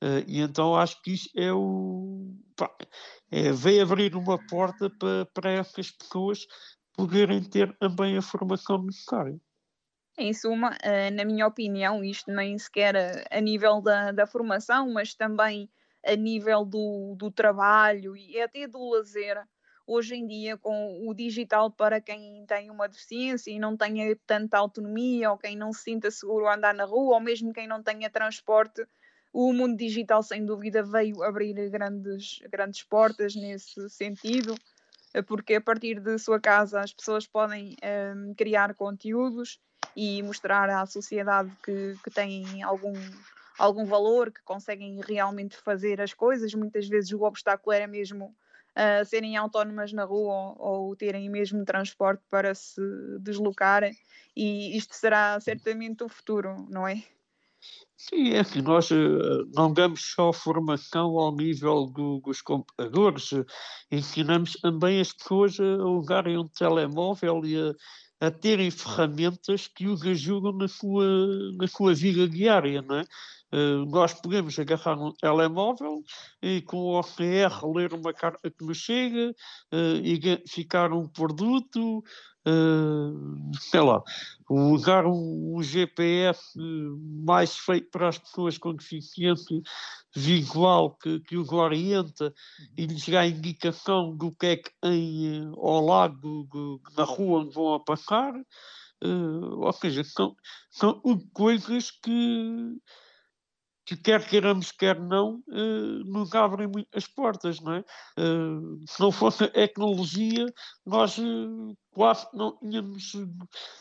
Uh, 0.03 0.23
e 0.27 0.41
então 0.41 0.75
acho 0.75 1.01
que 1.01 1.13
isso 1.13 1.29
é 1.35 1.51
o. 1.53 2.33
Pá, 2.55 2.69
é, 3.31 3.51
veio 3.51 3.83
abrir 3.83 4.15
uma 4.15 4.37
porta 4.47 4.89
para, 4.89 5.25
para 5.33 5.51
essas 5.51 5.89
pessoas 5.91 6.45
poderem 6.93 7.43
ter 7.43 7.75
também 7.77 8.17
a 8.17 8.21
formação 8.21 8.83
necessária. 8.83 9.39
Em 10.17 10.33
suma, 10.33 10.71
uh, 10.71 11.13
na 11.13 11.25
minha 11.25 11.45
opinião, 11.47 12.03
isto 12.03 12.31
nem 12.31 12.57
sequer 12.57 12.95
a, 12.95 13.37
a 13.37 13.41
nível 13.41 13.81
da, 13.81 14.11
da, 14.11 14.25
formação, 14.25 14.91
mas 14.93 15.13
também 15.13 15.69
a 16.05 16.15
nível 16.15 16.63
do, 16.63 17.15
do 17.17 17.31
trabalho 17.31 18.15
e 18.15 18.39
até 18.39 18.67
do 18.67 18.91
lazer, 18.91 19.41
hoje 19.85 20.15
em 20.15 20.25
dia, 20.25 20.57
com 20.57 21.07
o 21.07 21.13
digital 21.13 21.69
para 21.69 21.99
quem 21.99 22.45
tem 22.45 22.69
uma 22.69 22.87
deficiência 22.87 23.51
e 23.51 23.59
não 23.59 23.75
tenha 23.75 24.15
tanta 24.25 24.57
autonomia, 24.57 25.31
ou 25.31 25.37
quem 25.37 25.57
não 25.57 25.73
se 25.73 25.83
sinta 25.83 26.09
seguro 26.09 26.47
a 26.47 26.55
andar 26.55 26.73
na 26.73 26.85
rua, 26.85 27.15
ou 27.15 27.19
mesmo 27.19 27.51
quem 27.51 27.67
não 27.67 27.83
tenha 27.83 28.09
transporte, 28.09 28.85
o 29.35 29.51
mundo 29.51 29.75
digital, 29.75 30.23
sem 30.23 30.45
dúvida, 30.45 30.81
veio 30.81 31.21
abrir 31.21 31.69
grandes, 31.69 32.39
grandes 32.49 32.83
portas 32.83 33.35
nesse 33.35 33.89
sentido, 33.89 34.55
eh, 35.13 35.21
porque 35.21 35.55
a 35.55 35.61
partir 35.61 35.99
de 35.99 36.17
sua 36.17 36.39
casa 36.39 36.79
as 36.79 36.93
pessoas 36.93 37.27
podem 37.27 37.71
um, 37.71 37.75
ehm, 37.81 38.33
criar 38.33 38.73
conteúdos 38.75 39.59
e 39.93 40.23
mostrar 40.23 40.69
à 40.69 40.85
sociedade 40.85 41.51
que, 41.61 41.95
que 42.01 42.09
têm 42.09 42.63
algum, 42.63 42.93
algum 43.59 43.83
valor, 43.83 44.31
que 44.31 44.41
conseguem 44.41 45.01
realmente 45.05 45.57
fazer 45.57 45.99
as 45.99 46.13
coisas. 46.13 46.53
Muitas 46.53 46.87
vezes 46.87 47.11
o 47.11 47.23
obstáculo 47.23 47.73
era 47.73 47.87
mesmo 47.87 48.27
uh, 48.27 49.03
serem 49.03 49.35
autónomas 49.35 49.91
na 49.91 50.05
rua 50.05 50.55
ou, 50.57 50.87
ou, 50.87 50.95
terem 50.95 51.29
mesmo 51.29 51.65
transporte 51.65 52.23
para 52.29 52.55
se 52.55 52.81
deslocarem, 53.19 53.93
e 54.33 54.77
isto 54.77 54.95
será 54.95 55.37
certamente 55.41 56.05
o 56.05 56.07
futuro, 56.07 56.65
não 56.69 56.87
é? 56.87 57.03
Sim, 58.09 58.33
é 58.33 58.39
assim, 58.41 58.61
nós 58.61 58.91
uh, 58.91 59.49
não 59.55 59.73
damos 59.73 60.13
só 60.13 60.31
formação 60.31 61.17
ao 61.17 61.35
nível 61.35 61.87
do, 61.87 62.19
dos 62.19 62.39
computadores, 62.39 63.31
uh, 63.31 63.43
ensinamos 63.91 64.53
também 64.61 65.01
as 65.01 65.11
pessoas 65.11 65.59
a 65.59 65.83
usarem 65.87 66.37
um 66.37 66.47
telemóvel 66.47 67.43
e 67.43 67.57
a, 67.57 68.27
a, 68.27 68.29
terem 68.29 68.69
ferramentas 68.69 69.67
que 69.67 69.87
os 69.87 70.03
ajudam 70.03 70.53
na 70.53 70.67
sua, 70.67 71.03
na 71.57 71.67
sua 71.67 71.95
vida 71.95 72.29
diária, 72.29 72.79
não 72.83 72.97
é? 72.97 73.05
Uh, 73.53 73.85
nós 73.85 74.13
podemos 74.13 74.57
agarrar 74.57 74.99
um 74.99 75.11
telemóvel 75.13 76.03
e 76.41 76.61
com 76.61 76.77
o 76.77 76.99
OCR 76.99 77.65
ler 77.73 77.93
uma 77.93 78.13
carta 78.13 78.49
que 78.49 78.65
nos 78.65 78.77
chega, 78.77 79.33
identificar 80.03 80.91
um 80.91 81.07
produto, 81.07 82.03
uh, 82.47 83.57
sei 83.59 83.81
lá, 83.81 84.01
usar 84.49 85.05
um, 85.05 85.61
GPS 85.61 86.57
mais 87.23 87.55
feito 87.55 87.89
para 87.91 88.09
as 88.09 88.17
pessoas 88.17 88.57
com 88.57 88.73
deficiência 88.73 89.61
visual 90.15 90.97
que, 90.97 91.19
que 91.21 91.37
os 91.37 91.51
orienta 91.51 92.33
e 92.75 92.85
lhes 92.85 93.07
dá 93.07 93.27
indicação 93.27 94.15
do 94.15 94.31
que 94.31 94.45
é 94.47 94.57
que 94.57 94.71
tem 94.81 95.51
ao 95.55 95.85
lado 95.85 96.49
na 96.97 97.03
rua 97.03 97.41
onde 97.41 97.53
vão 97.53 97.75
a 97.75 97.79
passar. 97.79 98.33
Ou 99.01 99.73
seja, 99.73 100.03
são, 100.03 100.35
são 100.71 101.01
coisas 101.33 101.91
que 101.91 102.75
que 103.85 103.95
quer 103.95 104.27
queiramos, 104.27 104.71
quer 104.71 104.99
não, 104.99 105.43
uh, 105.47 106.03
nos 106.05 106.33
abrem 106.33 106.67
muitas 106.67 107.07
portas, 107.07 107.59
não 107.61 107.73
é? 107.73 107.79
Uh, 108.19 108.79
se 108.87 108.99
não 108.99 109.11
fosse 109.11 109.43
a 109.43 109.47
tecnologia, 109.47 110.45
nós 110.85 111.17
uh, 111.19 111.77
quase 111.91 112.27
não 112.33 112.57
tínhamos 112.57 113.11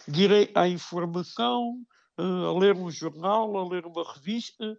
direito 0.06 0.56
à 0.56 0.68
informação, 0.68 1.80
a 2.16 2.58
ler 2.58 2.76
um 2.76 2.90
jornal, 2.90 3.56
a 3.56 3.68
ler 3.68 3.84
uma 3.86 4.04
revista, 4.12 4.78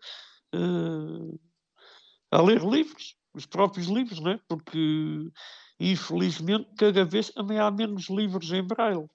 a 2.32 2.42
ler 2.42 2.62
livros, 2.64 3.18
os 3.34 3.46
próprios 3.46 3.88
livros, 3.88 4.22
não 4.22 4.32
é? 4.32 4.40
Porque, 4.48 5.30
infelizmente, 5.78 6.70
cada 6.78 7.04
vez 7.04 7.30
também 7.32 7.60
há 7.60 7.70
menos 7.70 8.10
livros 8.10 8.54
em 8.54 8.66
braille. 8.66 9.06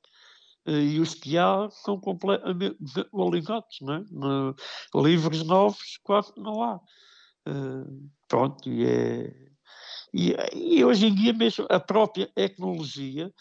Eh, 0.67 0.83
e 0.83 1.01
os 1.01 1.15
que 1.15 1.39
há 1.39 1.69
são 1.71 1.99
completamente 1.99 2.77
desatualizados, 2.81 3.79
é? 3.83 4.99
Livros 4.99 5.45
novos 5.45 5.99
quase 6.03 6.33
não 6.37 6.63
há. 6.63 6.81
Uh, 7.49 8.11
pronto, 8.29 8.69
e, 8.69 8.85
é, 8.85 9.35
e, 10.13 10.37
e, 10.53 10.85
hoje 10.85 11.07
em 11.07 11.15
dia 11.15 11.33
mesmo 11.33 11.67
a 11.71 11.81
própria 11.81 12.27
tecnologia 12.35 13.33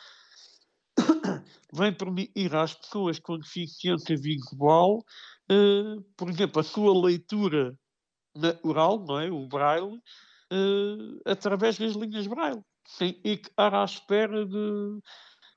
vem 1.73 1.93
permitir 1.93 2.55
às 2.55 2.73
pessoas 2.73 3.19
com 3.19 3.37
deficiência 3.37 4.15
visual, 4.15 5.03
uh, 5.51 6.01
por 6.15 6.29
exemplo, 6.29 6.61
a 6.61 6.63
sua 6.63 6.97
leitura 6.97 7.77
natural, 8.33 9.03
não 9.05 9.19
é? 9.19 9.29
O 9.29 9.45
braille, 9.47 9.97
uh, 10.53 11.21
através 11.25 11.77
das 11.77 11.93
linhas 11.93 12.25
braille, 12.25 12.63
sem 12.87 13.19
estar 13.25 13.75
à 13.75 13.83
espera 13.83 14.45
de 14.45 14.99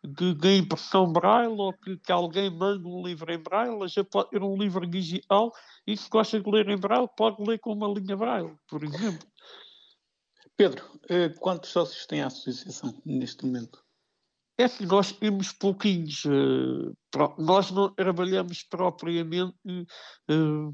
de, 0.04 0.56
impressão 0.58 1.12
braille 1.12 1.54
ou 1.56 1.72
que, 1.72 1.96
que, 1.96 2.12
alguém 2.12 2.50
manda 2.50 2.86
um 2.86 3.06
livro 3.06 3.32
em 3.32 3.38
braille, 3.38 3.88
já 3.88 4.02
pode 4.02 4.30
ter 4.30 4.42
um 4.42 4.56
livro 4.56 4.86
digital 4.86 5.52
e 5.86 5.96
se 5.96 6.08
gosta 6.08 6.40
de 6.40 6.50
ler 6.50 6.68
em 6.68 6.76
braille, 6.76 7.08
pode 7.16 7.42
ler 7.42 7.58
com 7.58 7.72
uma 7.72 7.88
linha 7.88 8.16
braille, 8.16 8.54
por 8.68 8.82
exemplo. 8.82 9.26
Pedro, 10.56 10.84
eh, 11.08 11.28
quantos 11.40 11.70
sócios 11.70 12.06
tem 12.06 12.22
a 12.22 12.26
associação 12.26 12.92
neste 13.04 13.44
momento? 13.44 13.82
É 14.58 14.68
que 14.68 14.84
nós 14.84 15.12
temos 15.12 15.52
pouquinhos. 15.52 16.24
Eh, 16.26 17.18
nós 17.38 17.70
não 17.70 17.92
trabalhamos 17.94 18.62
propriamente 18.64 19.56
eh, 20.28 20.72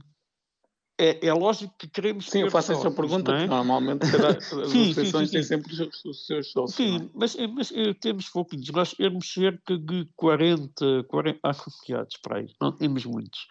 é, 0.98 1.26
é 1.28 1.32
lógico 1.32 1.72
que 1.78 1.86
queremos 1.86 2.26
Sim, 2.28 2.40
eu 2.40 2.50
faço 2.50 2.72
essa 2.72 2.90
pergunta, 2.90 3.32
é? 3.32 3.46
normalmente 3.46 4.10
cada, 4.10 4.30
as 4.36 4.44
sim, 4.44 4.90
associações 4.90 5.30
têm 5.30 5.42
sempre 5.44 5.72
os, 5.72 6.26
seus 6.26 6.50
sócios. 6.50 6.74
Sim, 6.74 6.96
é? 6.96 7.08
mas, 7.14 7.36
mas 7.54 7.70
eh, 7.70 7.94
temos 7.94 8.28
pouquinhos. 8.28 8.68
Nós 8.70 8.92
temos 8.94 9.32
cerca 9.32 9.78
de 9.78 10.08
40, 10.16 11.04
40 11.04 11.38
associados 11.44 12.16
para 12.20 12.38
aí, 12.38 12.48
não 12.60 12.72
temos 12.72 13.04
muitos. 13.04 13.46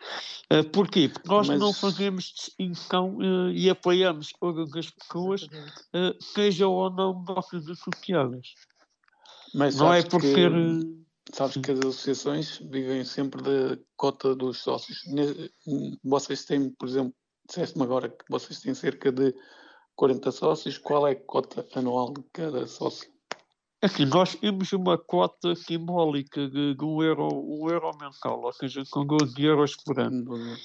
Uh, 0.52 0.70
porquê? 0.72 1.08
Porque 1.08 1.30
nós 1.30 1.48
mas... 1.48 1.58
não 1.58 1.72
fazemos 1.72 2.26
distinção 2.26 3.16
uh, 3.18 3.50
e 3.52 3.70
apoiamos 3.70 4.34
todas 4.38 4.76
as 4.76 4.90
pessoas, 4.90 5.44
uh, 5.44 6.22
sejam 6.22 6.72
ou 6.72 6.90
não 6.90 7.24
nossas 7.24 7.66
associadas. 7.70 8.56
Mas 9.54 9.78
não 9.78 9.94
é 9.94 10.04
por 10.04 10.20
que... 10.20 10.34
ser. 10.34 10.52
Sabes 11.34 11.58
que 11.58 11.72
as 11.72 11.80
associações 11.80 12.58
vivem 12.70 13.04
sempre 13.04 13.42
da 13.42 13.78
cota 13.98 14.34
dos 14.34 14.60
sócios. 14.60 15.00
Vocês 16.02 16.46
têm, 16.46 16.70
por 16.70 16.88
exemplo, 16.88 17.14
disseste-me 17.48 17.84
agora 17.84 18.10
que 18.10 18.26
vocês 18.30 18.60
têm 18.60 18.74
cerca 18.74 19.12
de 19.12 19.34
40 19.96 20.32
sócios. 20.32 20.78
Qual 20.78 21.08
é 21.08 21.12
a 21.12 21.16
cota 21.16 21.68
anual 21.76 22.14
de 22.14 22.24
cada 22.34 22.68
sócio? 22.68 23.10
Assim, 23.82 24.06
nós 24.06 24.34
temos 24.36 24.72
uma 24.74 24.98
cota 24.98 25.56
simbólica 25.56 26.48
de, 26.50 26.74
de 26.74 26.84
um, 26.84 27.04
euro, 27.04 27.28
um 27.32 27.70
euro 27.70 27.92
mensal, 28.00 28.42
ou 28.42 28.52
seja, 28.52 28.84
com 28.90 29.06
12 29.06 29.40
euros 29.44 29.76
por 29.76 30.00
ano. 30.00 30.34
Uhum. 30.34 30.56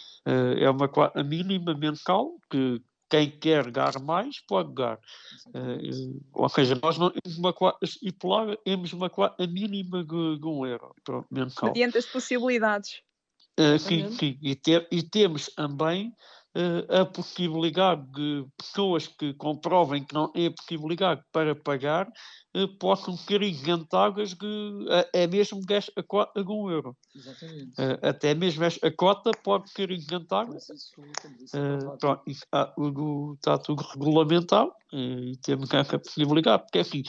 é 0.59 0.71
uma 0.71 0.89
cota 0.89 1.23
mínima 1.23 1.75
mensal 1.75 2.39
que 2.51 2.83
quem 3.13 3.31
quer 3.31 3.71
dar 3.71 4.01
mais 4.01 4.41
pode 4.41 4.75
dar. 4.75 4.99
Uh, 5.49 6.19
ou 6.33 6.49
seja, 6.49 6.79
nós 6.83 6.97
não 6.97 7.11
temos 7.11 7.39
uma 7.39 7.53
cota 7.53 7.85
estipulada, 7.85 8.57
temos 8.65 8.95
uma 8.95 9.11
cota 9.11 9.47
mínima 9.47 10.03
de, 10.03 10.39
de 10.39 10.47
um 10.47 10.65
euro 10.65 10.95
mensal. 11.31 11.69
Mediante 11.69 11.99
as 11.99 12.07
possibilidades. 12.07 13.03
Uh, 13.61 13.79
sim, 13.79 14.11
sim. 14.13 14.39
E, 14.41 14.55
ter, 14.57 14.89
e 14.91 15.03
temos 15.03 15.51
também 15.55 16.09
uh, 16.09 16.15
a 16.89 17.05
possibilidade 17.07 18.03
de 18.13 18.45
pessoas 18.59 19.07
que 19.09 19.33
comprovem 19.35 20.05
que 20.05 20.15
não 20.15 20.31
têm 20.31 20.49
a 20.49 20.51
possibilidade 20.51 21.23
para 21.33 21.55
pagar 21.55 22.07
uh, 22.55 22.69
possam 22.79 23.17
ser 23.17 23.43
isentadas 23.43 24.35
de, 24.35 24.87
é 25.15 25.27
mesmo 25.27 25.61
a 25.97 26.03
cota 26.03 26.45
de 26.45 26.51
um 26.51 26.71
euro. 26.71 26.95
Exatamente. 27.15 27.73
Uh, 27.81 28.07
até 28.07 28.35
mesmo 28.35 28.65
a 28.65 28.91
cota 28.95 29.31
pode 29.43 29.71
ser 29.71 29.91
isentada. 29.91 30.51
Uh, 30.53 31.99
pronto, 31.99 32.23
isso, 32.27 32.45
ah, 32.53 32.73
o, 32.77 33.35
está 33.35 33.57
tudo 33.57 33.83
regulamentado 33.83 34.73
e 34.93 35.39
temos 35.43 35.73
essa 35.73 35.99
possibilidade, 35.99 36.65
porque 36.65 36.81
assim, 36.81 37.03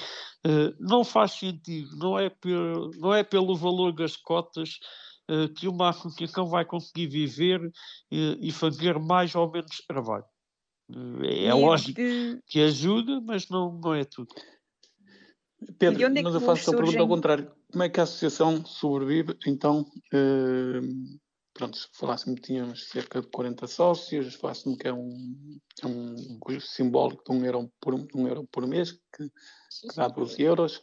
não 0.79 1.03
faz 1.03 1.34
sentido, 1.34 1.97
não 1.97 2.17
é, 2.17 2.29
pelo, 2.29 2.91
não 2.95 3.13
é 3.13 3.23
pelo 3.23 3.58
valor 3.58 3.91
das 3.91 4.15
cotas 4.15 4.79
eh, 4.79 5.12
que 5.55 5.67
uma 5.67 5.89
associação 5.89 6.47
vai 6.47 6.65
conseguir 6.65 7.07
viver 7.07 7.62
eh, 8.12 8.38
e 8.39 8.51
fazer 8.51 8.99
mais 8.99 9.33
ou 9.36 9.49
menos 9.51 9.83
trabalho. 9.88 10.25
Eh, 11.23 11.45
é, 11.45 11.53
lógico 11.53 11.95
que... 11.95 12.39
que 12.45 12.59
ajuda, 12.62 13.21
mas 13.21 13.49
não, 13.49 13.73
não 13.79 13.93
é 13.93 14.03
tudo. 14.03 14.33
Pedro, 15.79 16.03
é 16.03 16.21
mas 16.21 16.36
eu 16.36 16.41
faço 16.41 16.71
a 16.71 16.75
pergunta 16.75 16.99
ao 16.99 17.07
contrário. 17.07 17.51
Como 17.71 17.83
é 17.83 17.89
que 17.89 17.99
a 17.99 18.03
associação 18.03 18.65
sobrevive, 18.65 19.38
então, 19.47 19.86
eh, 20.13 20.81
pronto, 21.53 21.77
falasse-me 21.93 22.36
que 22.36 22.41
tínhamos 22.41 22.89
cerca 22.89 23.21
de 23.21 23.27
40 23.27 23.65
sócios, 23.67 24.36
falasse-me 24.36 24.77
que 24.77 24.88
é 24.88 24.93
um, 24.93 25.57
é 25.81 25.88
um 25.88 26.38
custo 26.39 26.69
simbólico 26.69 27.23
de 27.23 27.31
um 27.31 27.45
euro 27.45 27.71
por, 27.79 27.93
um 27.95 28.27
euro 28.27 28.47
por 28.51 28.67
mês, 28.67 28.91
que, 28.91 29.29
que 29.29 29.95
dá 29.95 30.07
12 30.07 30.41
euros. 30.41 30.81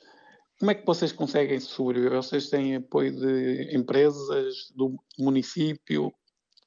Como 0.61 0.73
é 0.73 0.75
que 0.75 0.85
vocês 0.85 1.11
conseguem 1.11 1.59
sobreviver? 1.59 2.23
Vocês 2.23 2.51
têm 2.51 2.77
apoio 2.77 3.16
de 3.16 3.75
empresas, 3.75 4.70
do 4.77 5.03
município? 5.18 6.12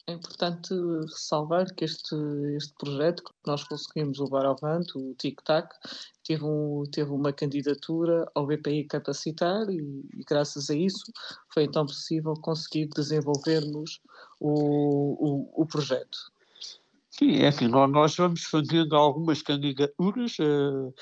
É 0.07 0.13
importante 0.13 0.73
ressalvar 1.03 1.71
que 1.75 1.85
este, 1.85 2.15
este 2.57 2.73
projeto 2.73 3.23
que 3.23 3.31
nós 3.45 3.63
conseguimos 3.63 4.17
levar 4.17 4.47
ao 4.47 4.55
vento, 4.55 4.97
o 4.97 5.13
TIC-TAC, 5.13 5.69
teve, 6.23 6.43
um, 6.43 6.83
teve 6.91 7.11
uma 7.11 7.31
candidatura 7.31 8.27
ao 8.33 8.47
BPI 8.47 8.85
Capacitar 8.85 9.69
e, 9.69 9.77
e, 9.77 10.23
graças 10.27 10.71
a 10.71 10.75
isso 10.75 11.05
foi 11.53 11.65
então 11.65 11.85
possível 11.85 12.33
conseguir 12.33 12.87
desenvolvermos 12.87 14.01
o, 14.39 15.53
o, 15.53 15.61
o 15.61 15.65
projeto. 15.67 16.17
Sim, 17.11 17.35
é 17.35 17.49
assim, 17.49 17.67
nós 17.67 18.15
vamos 18.17 18.43
fazendo 18.45 18.95
algumas 18.95 19.43
candidaturas 19.43 20.35
a, 20.39 20.93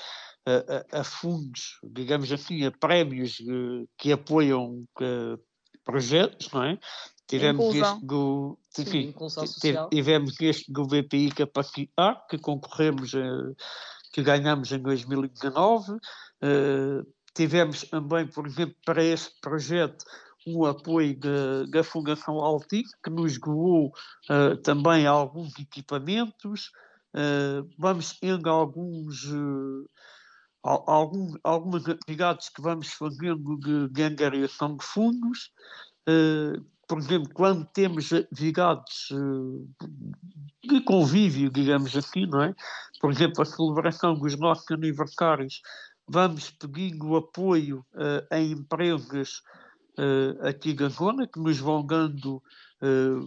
a, 0.46 1.00
a 1.00 1.04
fundos, 1.04 1.78
digamos 1.82 2.30
assim, 2.32 2.64
a 2.64 2.70
prémios 2.70 3.38
eh, 3.40 3.86
que 3.96 4.12
apoiam 4.12 4.84
eh, 5.00 5.38
projetos, 5.84 6.50
não 6.52 6.64
é? 6.64 6.78
Tivemos 7.26 7.74
este 7.74 8.04
do, 8.04 8.58
enfim, 8.78 9.14
Sim, 9.46 9.74
tivemos 9.90 10.38
este 10.40 10.70
do 10.70 10.84
VPI 10.84 11.30
Capacitar, 11.30 12.26
que 12.28 12.36
concorremos, 12.36 13.12
que 14.12 14.22
ganhamos 14.22 14.70
em 14.70 14.78
2019. 14.78 15.92
Uh, 15.92 15.98
eh, 16.42 17.02
tivemos 17.34 17.82
também, 17.84 18.26
por 18.26 18.46
exemplo, 18.46 18.76
para 18.84 19.02
este 19.02 19.32
projeto, 19.40 20.04
um 20.46 20.66
apoio 20.66 21.18
da 21.70 21.82
Fundação 21.82 22.38
Alti, 22.40 22.82
que 23.02 23.08
nos 23.08 23.38
doou 23.40 23.92
uh, 24.28 24.56
também 24.58 25.06
alguns 25.06 25.58
equipamentos. 25.58 26.70
Uh, 27.14 27.66
vamos 27.78 28.18
tendo 28.18 28.50
alguns, 28.50 29.24
algum, 30.62 31.34
algumas 31.42 31.86
atividades 31.88 32.48
que 32.48 32.62
vamos 32.62 32.88
fazendo 32.88 33.58
de, 33.58 33.88
de 33.88 34.02
angariação 34.02 34.76
de 34.76 34.84
fundos. 34.84 35.50
Uh, 36.08 36.64
por 36.86 36.98
exemplo, 36.98 37.30
quando 37.32 37.64
temos 37.72 38.12
atividades 38.12 39.10
uh, 39.10 39.68
de 40.62 40.80
convívio, 40.82 41.50
digamos 41.50 41.96
assim, 41.96 42.26
não 42.26 42.42
é? 42.42 42.54
Por 43.00 43.10
exemplo, 43.10 43.42
a 43.42 43.46
celebração 43.46 44.14
dos 44.14 44.38
nossos 44.38 44.70
aniversários, 44.70 45.62
vamos 46.06 46.50
pedindo 46.50 47.16
apoio 47.16 47.84
uh, 47.94 48.26
a 48.30 48.38
empresas 48.38 49.42
uh, 49.98 50.46
aqui 50.46 50.74
da 50.74 50.88
zona 50.88 51.26
que 51.26 51.40
nos 51.40 51.58
vão 51.58 51.84
dando, 51.84 52.42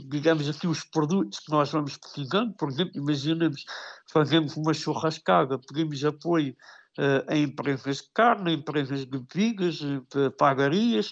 digamos 0.09 0.49
assim, 0.49 0.67
os 0.67 0.83
produtos 0.83 1.39
que 1.39 1.49
nós 1.49 1.71
vamos 1.71 1.95
precisando. 1.95 2.53
Por 2.55 2.67
exemplo, 2.67 2.97
imaginemos, 2.97 3.63
fazemos 4.11 4.57
uma 4.57 4.73
churrascada, 4.73 5.57
pedimos 5.57 6.03
apoio 6.03 6.53
a 7.27 7.35
empresas 7.35 7.97
de 7.97 8.09
carne, 8.13 8.51
a 8.51 8.53
empresas 8.53 9.05
de 9.05 9.19
bebidas, 9.19 9.79
pagarias, 10.37 11.11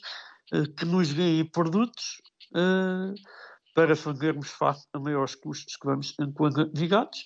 que 0.78 0.86
nos 0.86 1.14
deem 1.14 1.46
produtos 1.46 2.22
uh, 2.54 3.14
para 3.74 3.96
fazermos 3.96 4.50
face 4.50 4.88
a 4.94 5.00
maiores 5.00 5.36
custos 5.36 5.76
que 5.76 5.86
vamos 5.86 6.14
enquanto 6.20 6.72
ligados. 6.76 7.26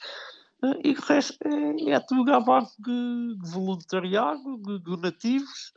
Uh, 0.63 0.79
e 0.83 0.93
o 0.93 1.01
resto 1.01 1.37
é, 1.45 1.91
é 1.91 1.99
tudo 1.99 2.33
à 2.33 2.39
base 2.39 2.73
de, 2.79 3.37
de 3.41 3.49
voluntariado, 3.51 4.57
de 4.57 4.79
donativos 4.79 5.73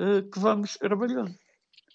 uh, 0.00 0.28
que 0.30 0.38
vamos 0.38 0.76
trabalhando. 0.76 1.34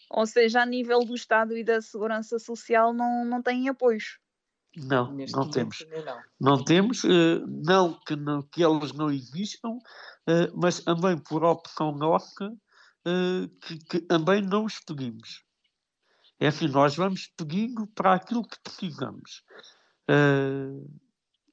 Ou 0.09 0.25
seja, 0.25 0.61
a 0.61 0.65
nível 0.65 0.99
do 0.99 1.15
Estado 1.15 1.57
e 1.57 1.63
da 1.63 1.81
Segurança 1.81 2.39
Social 2.39 2.93
não, 2.93 3.25
não 3.25 3.41
têm 3.41 3.69
apoios. 3.69 4.19
Não, 4.77 5.11
Neste 5.13 5.35
não 5.35 5.49
temos. 5.49 5.85
Não. 6.05 6.21
não 6.39 6.63
temos, 6.63 7.03
uh, 7.03 7.45
não 7.47 7.99
que, 8.05 8.15
não 8.15 8.41
que 8.41 8.63
elas 8.63 8.91
não 8.91 9.09
existam, 9.09 9.77
mas 10.55 10.79
também 10.79 11.17
por 11.17 11.43
opção 11.43 11.91
nossa, 11.91 12.51
uh, 13.05 13.47
que, 13.61 13.77
que, 13.77 13.99
também 14.01 14.41
não 14.41 14.65
os 14.65 14.79
pedimos. 14.79 15.43
É 16.39 16.47
assim, 16.47 16.67
nós 16.67 16.95
vamos 16.95 17.31
pedindo 17.37 17.87
para 17.87 18.13
aquilo 18.13 18.43
que 18.43 18.59
precisamos. 18.61 19.43
Uh, 20.09 20.85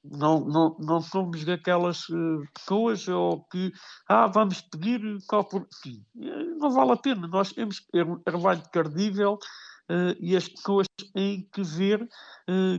não, 0.04 0.40
não, 0.40 0.76
não 0.80 1.00
somos 1.00 1.44
daquelas 1.44 2.06
pessoas 2.52 3.06
ou 3.06 3.44
que, 3.44 3.72
ah, 4.08 4.26
vamos 4.26 4.60
pedir 4.60 5.00
só 5.20 5.44
por 5.44 5.64
sim. 5.70 6.04
Não 6.58 6.72
vale 6.72 6.90
a 6.90 6.96
pena. 6.96 7.28
Nós 7.28 7.52
temos 7.52 7.78
que 7.78 7.92
ter 7.92 8.04
um 8.04 8.18
trabalho 8.18 8.62
credível 8.72 9.34
uh, 9.88 10.16
e 10.18 10.36
as 10.36 10.48
pessoas 10.48 10.88
têm 11.14 11.48
que 11.52 11.62
ver, 11.62 12.04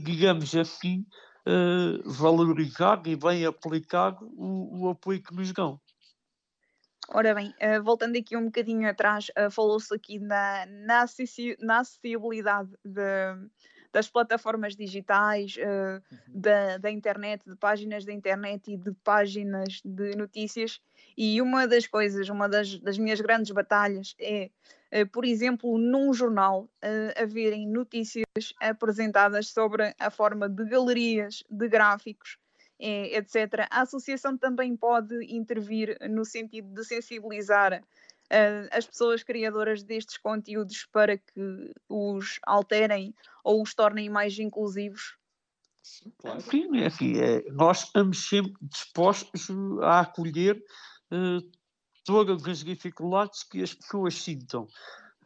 digamos 0.03 0.53
assim, 0.53 1.05
valorizado 2.05 3.09
e 3.09 3.15
bem 3.15 3.45
aplicado 3.45 4.25
o, 4.37 4.83
o 4.83 4.89
apoio 4.89 5.21
que 5.21 5.33
nos 5.33 5.51
dão. 5.51 5.79
Ora 7.09 7.35
bem, 7.35 7.53
uh, 7.61 7.83
voltando 7.83 8.17
aqui 8.17 8.35
um 8.37 8.45
bocadinho 8.45 8.89
atrás, 8.89 9.27
uh, 9.37 9.51
falou-se 9.51 9.93
aqui 9.93 10.19
na, 10.19 10.65
na 10.65 11.03
acessibilidade 11.03 12.71
de, 12.83 13.35
das 13.93 14.09
plataformas 14.09 14.75
digitais, 14.75 15.55
uh, 15.57 16.01
uhum. 16.11 16.19
da, 16.27 16.77
da 16.79 16.91
internet, 16.91 17.43
de 17.47 17.55
páginas 17.55 18.03
da 18.03 18.11
internet 18.11 18.71
e 18.71 18.75
de 18.75 18.91
páginas 19.03 19.81
de 19.85 20.15
notícias. 20.15 20.81
E 21.15 21.39
uma 21.41 21.67
das 21.67 21.85
coisas, 21.85 22.27
uma 22.27 22.49
das, 22.49 22.79
das 22.79 22.97
minhas 22.97 23.21
grandes 23.21 23.51
batalhas 23.51 24.15
é, 24.19 24.49
por 25.11 25.25
exemplo, 25.25 25.77
num 25.77 26.13
jornal, 26.13 26.69
haverem 27.15 27.67
notícias 27.67 28.25
apresentadas 28.61 29.49
sobre 29.49 29.93
a 29.97 30.11
forma 30.11 30.47
de 30.47 30.65
galerias, 30.65 31.43
de 31.49 31.67
gráficos, 31.67 32.37
etc. 32.79 33.67
A 33.71 33.81
associação 33.81 34.37
também 34.37 34.75
pode 34.75 35.15
intervir 35.33 35.97
no 36.09 36.25
sentido 36.25 36.73
de 36.73 36.83
sensibilizar 36.83 37.81
uh, 37.81 37.83
as 38.71 38.85
pessoas 38.85 39.23
criadoras 39.23 39.83
destes 39.83 40.17
conteúdos 40.17 40.87
para 40.91 41.17
que 41.17 41.73
os 41.87 42.39
alterem 42.45 43.13
ou 43.43 43.61
os 43.61 43.73
tornem 43.73 44.09
mais 44.09 44.37
inclusivos? 44.39 45.17
Claro. 46.17 46.41
Sim, 46.41 46.77
é 46.77 46.85
assim, 46.85 47.19
é, 47.19 47.43
nós 47.51 47.83
estamos 47.83 48.27
sempre 48.27 48.53
dispostos 48.61 49.49
a 49.81 50.01
acolher 50.01 50.57
uh, 51.11 51.51
todas 52.05 52.45
as 52.47 52.63
dificuldades 52.63 53.43
que 53.43 53.61
as 53.61 53.73
pessoas 53.73 54.15
sintam. 54.15 54.63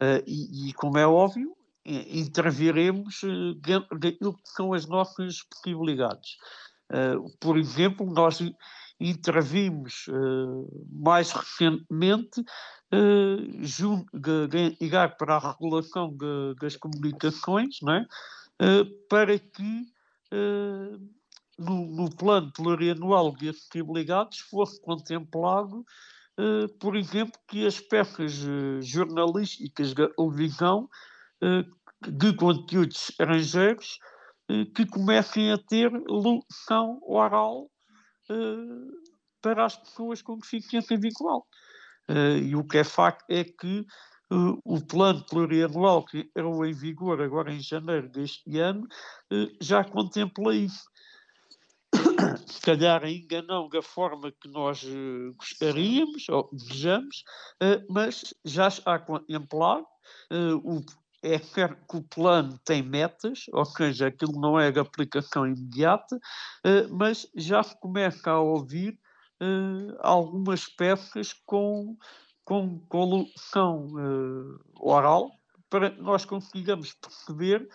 Uh, 0.01 0.21
e, 0.25 0.69
e, 0.69 0.73
como 0.73 0.97
é 0.97 1.07
óbvio, 1.07 1.55
interviremos 1.85 3.21
dentro 3.61 3.97
daquilo 3.97 4.33
que 4.33 4.49
são 4.49 4.73
as 4.73 4.85
nossas 4.85 5.41
possibilidades. 5.43 6.35
Uh, 6.91 7.29
por 7.39 7.57
exemplo, 7.57 8.05
nós 8.05 8.39
intervimos 8.99 10.07
uh, 10.07 10.87
mais 10.91 11.31
recentemente 11.31 12.41
uh, 12.41 13.63
junto 13.63 14.05
para 15.17 15.35
a 15.35 15.51
regulação 15.51 16.09
de, 16.15 16.55
das 16.59 16.75
comunicações, 16.75 17.77
não 17.81 17.93
é? 17.93 18.05
para 19.07 19.37
que 19.37 19.85
no, 21.59 21.85
no, 21.85 22.15
plano 22.15 22.51
plurianual 22.51 23.35
de 23.35 23.49
acessibilidades 23.49 24.39
fosse 24.39 24.81
contemplado, 24.81 25.85
por 26.79 26.95
exemplo, 26.95 27.39
que 27.47 27.67
as 27.67 27.79
peças 27.79 28.33
jornalísticas 28.81 29.93
da 29.93 30.09
televisão 30.09 30.89
de 32.01 32.33
conteúdos 32.35 33.09
estrangeiros 33.09 33.99
eh, 34.49 34.65
que 34.73 34.85
comecem 34.85 35.51
a 35.51 35.57
ter 35.57 35.91
locução 36.07 36.99
oral 37.03 37.69
para 39.41 39.65
as 39.65 39.75
pessoas 39.75 40.21
com 40.21 40.37
deficiência 40.37 40.97
visual. 40.97 41.47
Uh, 42.09 42.37
e 42.37 42.55
o 42.55 42.63
que 42.63 42.77
é 42.77 42.83
facto 42.83 43.29
é 43.29 43.43
que 43.43 43.85
uh, 44.31 44.59
o 44.63 44.81
plano 44.85 45.25
plurianual 45.25 46.05
que 46.05 46.19
entrou 46.19 46.65
em 46.65 46.73
vigor 46.73 47.21
agora 47.21 47.51
em 47.51 47.59
janeiro 47.59 48.09
deste 48.09 48.57
ano 48.57 48.87
já 49.61 49.83
contempla 49.83 50.55
isso. 50.55 50.85
Se 52.47 52.61
calhar 52.61 53.03
ainda 53.03 53.41
não 53.41 53.69
da 53.69 53.81
forma 53.81 54.31
que 54.31 54.49
nós 54.49 54.85
gostaríamos 55.37 56.27
ou 56.29 56.49
desejamos, 56.51 57.23
mas 57.89 58.33
já 58.43 58.67
está 58.67 58.99
contemplado. 58.99 59.85
o, 60.63 60.81
é 61.23 61.39
que 61.89 61.97
o 61.97 62.01
plano 62.03 62.59
tem 62.63 62.81
metas, 62.81 63.45
ou 63.51 63.65
seja, 63.65 64.07
aquilo 64.07 64.39
não 64.39 64.59
é 64.59 64.71
de 64.71 64.79
aplicação 64.79 65.45
imediata, 65.45 66.19
eh, 66.63 66.87
mas 66.87 67.27
já 67.35 67.63
se 67.63 67.79
começa 67.79 68.31
a 68.31 68.39
ouvir 68.39 68.99
eh, 69.41 69.97
algumas 69.99 70.67
peças 70.67 71.33
com, 71.45 71.97
com 72.43 72.79
colocação 72.87 73.87
eh, 73.99 74.63
oral 74.79 75.31
para 75.69 75.89
nós 75.97 76.23
consigamos 76.23 76.93
perceber 76.93 77.67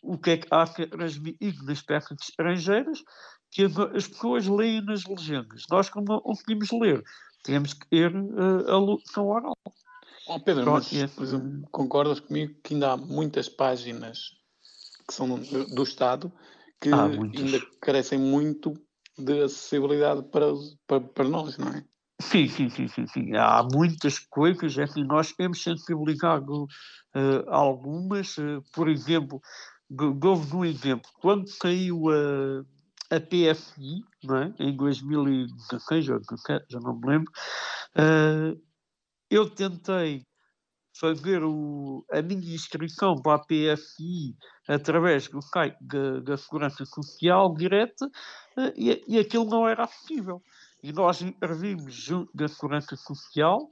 o 0.00 0.16
que 0.16 0.30
é 0.30 0.36
que 0.36 0.46
há 0.48 0.64
que 0.64 0.86
transmitir 0.86 1.56
nas 1.64 1.82
peças 1.82 2.16
estrangeiras 2.20 3.02
que 3.50 3.64
as 3.64 4.06
pessoas 4.06 4.46
leem 4.46 4.80
nas 4.84 5.04
legendas. 5.04 5.64
Nós, 5.68 5.90
como 5.90 6.06
não 6.06 6.20
conseguimos 6.20 6.70
ler, 6.70 7.02
temos 7.42 7.72
que 7.72 7.88
ter 7.88 8.14
a 8.14 8.76
locução 8.76 9.26
oral. 9.26 9.56
Oh 10.26 10.40
Pedro, 10.40 10.70
mas, 10.70 10.88
por 11.12 11.24
exemplo, 11.24 11.68
concordas 11.70 12.20
comigo 12.20 12.54
que 12.62 12.74
ainda 12.74 12.92
há 12.92 12.96
muitas 12.96 13.48
páginas 13.48 14.30
que 15.06 15.12
são 15.12 15.28
do, 15.38 15.66
do 15.66 15.82
Estado 15.82 16.32
que 16.80 16.90
ainda 16.90 17.60
carecem 17.80 18.18
muito 18.18 18.74
de 19.18 19.42
acessibilidade 19.42 20.22
para, 20.24 20.46
para, 20.86 21.00
para 21.00 21.28
nós, 21.28 21.56
não 21.56 21.68
é? 21.68 21.84
Sim, 22.20 22.48
sim, 22.48 22.68
sim, 22.68 22.88
sim, 22.88 23.06
sim. 23.06 23.36
Há 23.36 23.66
muitas 23.72 24.18
coisas, 24.18 24.78
é 24.78 24.84
assim, 24.84 25.04
nós 25.04 25.32
temos 25.32 25.62
sensibilizado 25.62 26.64
uh, 26.64 27.48
algumas, 27.48 28.36
uh, 28.38 28.62
por 28.72 28.88
exemplo, 28.88 29.40
dou-vos 29.90 30.52
um 30.52 30.64
exemplo, 30.64 31.10
quando 31.20 31.48
saiu 31.48 32.08
a, 32.10 33.16
a 33.16 33.20
PFI, 33.20 34.04
não 34.22 34.36
é? 34.36 34.54
em 34.58 34.76
2016 34.76 36.08
ou 36.08 36.16
2017, 36.16 36.66
já 36.70 36.80
não 36.80 36.98
me 36.98 37.06
lembro, 37.06 37.32
uh, 37.96 38.60
eu 39.30 39.48
tentei 39.48 40.24
fazer 40.98 41.42
o, 41.42 42.04
a 42.10 42.22
minha 42.22 42.54
inscrição 42.54 43.16
para 43.16 43.34
a 43.34 43.38
PFI 43.38 44.36
através 44.68 45.28
do 45.28 45.42
site 45.42 45.76
da, 45.80 46.20
da 46.20 46.36
Segurança 46.36 46.84
Social 46.84 47.52
direta 47.54 48.06
uh, 48.06 48.72
e, 48.76 49.02
e 49.08 49.18
aquilo 49.18 49.44
não 49.44 49.68
era 49.68 49.84
acessível. 49.84 50.42
E 50.82 50.92
nós 50.92 51.20
intervimos 51.20 51.94
junto 51.94 52.30
da 52.34 52.46
Segurança 52.46 52.94
Social, 52.96 53.68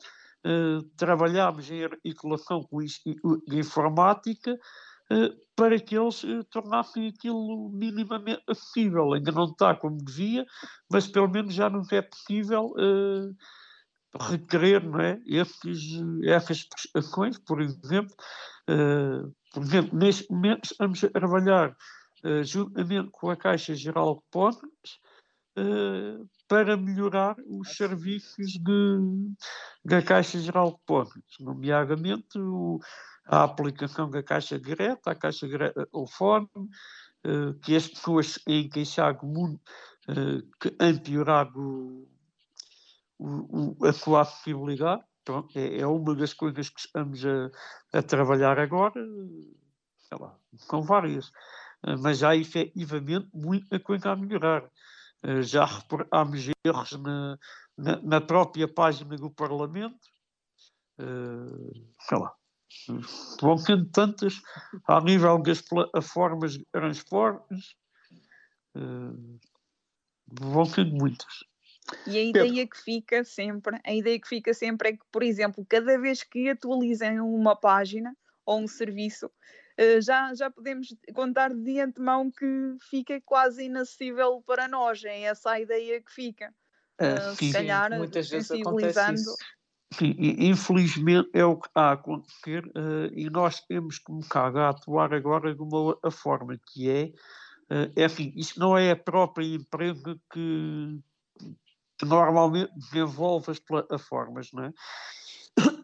uh, 0.47 0.83
trabalhámos 0.97 1.71
em 1.71 1.85
articulação 1.85 2.63
com 2.63 2.79
de 2.81 3.59
informática 3.59 4.53
uh, 4.53 5.37
para 5.55 5.79
que 5.79 5.97
eles 5.97 6.25
uh, 6.25 6.43
tornassem 6.45 7.09
aquilo 7.09 7.71
minimamente 7.71 8.43
acessível. 8.49 9.13
Ainda 9.13 9.31
não 9.31 9.45
está 9.45 9.75
como 9.75 9.97
devia, 9.99 10.45
mas 10.91 11.07
pelo 11.07 11.29
menos 11.29 11.55
já 11.55 11.71
nos 11.71 11.93
é 11.93 12.03
possível 12.03 12.73
requerer 14.21 14.85
não 14.85 15.01
é, 15.01 15.21
esses, 15.27 16.01
essas 16.25 16.65
prestações, 16.65 17.39
por 17.39 17.61
exemplo. 17.61 18.15
por 19.53 19.63
exemplo, 19.63 19.99
neste 19.99 20.31
momento 20.31 20.65
estamos 20.65 21.03
a 21.03 21.09
trabalhar 21.09 21.77
juntamente 22.45 23.09
com 23.11 23.31
a 23.31 23.37
Caixa 23.37 23.75
Geral 23.75 24.15
de 24.15 24.21
Depósitos 24.21 25.01
para 26.49 26.77
melhorar 26.77 27.37
os 27.47 27.77
serviços 27.77 28.53
de, 28.53 29.35
da 29.85 30.03
Caixa 30.03 30.39
Geral 30.39 30.73
de 30.73 30.77
Depósitos, 30.77 31.37
nomeadamente 31.41 32.39
o, 32.39 32.79
a 33.27 33.45
aplicação 33.45 34.11
da 34.11 34.23
Caixa 34.23 34.59
Direta, 34.59 35.11
a 35.11 35.15
Caixa 35.15 35.47
Direta 35.47 35.87
telefone, 35.87 36.49
uh, 37.27 37.55
que 37.63 37.77
as 37.77 37.89
pessoas 37.89 38.35
têm 38.45 38.69
queixado 38.69 39.27
muito 39.27 39.61
uh, 40.09 40.43
que 40.61 40.75
han 40.81 40.99
piorado 40.99 42.09
o, 43.23 43.77
o, 43.79 43.87
a 43.87 43.93
sua 43.93 44.23
acessibilidade. 44.23 45.03
Pronto, 45.25 45.57
é, 45.57 45.79
é, 45.79 45.87
uma 45.87 46.17
das 46.17 46.35
coisas 46.35 46.69
que 46.69 46.81
estamos 46.81 47.25
a, 47.25 47.51
a 47.93 48.03
trabalhar 48.03 48.59
agora, 48.59 49.01
sei 50.09 50.19
lá, 50.19 50.37
são 50.57 50.83
várias, 50.83 51.29
uh, 51.29 51.97
mas 52.01 52.25
há 52.25 52.35
efetivamente 52.35 53.29
muita 53.33 53.79
coisa 53.79 54.11
a 54.11 54.17
melhorar. 54.17 54.69
Eh, 55.23 55.43
já 55.43 55.65
reparámos 55.65 56.49
erros 56.65 56.93
na, 57.01 57.39
na, 57.79 58.03
na, 58.03 58.21
própria 58.21 58.67
página 58.67 59.17
do 59.17 59.31
Parlamento, 59.31 60.09
uh, 60.99 61.73
sei 62.01 62.19
lá, 62.19 62.35
vão 63.41 63.57
sendo 63.57 63.85
tantas 63.91 64.43
ao 64.89 65.05
nível 65.05 65.41
das 65.41 65.61
plataformas 65.61 66.55
de 66.55 66.67
transportes, 66.73 67.77
vão 70.27 70.65
sendo 70.65 70.97
muitas. 70.97 71.52
E 72.07 72.17
a 72.17 72.23
ideia 72.23 72.67
que 72.67 72.81
fica 72.81 73.25
sempre, 73.25 73.79
a 73.85 73.93
ideia 73.93 74.19
que 74.19 74.29
fica 74.29 74.55
sempre 74.55 74.91
é 74.91 74.93
que, 74.93 75.05
por 75.11 75.23
exemplo, 75.23 75.67
cada 75.69 75.99
vez 75.99 76.23
que 76.23 76.49
atualizem 76.49 77.21
uma 77.21 77.57
página 77.57 78.17
ou 78.47 78.61
um 78.61 78.69
serviço, 78.69 79.31
eh, 79.77 80.01
já, 80.01 80.35
já 80.35 80.51
podemos 80.51 80.95
contar 81.13 81.53
de 81.55 81.81
antemão 81.81 82.31
que 82.31 82.77
fica 82.91 83.21
quase 83.21 83.65
inacessível 83.65 84.43
para 84.47 84.69
nós. 84.69 85.05
É 85.05 85.23
essa 85.23 85.51
a 85.51 85.61
ideia 85.61 86.01
que 86.01 86.13
fica. 86.13 86.55
Uh, 87.01 87.35
se 87.35 87.53
calhar, 87.53 87.91
muitas 87.97 88.29
vezes 88.29 88.49
sensibilizando. 88.49 89.21
Sim, 89.93 90.15
infelizmente 90.19 91.29
é 91.35 91.45
o 91.45 91.57
que 91.57 91.69
está 91.69 91.91
a 91.91 91.93
acontecer 91.93 92.65
uh, 92.69 93.13
e 93.13 93.29
nós 93.29 93.61
temos 93.61 93.99
que 93.99 94.05
começar 94.05 94.57
a 94.57 94.71
atuar 94.71 95.13
agora 95.13 95.55
de 95.55 95.61
uma 95.61 95.99
forma, 96.11 96.59
que 96.73 96.89
é, 96.89 97.13
uh, 97.71 97.93
é 97.95 98.05
assim, 98.05 98.33
isto 98.35 98.59
não 98.59 98.77
é 98.77 98.93
a 98.93 98.97
própria 98.97 99.45
empresa 99.45 100.19
que, 100.33 100.99
que 102.03 102.09
normalmente 102.09 102.73
desenvolve 102.75 103.53
as 103.53 103.61
plataformas, 103.61 104.49
não 104.53 104.65
é? 104.65 104.73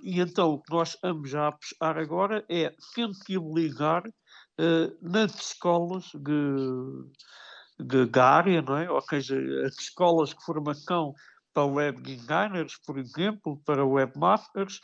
E 0.03 0.21
então 0.21 0.55
o 0.55 0.61
que 0.61 0.73
nós 0.73 0.91
estamos 0.91 1.33
a 1.35 1.49
apostar 1.49 1.97
agora 1.97 2.45
é 2.49 2.75
sensibilizar 2.95 4.03
uh, 4.07 4.99
nas 5.01 5.35
escolas 5.35 6.07
de, 6.15 8.07
de, 8.07 8.19
área, 8.19 8.63
não 8.63 8.77
é? 8.77 8.91
ou 8.91 9.01
seja, 9.03 9.37
as 9.65 9.79
escolas 9.79 10.31
de 10.31 10.45
formação 10.45 11.15
para 11.55 11.67
web 11.67 12.03
designers, 12.03 12.81
por 12.85 12.99
exemplo, 12.99 13.61
para 13.65 13.87
webmasters, 13.87 14.81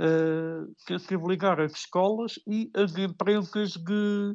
uh, 0.00 0.74
sensibilizar 0.88 1.60
as 1.60 1.72
escolas 1.72 2.40
e 2.46 2.70
as 2.74 2.96
empresas 2.96 3.72
de, 3.72 4.34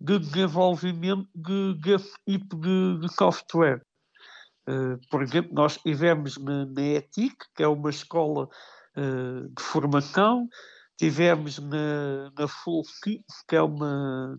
de 0.00 0.18
desenvolvimento 0.18 1.28
de, 1.34 1.80
desse 1.80 2.12
tipo 2.28 2.56
de, 2.56 2.98
de 2.98 3.14
software. 3.14 3.85
Uh, 4.68 4.98
por 5.10 5.22
exemplo, 5.22 5.54
nós 5.54 5.76
tivemos 5.76 6.36
na, 6.38 6.66
na 6.66 6.82
ETIC, 6.82 7.36
que 7.54 7.62
é 7.62 7.68
uma 7.68 7.88
escola 7.88 8.48
uh, 8.96 9.48
de 9.48 9.62
formação, 9.62 10.48
tivemos 10.98 11.58
na, 11.60 12.32
na 12.36 12.48
Fullfit, 12.48 13.24
que 13.48 13.54
é 13.54 13.62
uma, 13.62 14.36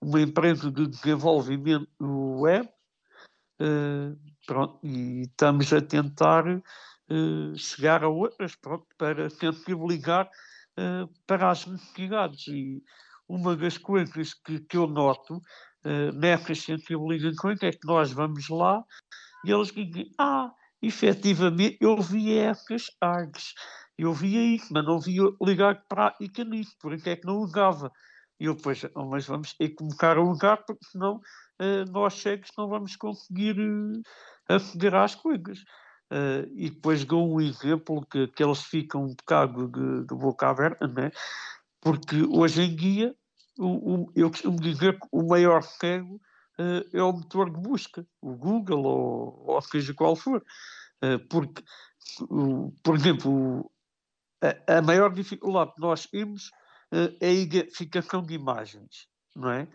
uma 0.00 0.20
empresa 0.22 0.70
de 0.70 0.86
desenvolvimento 0.86 1.86
web, 2.00 2.66
uh, 3.60 4.18
pronto, 4.46 4.78
e 4.82 5.22
estamos 5.22 5.72
a 5.72 5.80
tentar 5.82 6.44
chegar 7.56 8.04
a 8.04 8.08
outras 8.08 8.54
pronto, 8.54 8.86
para 8.98 9.30
sensibilizar 9.30 10.28
para 11.26 11.50
as 11.50 11.64
necessidades. 11.64 12.46
E 12.48 12.82
uma 13.26 13.56
das 13.56 13.78
coisas 13.78 14.34
que, 14.34 14.60
que 14.60 14.76
eu 14.76 14.86
noto 14.86 15.40
nessas 16.14 16.60
sensibilizações 16.60 17.62
é 17.62 17.70
que 17.70 17.86
nós 17.86 18.12
vamos 18.12 18.50
lá 18.50 18.84
e 19.44 19.50
eles 19.50 19.72
dizem, 19.72 20.10
ah, 20.18 20.52
efetivamente 20.82 21.78
eu 21.80 22.00
vi 22.00 22.36
essas 22.36 22.86
artes 23.00 23.54
eu 23.98 24.12
via 24.12 24.40
isso, 24.40 24.72
mas 24.72 24.84
não 24.84 25.00
via 25.00 25.22
ligar 25.42 25.84
prática 25.88 26.44
nisso, 26.44 26.76
por 26.80 26.92
isso 26.92 27.08
é 27.08 27.16
que 27.16 27.26
não 27.26 27.38
usava. 27.38 27.90
E 28.38 28.44
eu 28.44 28.54
depois, 28.54 28.84
oh, 28.94 29.06
mas 29.06 29.26
vamos 29.26 29.52
ter 29.54 29.70
começar 29.70 30.16
a 30.16 30.22
usar, 30.22 30.58
porque 30.58 30.84
senão 30.84 31.16
uh, 31.16 31.90
nós 31.90 32.14
cegos 32.14 32.50
não 32.56 32.68
vamos 32.68 32.94
conseguir 32.94 33.58
uh, 33.58 34.02
aceder 34.48 34.94
às 34.94 35.16
coisas. 35.16 35.58
Uh, 36.12 36.46
e 36.54 36.70
depois 36.70 37.04
dou 37.04 37.28
um 37.28 37.40
exemplo 37.40 38.06
que, 38.06 38.28
que 38.28 38.42
eles 38.42 38.62
ficam 38.62 39.04
um 39.04 39.14
bocado 39.14 39.66
de, 39.66 40.06
de 40.06 40.14
boca 40.14 40.48
aberta, 40.48 40.86
né? 40.86 41.10
porque 41.80 42.22
hoje 42.30 42.62
em 42.62 42.76
dia 42.76 43.14
o, 43.58 43.66
o, 43.66 44.12
eu 44.14 44.30
costumo 44.30 44.60
dizer 44.60 44.98
que 44.98 45.06
o 45.10 45.26
maior 45.26 45.62
cego 45.62 46.20
é 46.92 47.02
o 47.02 47.12
motor 47.12 47.50
de 47.50 47.60
busca, 47.60 48.06
o 48.20 48.34
Google 48.34 48.84
ou, 48.84 49.44
ou 49.46 49.62
seja 49.62 49.94
qual 49.94 50.16
for. 50.16 50.44
Uh, 51.02 51.18
porque, 51.28 51.62
por 52.82 52.96
exemplo, 52.96 53.70
a, 54.42 54.78
a 54.78 54.82
maior 54.82 55.12
dificuldade 55.12 55.72
que 55.74 55.80
nós 55.80 56.06
temos 56.06 56.48
uh, 56.92 57.14
é 57.20 57.28
a 57.28 57.32
identificação 57.32 58.22
de 58.22 58.34
imagens, 58.34 59.08
não 59.34 59.50
é? 59.50 59.68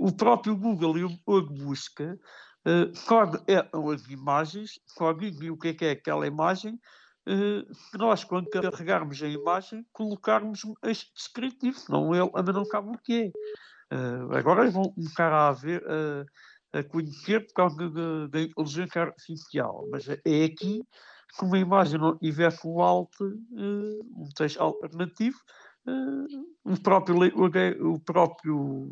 O 0.00 0.10
próprio 0.10 0.56
Google 0.56 0.98
e 0.98 1.04
o 1.04 1.10
motor 1.10 1.52
busca 1.52 2.18
uh, 2.66 2.96
só 2.96 3.26
detectam 3.26 3.90
as 3.90 4.04
imagens, 4.08 4.72
só 4.86 5.12
o 5.12 5.56
que 5.56 5.68
é, 5.68 5.74
que 5.74 5.84
é 5.84 5.90
aquela 5.92 6.26
imagem, 6.26 6.78
se 7.28 7.98
nós, 7.98 8.24
quando 8.24 8.48
carregarmos 8.48 9.22
a 9.22 9.28
imagem, 9.28 9.84
colocarmos 9.92 10.62
este 10.82 11.12
descritivo, 11.12 11.78
senão 11.78 12.14
ele 12.14 12.30
ainda 12.34 12.54
não 12.54 12.64
sabe 12.64 12.88
o 12.88 12.98
que 12.98 13.24
é. 13.24 13.32
Uh, 13.92 14.36
agora 14.36 14.70
vão 14.70 14.92
começar 14.92 15.32
a 15.32 15.50
ver, 15.52 15.82
a 16.72 16.82
conhecer 16.84 17.46
por 17.46 17.54
causa 17.54 17.90
da 18.28 18.40
inteligência 18.40 19.02
artificial, 19.02 19.86
mas 19.90 20.08
é 20.08 20.44
aqui 20.44 20.82
que 21.36 21.44
uma 21.44 21.58
imagem 21.58 22.00
não 22.00 22.16
tivesse 22.16 22.66
um 22.66 22.80
alt, 22.80 23.12
uh, 23.20 23.26
um 24.16 24.28
texto 24.34 24.60
alternativo, 24.60 25.38
uh, 25.86 26.26
o 26.64 26.80
próprio, 26.80 27.16
o 27.94 28.00
próprio 28.00 28.90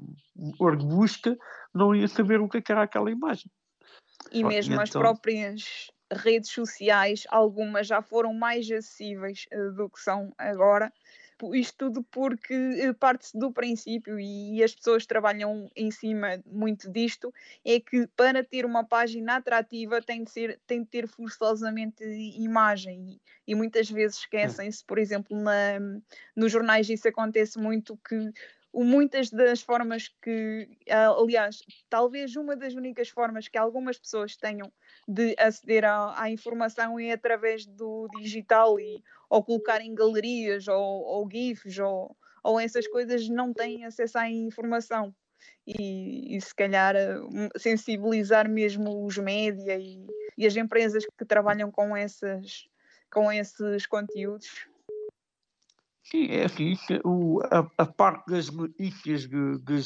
órgão 0.60 0.88
busca 0.88 1.36
não 1.74 1.94
ia 1.94 2.08
saber 2.08 2.40
o 2.40 2.48
que, 2.48 2.58
é 2.58 2.62
era 2.68 2.82
aquela 2.82 3.10
imagem. 3.10 3.50
E 4.30 4.44
mesmo 4.44 4.74
e 4.74 4.78
as 4.78 4.90
então... 4.90 5.00
próprias 5.00 5.90
redes 6.12 6.50
sociais, 6.50 7.24
algumas 7.30 7.86
já 7.86 8.00
foram 8.02 8.32
mais 8.32 8.70
acessíveis 8.70 9.46
uh, 9.52 9.72
do 9.74 9.88
que 9.88 10.00
são 10.00 10.32
agora, 10.38 10.92
Isto 11.52 11.86
tudo 11.86 12.02
porque 12.04 12.54
eh, 12.54 12.92
parte-se 12.94 13.38
do 13.38 13.52
princípio 13.52 14.18
e 14.18 14.62
as 14.62 14.74
pessoas 14.74 15.04
trabalham 15.04 15.70
em 15.76 15.90
cima 15.90 16.42
muito 16.46 16.90
disto, 16.90 17.32
é 17.64 17.78
que 17.78 18.06
para 18.16 18.42
ter 18.42 18.64
uma 18.64 18.84
página 18.84 19.36
atrativa 19.36 20.00
tem 20.00 20.24
de, 20.24 20.30
ser, 20.30 20.60
tem 20.66 20.82
de 20.82 20.88
ter 20.88 21.06
forçosamente 21.06 22.02
imagem 22.38 23.20
e, 23.46 23.52
e 23.52 23.54
muitas 23.54 23.90
vezes 23.90 24.18
esquecem-se, 24.18 24.84
por 24.84 24.98
exemplo, 24.98 25.36
na, 25.36 25.78
nos 26.34 26.50
jornais 26.50 26.88
isso 26.88 27.06
acontece 27.06 27.58
muito 27.58 27.98
que 27.98 28.32
muitas 28.84 29.30
das 29.30 29.62
formas 29.62 30.08
que, 30.22 30.68
aliás, 30.88 31.62
talvez 31.88 32.36
uma 32.36 32.54
das 32.54 32.74
únicas 32.74 33.08
formas 33.08 33.48
que 33.48 33.56
algumas 33.56 33.98
pessoas 33.98 34.36
tenham 34.36 34.70
de 35.08 35.34
aceder 35.38 35.84
à, 35.84 36.20
à 36.20 36.30
informação 36.30 36.98
é 36.98 37.12
através 37.12 37.64
do 37.64 38.08
digital 38.20 38.78
e 38.78 39.02
ou 39.30 39.42
colocar 39.42 39.80
em 39.80 39.94
galerias 39.94 40.68
ou, 40.68 40.78
ou 40.78 41.28
GIFs 41.30 41.78
ou, 41.78 42.16
ou 42.44 42.60
essas 42.60 42.86
coisas 42.86 43.28
não 43.28 43.52
têm 43.52 43.84
acesso 43.84 44.18
à 44.18 44.28
informação. 44.30 45.14
E, 45.66 46.36
e, 46.36 46.40
se 46.40 46.54
calhar 46.54 46.94
sensibilizar 47.56 48.48
mesmo 48.48 49.04
os 49.04 49.18
média 49.18 49.76
e, 49.78 50.06
e, 50.36 50.46
as 50.46 50.56
empresas 50.56 51.04
que 51.18 51.24
trabalham 51.24 51.70
com, 51.70 51.96
essas, 51.96 52.68
com 53.10 53.30
esses 53.32 53.86
conteúdos 53.86 54.66
Sim, 56.10 56.26
é 56.30 56.44
assim, 56.44 56.74
é 56.90 57.00
o, 57.04 57.40
a, 57.50 57.68
a, 57.78 57.86
parte 57.86 58.30
das 58.30 58.48
notícias 58.48 59.22
de, 59.22 59.58
de, 59.58 59.80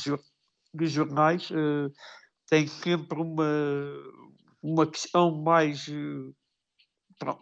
de 0.74 0.86
jornais 0.86 1.50
uh, 1.50 1.90
tem 2.46 2.66
sempre 2.66 3.18
uma, 3.22 3.46
uma 4.62 4.86
questão 4.86 5.42
mais, 5.42 5.88
uh, 5.88 6.34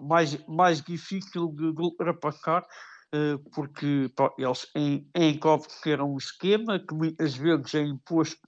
mais, 0.01 0.47
mais 0.47 0.81
difícil 0.81 1.49
de, 1.49 1.75
de 1.75 1.83
ultrapassar, 1.83 2.63
uh, 2.63 3.51
porque 3.53 4.13
pronto, 4.15 4.37
eles 4.39 4.65
encobreceram 5.13 6.15
um 6.15 6.17
esquema 6.17 6.79
que 6.79 6.95
muitas 6.95 7.35
vezes 7.35 7.75
é 7.75 7.83
imposto 7.83 8.41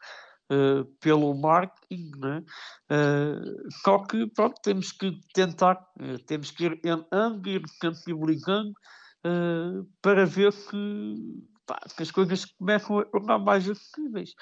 Uh, 0.53 0.85
pelo 0.99 1.33
marketing, 1.33 2.11
né? 2.18 2.43
Uh, 2.91 3.70
só 3.85 4.05
que 4.05 4.26
pronto, 4.35 4.61
temos 4.64 4.91
que 4.91 5.12
tentar, 5.33 5.76
uh, 6.01 6.18
temos 6.26 6.51
que 6.51 6.64
ir 6.64 6.81
andando, 6.85 7.49
ir 7.49 7.62
sensibilizando, 7.81 8.72
uh, 9.26 9.84
para 10.02 10.26
ver 10.26 10.52
que, 10.52 11.44
pá, 11.66 11.80
as 11.98 12.10
coisas 12.10 12.44
começam 12.44 12.98
a 12.98 13.04
tornar 13.04 13.38
mais 13.38 13.68
acessíveis. 13.68 14.34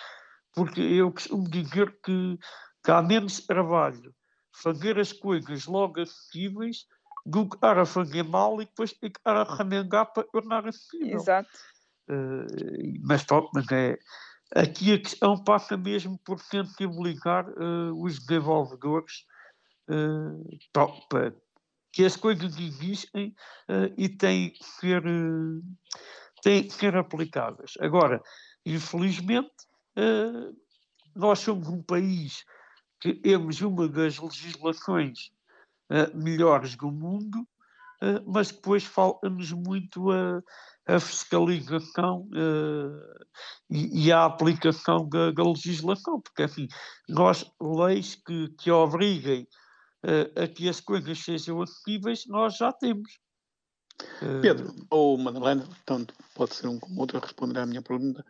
Porque 0.55 0.81
eu 0.81 1.13
costumo 1.13 1.49
dizer 1.49 1.99
que, 2.05 2.39
que 2.85 2.91
há 2.91 3.03
menos 3.03 3.41
trabalho 3.41 4.15
fazer 4.63 4.99
as 4.99 5.13
coisas 5.13 5.67
logo 5.67 6.01
acessíveis 6.01 6.87
do 7.25 7.49
que 7.49 7.57
estar 7.57 7.79
a 7.79 7.85
fazer 7.85 8.25
mal 8.25 8.61
e 8.61 8.65
depois 8.65 8.95
estar 9.03 9.37
a 9.37 9.57
remengar 9.57 10.13
para 10.13 10.25
tornar 10.25 10.67
acessível. 10.67 11.17
Exato. 11.17 11.51
Uh, 12.09 12.47
mas 13.05 13.23
pronto, 13.25 13.51
mas 13.55 13.71
é. 13.71 13.99
Aqui 14.55 14.95
a 14.95 14.99
questão 14.99 15.37
passa 15.37 15.77
mesmo 15.77 16.19
por 16.25 16.41
sensibilizar 16.41 17.47
uh, 17.51 18.03
os 18.03 18.19
desenvolvedores 18.19 19.27
uh, 19.91 20.59
para, 21.11 21.37
que 21.93 22.05
as 22.05 22.17
coisas 22.17 22.59
existem 22.59 23.35
uh, 23.69 23.93
e 23.97 24.09
têm 24.09 24.51
que 24.51 24.65
ser, 24.65 25.05
uh, 25.07 25.63
têm 26.43 26.65
que 26.65 26.75
ser 26.75 26.97
aplicadas. 26.97 27.75
Agora, 27.81 28.21
infelizmente, 28.65 29.51
uh, 29.99 30.57
nós 31.15 31.41
somos 31.41 31.69
um 31.69 31.83
país 31.83 32.45
que 33.01 33.15
temos 33.15 33.61
uma 33.61 33.89
das 33.89 34.19
legislações 34.19 35.31
melhores 36.15 36.77
do 36.77 36.91
mundo, 36.91 37.49
mas 38.27 38.51
depois 38.51 38.85
falta-nos 38.85 39.53
muito 39.53 40.11
a, 40.11 40.43
a 40.87 41.01
fiscalização 41.01 42.29
e, 43.71 44.07
e, 44.07 44.13
a 44.13 44.27
aplicação 44.27 45.09
da, 45.09 45.31
da, 45.31 45.43
legislação, 45.45 46.21
porque, 46.21 46.45
enfim, 46.45 46.69
nós, 47.09 47.51
leis 47.61 48.17
que, 48.17 48.49
que 48.59 48.71
obriguem 48.71 49.47
uh, 50.05 50.43
a 50.43 50.49
que 50.49 50.69
as 50.69 50.81
coisas 50.81 51.19
sejam 51.19 51.63
acessíveis, 51.63 52.27
nós 52.27 52.57
já 52.57 52.73
temos. 52.73 53.19
Uh... 54.23 54.41
Pedro, 54.41 54.75
ou 54.91 55.19
Madalena, 55.19 55.69
tanto 55.85 56.15
pode 56.35 56.55
ser 56.55 56.69
um 56.69 56.79
como 56.79 57.01
outro 57.01 57.19
a 57.19 57.21
responder 57.21 57.61
à 57.61 57.67
minha 57.67 57.83
pergunta. 57.83 58.25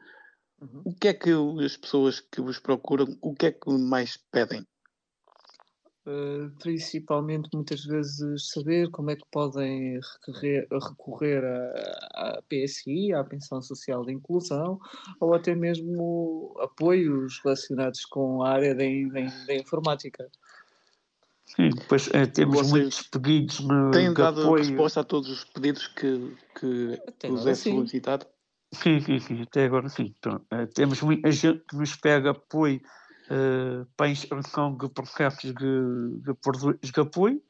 Uhum. 0.60 0.82
O 0.84 0.94
que 0.94 1.08
é 1.08 1.14
que 1.14 1.30
as 1.64 1.76
pessoas 1.76 2.20
que 2.20 2.40
vos 2.40 2.58
procuram, 2.58 3.16
o 3.22 3.34
que 3.34 3.46
é 3.46 3.52
que 3.52 3.70
mais 3.70 4.16
pedem? 4.30 4.66
Uh, 6.08 6.50
principalmente 6.58 7.50
muitas 7.52 7.84
vezes 7.84 8.48
saber 8.48 8.90
como 8.90 9.10
é 9.10 9.16
que 9.16 9.26
podem 9.30 10.00
recorrer, 10.00 10.66
recorrer 10.72 11.44
à, 12.14 12.42
PSI, 12.48 13.12
à 13.12 13.22
Pensão 13.22 13.60
Social 13.60 14.06
de 14.06 14.14
Inclusão, 14.14 14.80
ou 15.20 15.34
até 15.34 15.54
mesmo 15.54 16.56
apoios 16.60 17.38
relacionados 17.44 18.06
com 18.06 18.42
a 18.42 18.52
área 18.52 18.74
da, 18.74 18.84
da, 18.84 19.44
da 19.44 19.54
informática. 19.54 20.30
Sim, 21.56 21.70
depois 21.70 22.08
é, 22.12 22.26
temos 22.26 22.56
Vocês 22.56 22.70
muitos 22.70 23.02
pedidos 23.02 23.60
no 23.60 23.90
Têm 23.90 24.12
dado 24.12 24.42
apoio. 24.42 24.64
resposta 24.64 25.00
a 25.00 25.04
todos 25.04 25.30
os 25.30 25.44
pedidos 25.44 25.86
que, 25.88 26.36
que 26.58 27.00
vos 27.26 27.46
é 27.46 27.54
solicitado? 27.54 28.26
Sim, 28.72 29.00
sim, 29.00 29.18
sim, 29.18 29.42
até 29.42 29.64
agora 29.64 29.88
sim. 29.88 30.14
Então, 30.18 30.40
é, 30.50 30.66
temos 30.66 31.00
muita 31.00 31.30
gente 31.32 31.64
que 31.66 31.74
nos 31.76 31.96
pega 31.96 32.32
apoio 32.32 32.80
uh, 33.30 33.86
para 33.96 34.06
a 34.06 34.10
instrução 34.10 34.76
de 34.76 34.88
processos 34.90 35.54
de, 35.54 36.20
de 36.22 36.34
produtos 36.34 36.90
de 36.90 37.00
apoio. 37.00 37.42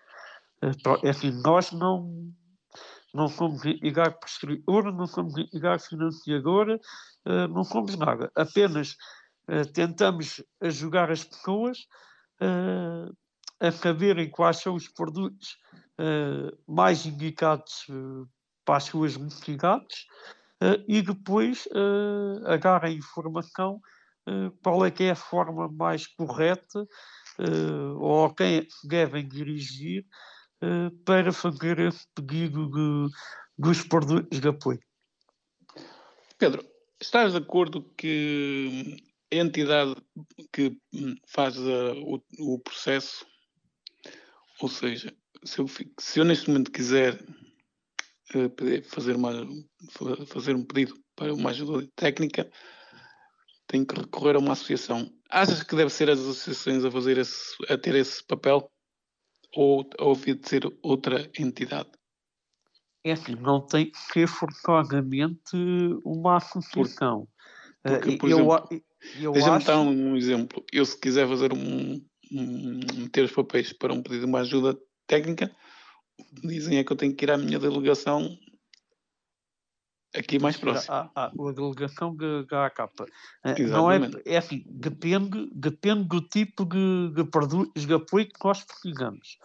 Uh, 0.62 1.07
é 1.07 1.11
assim, 1.11 1.32
nós 1.42 1.72
não, 1.72 2.32
não 3.12 3.26
somos 3.26 3.64
entidade 3.64 4.18
posterior, 4.20 4.92
não 4.94 5.09
somos 5.09 5.36
entidade 5.36 5.88
financiadora, 5.88 6.76
uh, 7.26 7.49
não 7.49 7.64
somos 7.64 7.96
nada. 7.96 8.30
Apenas 8.34 8.96
tentamos 9.72 10.44
ajudar 10.61 11.11
as 11.11 11.24
pessoas 11.24 11.86
a 13.61 13.71
saberem 13.71 14.31
quais 14.31 14.59
são 14.59 14.75
os 14.75 14.89
produtos 14.89 15.59
uh, 15.99 16.57
mais 16.67 17.07
indicados 17.07 17.87
uh, 17.89 18.29
para 18.65 18.77
as 18.77 18.85
suas 18.85 19.17
necessidades 19.17 20.07
uh, 20.63 20.83
e 20.87 21.03
depois 21.03 21.67
uh, 21.67 22.47
agarrem 22.47 22.97
informação 22.97 23.81
qual 24.63 24.85
é 24.85 24.91
que 24.91 25.05
é 25.05 25.13
a 25.13 25.17
forma 25.17 25.73
mais 25.73 26.07
correta 26.07 26.87
ou 27.99 28.27
a 28.27 28.35
quem 28.35 28.69
devem 28.85 29.27
dirigir 29.27 30.05
para 31.07 31.33
fazer 31.33 31.79
esse 31.79 32.07
pedido 32.15 32.69
de, 32.69 33.15
dos 33.57 33.83
produtos 33.83 34.39
de 34.39 34.47
apoio. 34.47 34.81
Pedro, 36.37 36.63
estás 37.01 37.33
de 37.33 37.39
acordo 37.39 37.83
que 37.97 38.99
a 39.33 39.37
entidade 39.37 39.97
que 40.53 40.77
hum, 40.93 41.15
faz 41.27 41.57
o, 41.57 42.23
o 42.39 42.59
processo 42.59 43.25
ou 44.61 44.69
seja, 44.69 45.15
se 45.45 45.61
eu, 45.61 45.67
se 45.99 46.19
eu 46.19 46.25
neste 46.25 46.49
momento 46.49 46.71
quiser 46.71 47.15
uh, 48.35 48.83
fazer, 48.85 49.17
uma, 49.17 49.33
fazer 50.27 50.55
um 50.55 50.65
pedido 50.65 50.95
para 51.15 51.33
uma 51.33 51.51
ajuda 51.51 51.89
técnica, 51.95 52.51
tenho 53.67 53.87
que 53.87 53.95
recorrer 53.95 54.37
a 54.37 54.39
uma 54.39 54.53
associação. 54.53 55.11
Achas 55.31 55.63
que 55.63 55.77
deve 55.77 55.91
ser 55.91 56.11
as 56.11 56.19
associações 56.19 56.85
a, 56.85 56.91
fazer 56.91 57.19
esse, 57.19 57.55
a 57.69 57.77
ter 57.77 57.95
esse 57.95 58.25
papel? 58.25 58.71
Ou, 59.55 59.89
ou 59.99 60.13
havia 60.13 60.35
de 60.35 60.49
ser 60.49 60.63
outra 60.83 61.31
entidade? 61.39 61.91
É 63.05 63.13
assim, 63.13 63.35
não 63.35 63.65
tem 63.65 63.91
que 63.91 63.99
ser 63.99 64.27
forçosamente 64.27 65.57
uma 66.05 66.37
associação. 66.37 67.29
Porque, 67.83 68.17
por 68.17 68.29
eu, 68.29 68.39
exemplo, 68.39 68.85
eu 69.21 69.33
deixa-me 69.33 69.57
acho... 69.57 69.67
dar 69.67 69.81
um 69.81 70.17
exemplo. 70.17 70.65
Eu, 70.73 70.85
se 70.85 70.99
quiser 70.99 71.29
fazer 71.29 71.53
um, 71.53 72.05
meter 72.31 73.24
os 73.24 73.33
papéis 73.33 73.72
para 73.72 73.93
um 73.93 74.03
pedido 74.03 74.20
de 74.20 74.26
uma 74.26 74.41
ajuda 74.41 74.79
técnica, 75.07 75.51
dizem 76.43 76.79
é 76.79 76.85
que 76.85 76.93
eu 76.93 76.97
tenho 76.97 77.14
que 77.14 77.24
ir 77.24 77.31
à 77.31 77.39
minha 77.39 77.59
delegação 77.59 78.37
aqui 80.14 80.39
mais 80.39 80.57
próximo. 80.57 80.95
A, 80.95 81.11
a, 81.14 81.26
a 81.26 81.53
delegação 81.53 82.14
de, 82.14 82.45
de 82.45 82.55
AK. 82.55 82.79
Eh, 83.45 83.62
não 83.64 83.91
é, 83.91 83.99
é 84.24 84.37
assim, 84.39 84.64
depende, 84.66 85.51
depende 85.55 86.05
do 86.05 86.20
tipo 86.20 86.64
de, 86.64 87.12
de 87.14 87.24
produtos 87.24 87.87
de 87.87 87.95
apoio 87.95 88.26
que 88.26 88.45
nós 88.45 88.64
precisamos. 88.64 89.39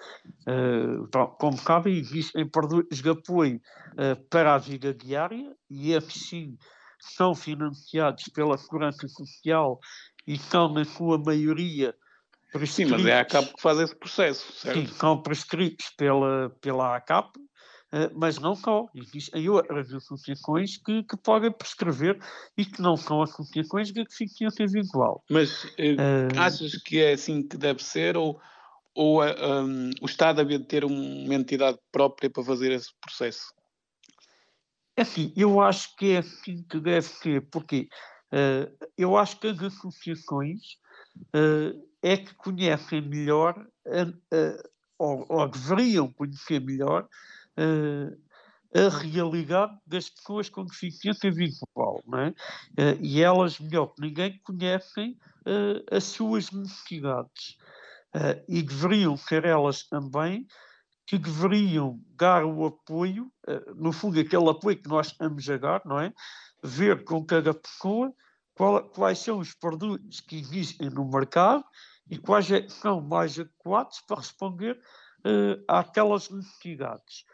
Uh, 0.48 1.08
como 1.38 1.58
sabem, 1.58 1.98
existem 1.98 2.48
produtos 2.48 3.02
de 3.02 3.10
apoio 3.10 3.62
uh, 3.94 4.22
para 4.30 4.56
a 4.56 4.58
vida 4.58 4.94
diária 4.94 5.56
e 5.70 5.92
esses 5.94 6.28
sim 6.28 6.58
são 7.00 7.36
financiados 7.36 8.26
pela 8.30 8.58
Segurança 8.58 9.08
Social 9.08 9.80
e 10.26 10.38
são, 10.38 10.72
na 10.72 10.86
sua 10.86 11.18
maioria, 11.18 11.94
Sim, 12.68 12.86
mas 12.86 13.06
é 13.06 13.14
a 13.14 13.22
ACAP 13.22 13.54
que 13.56 13.62
faz 13.62 13.80
esse 13.80 13.96
processo, 13.96 14.54
certo? 14.54 14.80
Sim, 14.80 14.88
são 14.88 15.22
prescritos 15.22 15.90
pela, 15.98 16.50
pela 16.62 16.96
ACAP, 16.96 17.32
eh, 17.92 18.10
mas 18.14 18.38
não 18.38 18.56
só. 18.56 18.86
Existem 18.94 19.50
outras 19.50 19.92
associações 19.94 20.78
que, 20.78 21.04
que 21.04 21.18
podem 21.18 21.52
prescrever 21.52 22.20
e 22.58 22.66
que 22.66 22.82
não 22.82 22.96
são 22.96 23.22
associações 23.22 23.92
de 23.92 24.04
deficiência 24.04 24.68
visual. 24.68 25.24
Mas 25.30 25.64
uh, 25.64 26.38
achas 26.38 26.76
que 26.78 27.02
é 27.02 27.14
assim 27.14 27.48
que 27.48 27.58
deve 27.58 27.84
ser 27.84 28.16
ou, 28.18 28.40
ou 28.94 29.24
um, 29.24 29.90
o 30.02 30.06
Estado 30.06 30.42
havia 30.42 30.60
de 30.60 30.66
ter 30.66 30.86
uma 30.86 31.34
entidade 31.34 31.80
própria 31.92 32.30
para 32.30 32.44
fazer 32.44 32.72
esse 32.72 32.90
processo? 33.02 33.54
assim, 34.98 35.34
eu 35.36 35.60
acho 35.60 35.96
que 35.96 36.12
é 36.12 36.18
assim 36.20 36.64
que 36.70 36.80
deve 36.80 37.08
ser, 37.08 37.42
porque 37.50 37.88
uh, 38.32 38.88
eu 38.98 39.18
acho 39.18 39.40
que 39.40 39.48
as 39.48 39.62
associações 39.62 40.78
é 42.02 42.18
que 42.18 42.34
conhecem 42.36 43.02
melhor, 43.02 43.58
uh, 43.88 44.70
ou, 44.98 45.26
ou, 45.30 45.48
deveriam 45.48 46.12
conhecer 46.12 46.60
melhor, 46.60 47.08
a 48.76 48.90
realidade 48.90 49.78
das 49.86 50.10
pessoas 50.10 50.50
com 50.50 50.66
deficiência 50.66 51.32
visual, 51.32 52.02
não 52.08 52.20
é? 52.20 52.34
e 53.00 53.22
elas, 53.22 53.60
melhor 53.60 53.88
que 53.88 54.02
ninguém, 54.02 54.40
conhecem 54.44 55.16
as 55.92 56.06
suas 56.06 56.50
necessidades. 56.52 57.58
e 58.48 58.64
deveriam 58.64 59.16
ser 59.16 59.46
elas 59.46 59.84
também 59.84 60.48
que 61.06 61.18
deveriam 61.18 62.00
dar 62.16 62.46
o 62.46 62.66
apoio, 62.66 63.32
eh, 63.48 63.62
no 63.76 63.92
fundo, 63.92 64.20
aquele 64.20 64.50
apoio 64.50 64.82
que 64.82 64.88
nós 64.88 65.08
estamos 65.08 65.50
a 65.50 65.58
dar, 65.58 65.82
não 65.86 66.00
é? 66.00 66.14
Ver 66.64 67.04
com 67.04 67.24
cada 67.26 67.54
pessoa 67.54 68.14
qual, 68.56 68.84
quais 68.90 69.20
são 69.20 69.40
os 69.40 69.54
produtos 69.54 70.22
que 70.22 70.38
existem 70.38 70.90
no 70.90 71.06
mercado 71.06 71.64
e 72.10 72.18
quais 72.18 72.52
é 72.52 72.68
são 72.70 73.02
mais 73.02 73.40
adequados 73.40 74.02
para 74.02 74.18
responder 74.18 74.80
uh, 75.26 75.64
àquelas 75.68 76.30
necessidades. 76.30 77.26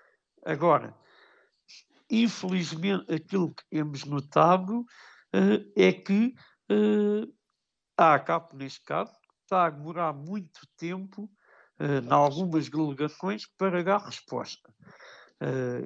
Agora, 0.46 0.96
infelizmente, 2.10 3.14
aquilo 3.14 3.54
que 3.54 3.64
temos 3.70 4.06
notado 4.06 4.80
uh, 4.82 5.72
é 5.76 5.92
que 5.92 6.34
uh, 6.72 7.34
a 7.98 8.14
ACAP, 8.14 8.56
neste 8.56 8.84
caso, 8.86 9.12
está 9.44 9.66
a 9.66 9.70
demorar 9.70 10.14
muito 10.14 10.62
tempo 10.78 11.30
em 11.82 12.12
algumas 12.12 12.70
delegações 12.70 13.46
para 13.58 13.82
dar 13.82 14.00
resposta. 14.00 14.70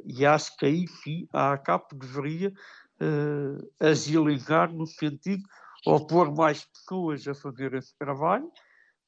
E 0.04 0.26
acho 0.26 0.58
que 0.58 0.66
aí 0.66 0.88
sim 0.88 1.28
a 1.32 1.54
ACAP 1.54 1.96
deveria 1.96 2.52
uh, 3.04 3.72
agilizar 3.80 4.72
no 4.72 4.88
sentido 4.88 5.44
ou 5.86 6.06
pôr 6.06 6.34
mais 6.34 6.66
pessoas 6.66 7.28
a 7.28 7.36
fazer 7.36 7.74
esse 7.74 7.94
trabalho 7.98 8.50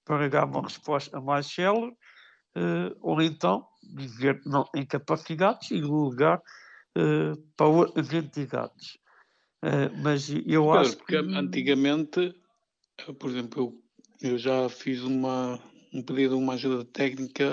para 0.04 0.30
dar 0.30 0.46
uma 0.46 0.62
resposta 0.62 1.20
mais 1.20 1.48
célere, 1.48 1.92
uh, 1.92 2.96
ou 3.02 3.22
então 3.22 3.68
dizer 3.84 4.42
não 4.46 4.64
tem 4.66 4.86
capacidades 4.86 5.72
e 5.72 5.82
delegar 5.82 6.40
uh, 6.98 7.38
para 7.56 7.68
outras 7.68 8.12
entidades. 8.14 8.98
Uh, 9.64 9.90
mas 10.04 10.30
eu 10.30 10.44
Pedro, 10.44 10.72
acho 10.74 10.98
porque 10.98 11.24
que... 11.24 11.36
antigamente, 11.36 12.36
por 13.18 13.30
exemplo, 13.30 13.82
eu, 14.22 14.32
eu 14.32 14.38
já 14.38 14.70
fiz 14.70 15.02
uma, 15.02 15.60
um 15.94 16.04
pedido 16.04 16.36
de 16.36 16.44
uma 16.44 16.54
ajuda 16.54 16.86
técnica, 16.86 17.46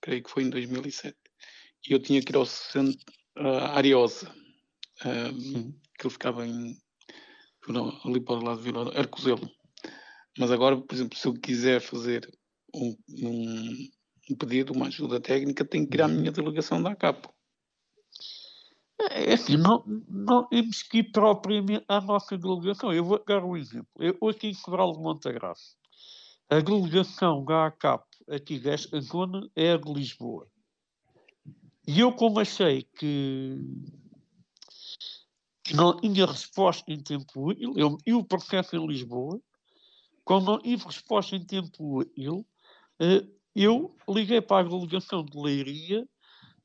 creio 0.00 0.22
que 0.22 0.30
foi 0.30 0.42
em 0.42 0.50
2007. 0.50 1.16
E 1.88 1.92
eu 1.92 2.02
tinha 2.02 2.20
que 2.20 2.32
ir 2.32 2.36
ao 2.36 2.44
centro, 2.44 3.00
Ariosa, 3.74 4.34
que 5.02 6.06
ele 6.06 6.10
ficava 6.10 6.46
em, 6.46 6.76
ali 8.04 8.20
para 8.20 8.34
o 8.34 8.44
lado 8.44 8.58
de 8.58 8.64
Vila 8.64 8.98
Arcozelo. 8.98 9.48
Mas 10.38 10.50
agora, 10.50 10.76
por 10.76 10.94
exemplo, 10.94 11.16
se 11.16 11.26
eu 11.26 11.34
quiser 11.34 11.80
fazer 11.80 12.30
um, 12.74 12.96
um, 13.22 13.88
um 14.30 14.36
pedido, 14.36 14.72
uma 14.72 14.86
ajuda 14.86 15.20
técnica, 15.20 15.64
tenho 15.64 15.88
que 15.88 15.96
ir 15.96 16.02
à 16.02 16.08
minha 16.08 16.30
delegação 16.30 16.82
da 16.82 16.90
ACAP. 16.90 17.28
É 19.10 19.34
assim, 19.34 19.56
não, 19.56 19.84
não 20.08 20.46
temos 20.48 20.82
que 20.82 20.98
ir 20.98 21.12
propriamente 21.12 21.84
à 21.88 22.00
nossa 22.00 22.36
delegação. 22.36 22.92
Eu 22.92 23.04
vou 23.04 23.22
dar 23.24 23.44
um 23.44 23.56
exemplo. 23.56 23.88
Eu 23.98 24.16
aqui 24.28 24.48
em 24.48 24.54
Cabral 24.54 24.92
de 24.92 24.98
Montagraço, 24.98 25.76
a 26.48 26.60
delegação 26.60 27.44
GACAP 27.44 28.04
aqui 28.28 28.58
desta 28.58 29.00
zona 29.00 29.48
é 29.54 29.72
a 29.72 29.76
de 29.76 29.92
Lisboa. 29.92 30.46
E 31.86 32.00
eu, 32.00 32.12
como 32.12 32.40
achei 32.40 32.82
que, 32.82 33.60
que 35.66 35.74
não 35.74 35.96
tinha 35.96 36.24
resposta 36.24 36.92
em 36.92 37.02
tempo 37.02 37.48
útil, 37.48 37.74
eu, 37.76 37.98
e 38.06 38.14
o 38.14 38.24
processo 38.24 38.76
em 38.76 38.86
Lisboa, 38.86 39.40
quando 40.24 40.46
não 40.46 40.58
tive 40.60 40.84
resposta 40.84 41.34
em 41.34 41.44
tempo 41.44 41.98
útil, 41.98 42.46
uh, 43.00 43.36
eu 43.54 43.96
liguei 44.08 44.40
para 44.40 44.64
a 44.64 44.68
delegação 44.68 45.24
de 45.24 45.36
Leiria 45.36 46.02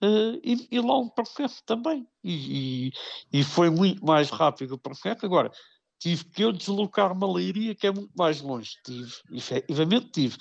uh, 0.03 0.39
e, 0.43 0.67
e, 0.69 0.79
lá 0.79 0.99
um 0.99 1.09
processo 1.09 1.63
também. 1.65 2.07
E, 2.23 2.89
e, 3.33 3.39
e, 3.39 3.43
foi 3.43 3.71
muito 3.71 4.05
mais 4.05 4.29
rápido 4.29 4.75
o 4.75 4.77
processo. 4.77 5.25
Agora, 5.25 5.51
tive 5.97 6.25
que 6.25 6.43
eu 6.43 6.51
deslocar 6.51 7.11
uma 7.11 7.31
leiria 7.31 7.73
que 7.73 7.87
é 7.87 7.91
muito 7.91 8.11
mais 8.15 8.39
longe. 8.39 8.75
Tive, 8.85 9.11
efetivamente 9.31 10.11
tive. 10.11 10.35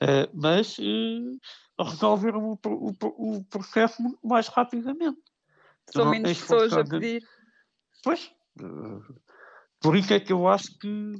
Uh, 0.00 0.30
mas 0.32 0.78
uh, 0.78 1.84
resolveram 1.84 2.52
o, 2.52 2.58
o, 2.64 3.36
o, 3.36 3.44
processo 3.44 4.00
muito 4.00 4.26
mais 4.26 4.48
rapidamente. 4.48 5.20
São 5.92 6.08
menos 6.08 6.38
pessoas 6.38 6.72
a 6.72 6.82
pedir. 6.82 7.22
Pois. 8.06 8.30
Uh, 8.62 9.02
por 9.80 9.96
isso 9.96 10.14
é 10.14 10.20
que 10.20 10.32
eu 10.32 10.46
acho 10.46 10.78
que, 10.78 11.12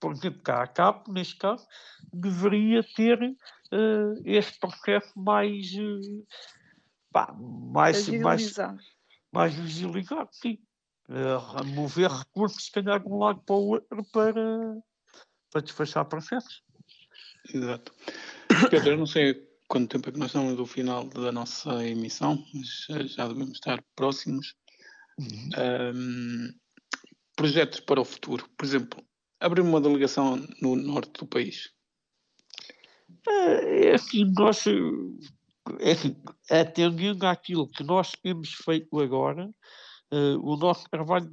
por 0.00 0.10
exemplo, 0.10 0.42
cá 0.42 0.64
a 0.64 0.66
CAP, 0.66 1.08
neste 1.08 1.36
caso, 1.36 1.64
deveria 2.12 2.82
ter 2.96 3.22
uh, 3.22 4.14
este 4.24 4.58
processo 4.58 5.12
mais. 5.14 5.72
Uh, 5.74 6.26
pá, 7.12 7.32
mais, 7.32 8.08
mais, 8.08 8.56
mais 9.30 9.54
vigilizado, 9.54 10.30
sim 10.32 10.58
a 11.08 11.62
mover 11.62 12.10
recursos, 12.10 12.64
se 12.64 12.72
calhar, 12.72 12.98
de 12.98 13.06
um 13.06 13.18
lado 13.18 13.40
para 13.42 13.54
o 13.54 13.68
outro 13.68 14.04
para, 14.12 14.82
para 15.50 15.60
desfachar 15.60 16.06
processos. 16.06 16.62
Exato. 17.52 17.92
Pedro, 18.70 18.90
eu 18.90 18.96
não 18.96 19.06
sei 19.06 19.46
quanto 19.68 19.90
tempo 19.90 20.08
é 20.08 20.12
que 20.12 20.18
nós 20.18 20.28
estamos 20.28 20.56
do 20.56 20.66
final 20.66 21.04
da 21.04 21.30
nossa 21.30 21.86
emissão, 21.86 22.42
mas 22.54 23.12
já 23.12 23.28
devemos 23.28 23.54
estar 23.54 23.82
próximos. 23.94 24.56
Uhum. 25.18 25.94
Um, 25.94 26.54
projetos 27.36 27.80
para 27.80 28.00
o 28.00 28.04
futuro. 28.04 28.48
Por 28.56 28.64
exemplo, 28.64 29.04
abrir 29.40 29.60
uma 29.60 29.80
delegação 29.80 30.36
no 30.60 30.76
norte 30.76 31.12
do 31.18 31.26
país. 31.26 31.70
É, 33.28 33.88
é 33.88 33.94
assim, 33.94 34.24
nós, 34.36 34.64
é 35.80 35.92
assim, 35.92 36.16
atendendo 36.50 37.26
àquilo 37.26 37.68
que 37.68 37.84
nós 37.84 38.12
temos 38.22 38.52
feito 38.54 38.98
agora, 39.00 39.50
Uh, 40.12 40.38
o 40.42 40.58
nosso 40.58 40.84
trabalho 40.90 41.26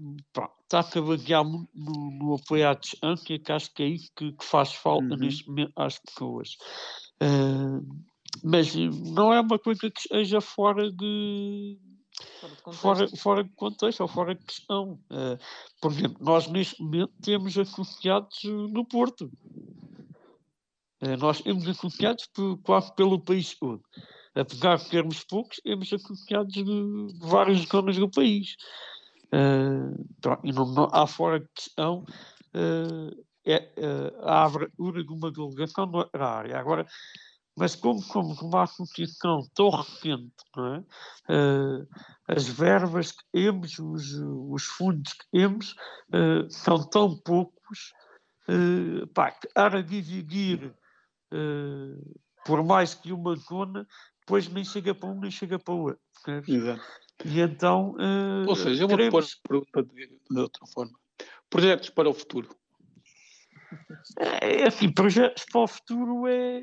está-se 0.64 0.98
a 0.98 1.02
basear 1.02 1.44
muito 1.44 1.70
no, 1.76 2.12
no 2.12 2.36
apoio 2.36 2.70
à 2.70 2.74
distância, 2.74 3.38
que 3.38 3.52
acho 3.52 3.74
que 3.74 3.84
é 3.84 3.88
isso 3.88 4.10
que, 4.16 4.32
que 4.32 4.46
faz 4.46 4.74
falta 4.74 5.16
uhum. 5.16 5.18
neste 5.18 5.46
momento 5.50 5.74
às 5.76 6.00
pessoas. 6.00 6.56
Uh, 7.22 7.86
mas 8.42 8.74
não 8.74 9.34
é 9.34 9.42
uma 9.42 9.60
coisa 9.60 9.82
que 9.82 10.00
esteja 10.00 10.40
fora 10.40 10.90
de, 10.90 11.78
fora, 12.74 13.08
fora 13.18 13.44
de 13.44 13.50
contexto 13.52 14.02
ou 14.02 14.08
fora 14.08 14.36
de 14.36 14.46
questão. 14.46 15.00
Uh, 15.12 15.38
por 15.82 15.92
exemplo, 15.92 16.18
nós 16.20 16.48
neste 16.48 16.82
momento 16.82 17.14
temos 17.22 17.58
associados 17.58 18.44
no 18.44 18.86
Porto. 18.86 19.32
Uh, 21.02 21.18
nós 21.18 21.42
temos 21.42 21.68
associados 21.68 22.28
por, 22.34 22.58
quase 22.62 22.94
pelo 22.96 23.20
país 23.20 23.56
todo 23.58 23.82
apesar 24.36 24.78
de 24.78 24.84
sermos 24.84 25.24
poucos, 25.24 25.60
temos 25.64 25.92
associados 25.92 26.54
de 26.54 26.64
várias 27.20 27.60
zonas 27.68 27.98
do 27.98 28.10
país. 28.10 28.56
Uh, 29.34 29.94
e 30.44 30.52
não, 30.52 30.66
não, 30.74 30.88
há 30.92 31.06
fora 31.06 31.40
de 31.40 31.48
questão 31.56 32.04
uh, 32.56 33.26
é, 33.46 33.72
uh, 33.78 34.28
a 34.28 34.46
abertura 34.46 35.04
de 35.04 35.14
uma 35.14 35.32
delegação 35.32 35.92
na 36.14 36.26
área. 36.26 36.58
Agora, 36.58 36.88
mas 37.60 37.76
como 37.76 38.00
somos 38.02 38.42
uma 38.42 38.64
associação 38.64 39.42
tão 39.54 39.70
recente, 39.70 40.34
é? 40.58 41.34
uh, 41.34 41.88
as 42.28 42.48
verbas 42.48 43.12
que 43.12 43.24
temos, 43.32 43.78
os, 43.78 44.14
os 44.50 44.64
fundos 44.64 45.14
que 45.14 45.26
temos, 45.32 45.76
uh, 46.14 46.50
são 46.50 46.82
tão 46.90 47.18
poucos 47.18 47.94
uh, 48.48 49.06
pá, 49.08 49.32
que 49.32 49.48
a 49.54 49.70
dividir 49.82 50.74
por 52.44 52.64
mais 52.64 52.96
que 52.96 53.14
uma 53.14 53.36
zona, 53.36 53.86
depois 54.22 54.48
nem 54.48 54.64
chega 54.64 54.96
para 54.96 55.10
um 55.10 55.20
nem 55.20 55.30
chega 55.30 55.60
para 55.60 55.74
o 55.74 55.82
outro. 55.82 56.02
Exato. 56.48 56.82
E 57.26 57.42
então. 57.42 57.92
Uh, 57.92 58.48
Ou 58.48 58.56
seja, 58.56 58.84
eu 58.84 58.88
vou 58.88 58.98
queremos... 58.98 59.36
pôr 59.44 59.58
a 59.58 59.62
pergunta 59.70 59.84
de, 59.84 60.08
de, 60.08 60.40
outra 60.40 60.66
forma. 60.74 60.98
Projetos 61.50 61.90
para 61.90 62.10
o 62.10 62.14
futuro. 62.14 62.50
É, 64.20 64.62
é 64.62 64.68
assim, 64.68 64.92
projetos 64.92 65.46
para 65.52 65.62
o 65.62 65.68
futuro 65.68 66.28
é, 66.28 66.62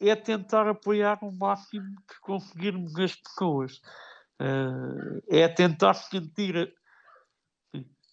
é 0.00 0.14
tentar 0.14 0.68
apoiar 0.68 1.18
o 1.22 1.32
máximo 1.32 1.96
que 2.08 2.20
conseguirmos 2.20 2.94
as 2.98 3.14
pessoas. 3.14 3.80
Uh, 4.40 5.22
é 5.28 5.48
tentar 5.48 5.94
sentir. 5.94 6.72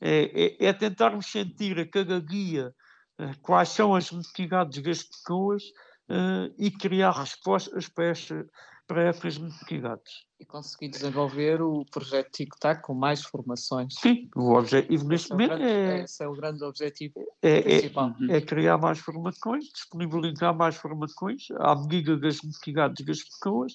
É, 0.02 0.62
é, 0.62 0.66
é 0.68 0.74
tentarmos 0.74 1.28
sentir 1.28 1.80
a 1.80 1.88
cada 1.88 2.22
dia 2.22 2.74
uh, 3.20 3.40
quais 3.42 3.70
são 3.70 3.96
as 3.96 4.12
necessidades 4.12 4.82
das 4.82 5.04
pessoas 5.04 5.64
uh, 6.10 6.54
e 6.58 6.72
criar 6.72 7.12
respostas 7.12 7.88
para, 7.88 8.06
esta, 8.06 8.46
para 8.88 9.04
essas 9.04 9.38
necessidades. 9.38 10.26
E 10.40 10.46
conseguir 10.46 10.90
desenvolver 10.90 11.62
o 11.62 11.86
projeto 11.86 12.32
TIC-TAC 12.32 12.82
com 12.82 12.94
mais 12.94 13.24
formações. 13.24 13.96
Sim, 13.96 14.30
o 14.36 14.54
objetivo 14.54 15.08
neste 15.08 15.32
é 15.32 15.36
momento 15.36 15.54
é. 15.54 16.04
Esse 16.04 16.24
é 16.24 16.28
o 16.28 16.34
grande 16.34 16.64
objetivo 16.64 17.14
é, 17.42 17.60
é 17.60 17.62
principal. 17.62 18.16
É, 18.30 18.38
é, 18.38 18.42
criar 18.42 18.78
mais 18.78 19.00
formações, 19.00 19.66
disponibilizar 19.66 20.56
mais 20.56 20.76
formações 20.76 21.48
à 21.60 21.76
medida 21.76 22.18
das 22.18 22.42
necessidades 22.44 23.06
das 23.06 23.24
pessoas 23.24 23.74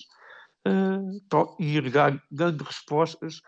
uh, 0.67 1.57
e 1.59 1.77
ir 1.77 1.93
dando 2.31 2.65
respostas 2.65 3.41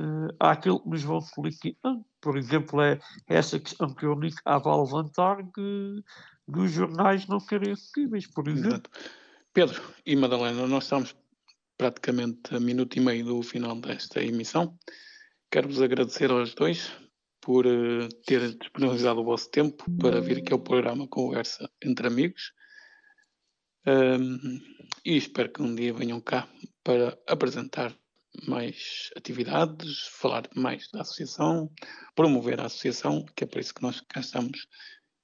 uh, 0.00 0.34
àquilo 0.40 0.80
que 0.80 0.88
nos 0.88 1.02
vão 1.02 1.20
solicitando. 1.20 2.04
Por 2.20 2.38
exemplo, 2.38 2.80
é 2.80 2.98
essa 3.26 3.58
questão 3.58 3.94
que 3.94 4.06
eu 4.06 4.12
único 4.12 4.38
há 4.44 4.54
a 4.54 4.82
levantar 4.82 5.36
que 5.52 6.02
dos 6.48 6.70
jornais 6.70 7.26
não 7.26 7.40
serem 7.40 7.72
acessíveis, 7.72 8.26
por 8.26 8.48
exemplo. 8.48 8.68
Exato. 8.68 8.90
Pedro 9.54 9.80
e 10.04 10.16
Madalena, 10.16 10.66
nós 10.66 10.82
estamos 10.82 11.14
praticamente 11.78 12.52
a 12.52 12.58
minuto 12.58 12.96
e 12.96 13.00
meio 13.00 13.24
do 13.24 13.40
final 13.40 13.80
desta 13.80 14.20
emissão. 14.20 14.76
Quero-vos 15.48 15.80
agradecer 15.80 16.28
aos 16.28 16.56
dois 16.56 16.90
por 17.40 17.64
uh, 17.64 18.08
ter 18.26 18.52
disponibilizado 18.56 19.20
o 19.20 19.24
vosso 19.24 19.48
tempo 19.52 19.84
para 20.00 20.20
vir 20.20 20.38
aqui 20.38 20.52
ao 20.52 20.58
programa 20.58 21.06
Conversa 21.06 21.70
entre 21.80 22.08
Amigos. 22.08 22.52
Um, 23.86 24.60
e 25.04 25.16
espero 25.16 25.52
que 25.52 25.62
um 25.62 25.72
dia 25.72 25.94
venham 25.94 26.20
cá 26.20 26.48
para 26.82 27.16
apresentar 27.24 27.96
mais 28.48 29.10
atividades, 29.16 30.08
falar 30.18 30.48
mais 30.56 30.88
da 30.90 31.02
associação, 31.02 31.70
promover 32.16 32.60
a 32.60 32.66
associação, 32.66 33.24
que 33.36 33.44
é 33.44 33.46
para 33.46 33.60
isso 33.60 33.72
que 33.72 33.82
nós 33.82 34.00
cá 34.00 34.18
estamos. 34.18 34.66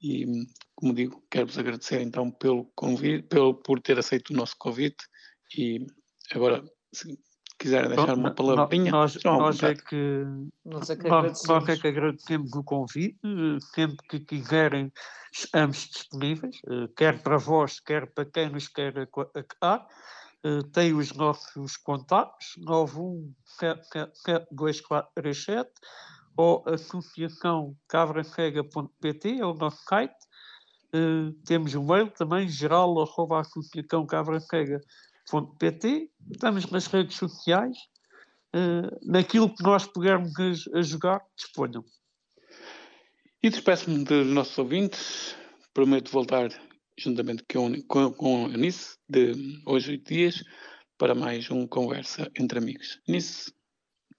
E, 0.02 0.26
como 0.74 0.94
digo, 0.94 1.22
quero-vos 1.30 1.58
agradecer 1.58 2.00
então 2.00 2.30
pelo 2.30 2.64
convite, 2.74 3.28
pelo, 3.28 3.54
por 3.54 3.80
ter 3.80 3.98
aceito 3.98 4.30
o 4.30 4.36
nosso 4.36 4.56
convite 4.58 5.04
e 5.56 5.86
agora, 6.32 6.64
se 6.92 7.18
quiserem 7.58 7.88
deixar 7.88 8.16
uma 8.16 8.34
palavrinha. 8.34 8.90
Nós, 8.90 9.22
nós, 9.22 9.62
é 9.62 9.74
que, 9.74 10.24
nós, 10.64 10.88
é 10.88 10.96
que 10.96 11.06
nós, 11.06 11.42
nós 11.46 11.68
é 11.68 11.76
que 11.76 11.88
agradecemos 11.88 12.54
o 12.54 12.64
convite, 12.64 13.18
sempre 13.74 13.98
que 14.08 14.20
quiserem, 14.20 14.90
estamos 15.32 15.88
disponíveis, 15.88 16.56
eh, 16.66 16.88
quer 16.96 17.22
para 17.22 17.36
vós, 17.36 17.78
quer 17.78 18.10
para 18.12 18.24
quem 18.24 18.48
nos 18.48 18.68
quer 18.68 19.06
acatar. 19.34 19.86
Uh, 20.42 20.62
tem 20.72 20.94
os 20.94 21.12
nossos 21.12 21.76
contatos 21.76 22.54
917772437 22.66 25.66
ou 26.40 26.64
associação 26.66 27.76
cavracega.pt 27.86 29.40
é 29.40 29.44
o 29.44 29.52
nosso 29.52 29.84
site. 29.84 30.16
Uh, 30.86 31.32
temos 31.44 31.74
um 31.74 31.84
mail 31.84 32.10
também, 32.10 32.48
geral, 32.48 32.98
arroba 32.98 33.40
associação 33.40 34.06
cavracega.pt. 34.06 36.10
Estamos 36.30 36.70
nas 36.70 36.86
redes 36.86 37.18
sociais. 37.18 37.76
Uh, 38.56 38.88
naquilo 39.02 39.54
que 39.54 39.62
nós 39.62 39.86
pudermos 39.86 40.32
ajudar, 40.74 41.20
disponham. 41.36 41.84
E 43.42 43.50
despeço-me 43.50 44.02
dos 44.02 44.26
nossos 44.26 44.56
ouvintes. 44.56 45.36
Prometo 45.74 46.10
voltar 46.10 46.48
juntamente 46.98 47.44
com, 47.52 47.82
com, 47.82 48.12
com 48.12 48.46
a 48.46 48.48
Eunice, 48.48 48.96
de 49.06 49.60
hoje 49.66 49.92
oito 49.92 50.08
dias, 50.08 50.42
para 50.96 51.14
mais 51.14 51.50
um 51.50 51.66
Conversa 51.66 52.30
entre 52.38 52.58
Amigos. 52.58 52.98
Eunice, 53.06 53.52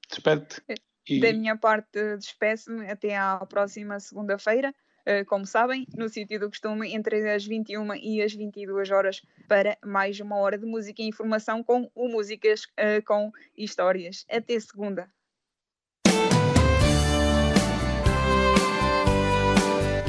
despede-te. 0.07 0.61
E... 1.07 1.19
Da 1.19 1.33
minha 1.33 1.57
parte, 1.57 2.15
despeço-me 2.17 2.89
até 2.89 3.17
à 3.17 3.37
próxima 3.45 3.99
segunda-feira. 3.99 4.73
Uh, 5.01 5.25
como 5.25 5.47
sabem, 5.47 5.87
no 5.97 6.07
sítio 6.07 6.39
do 6.39 6.47
costume, 6.47 6.93
entre 6.93 7.27
as 7.31 7.43
21 7.43 7.95
e 7.95 8.21
as 8.21 8.33
22 8.33 8.91
horas, 8.91 9.21
para 9.47 9.75
mais 9.83 10.19
uma 10.19 10.37
hora 10.37 10.59
de 10.59 10.65
música 10.65 11.01
e 11.01 11.07
informação 11.07 11.63
com 11.63 11.89
o 11.95 12.07
Músicas 12.07 12.65
uh, 12.65 13.03
com 13.03 13.31
Histórias. 13.57 14.25
Até 14.29 14.59
segunda. 14.59 15.09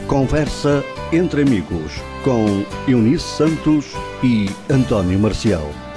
Conversa 0.07 0.85
entre 1.11 1.41
amigos 1.41 1.93
com 2.23 2.67
Eunice 2.87 3.25
Santos 3.25 3.93
e 4.23 4.47
António 4.71 5.19
Marcial. 5.19 5.92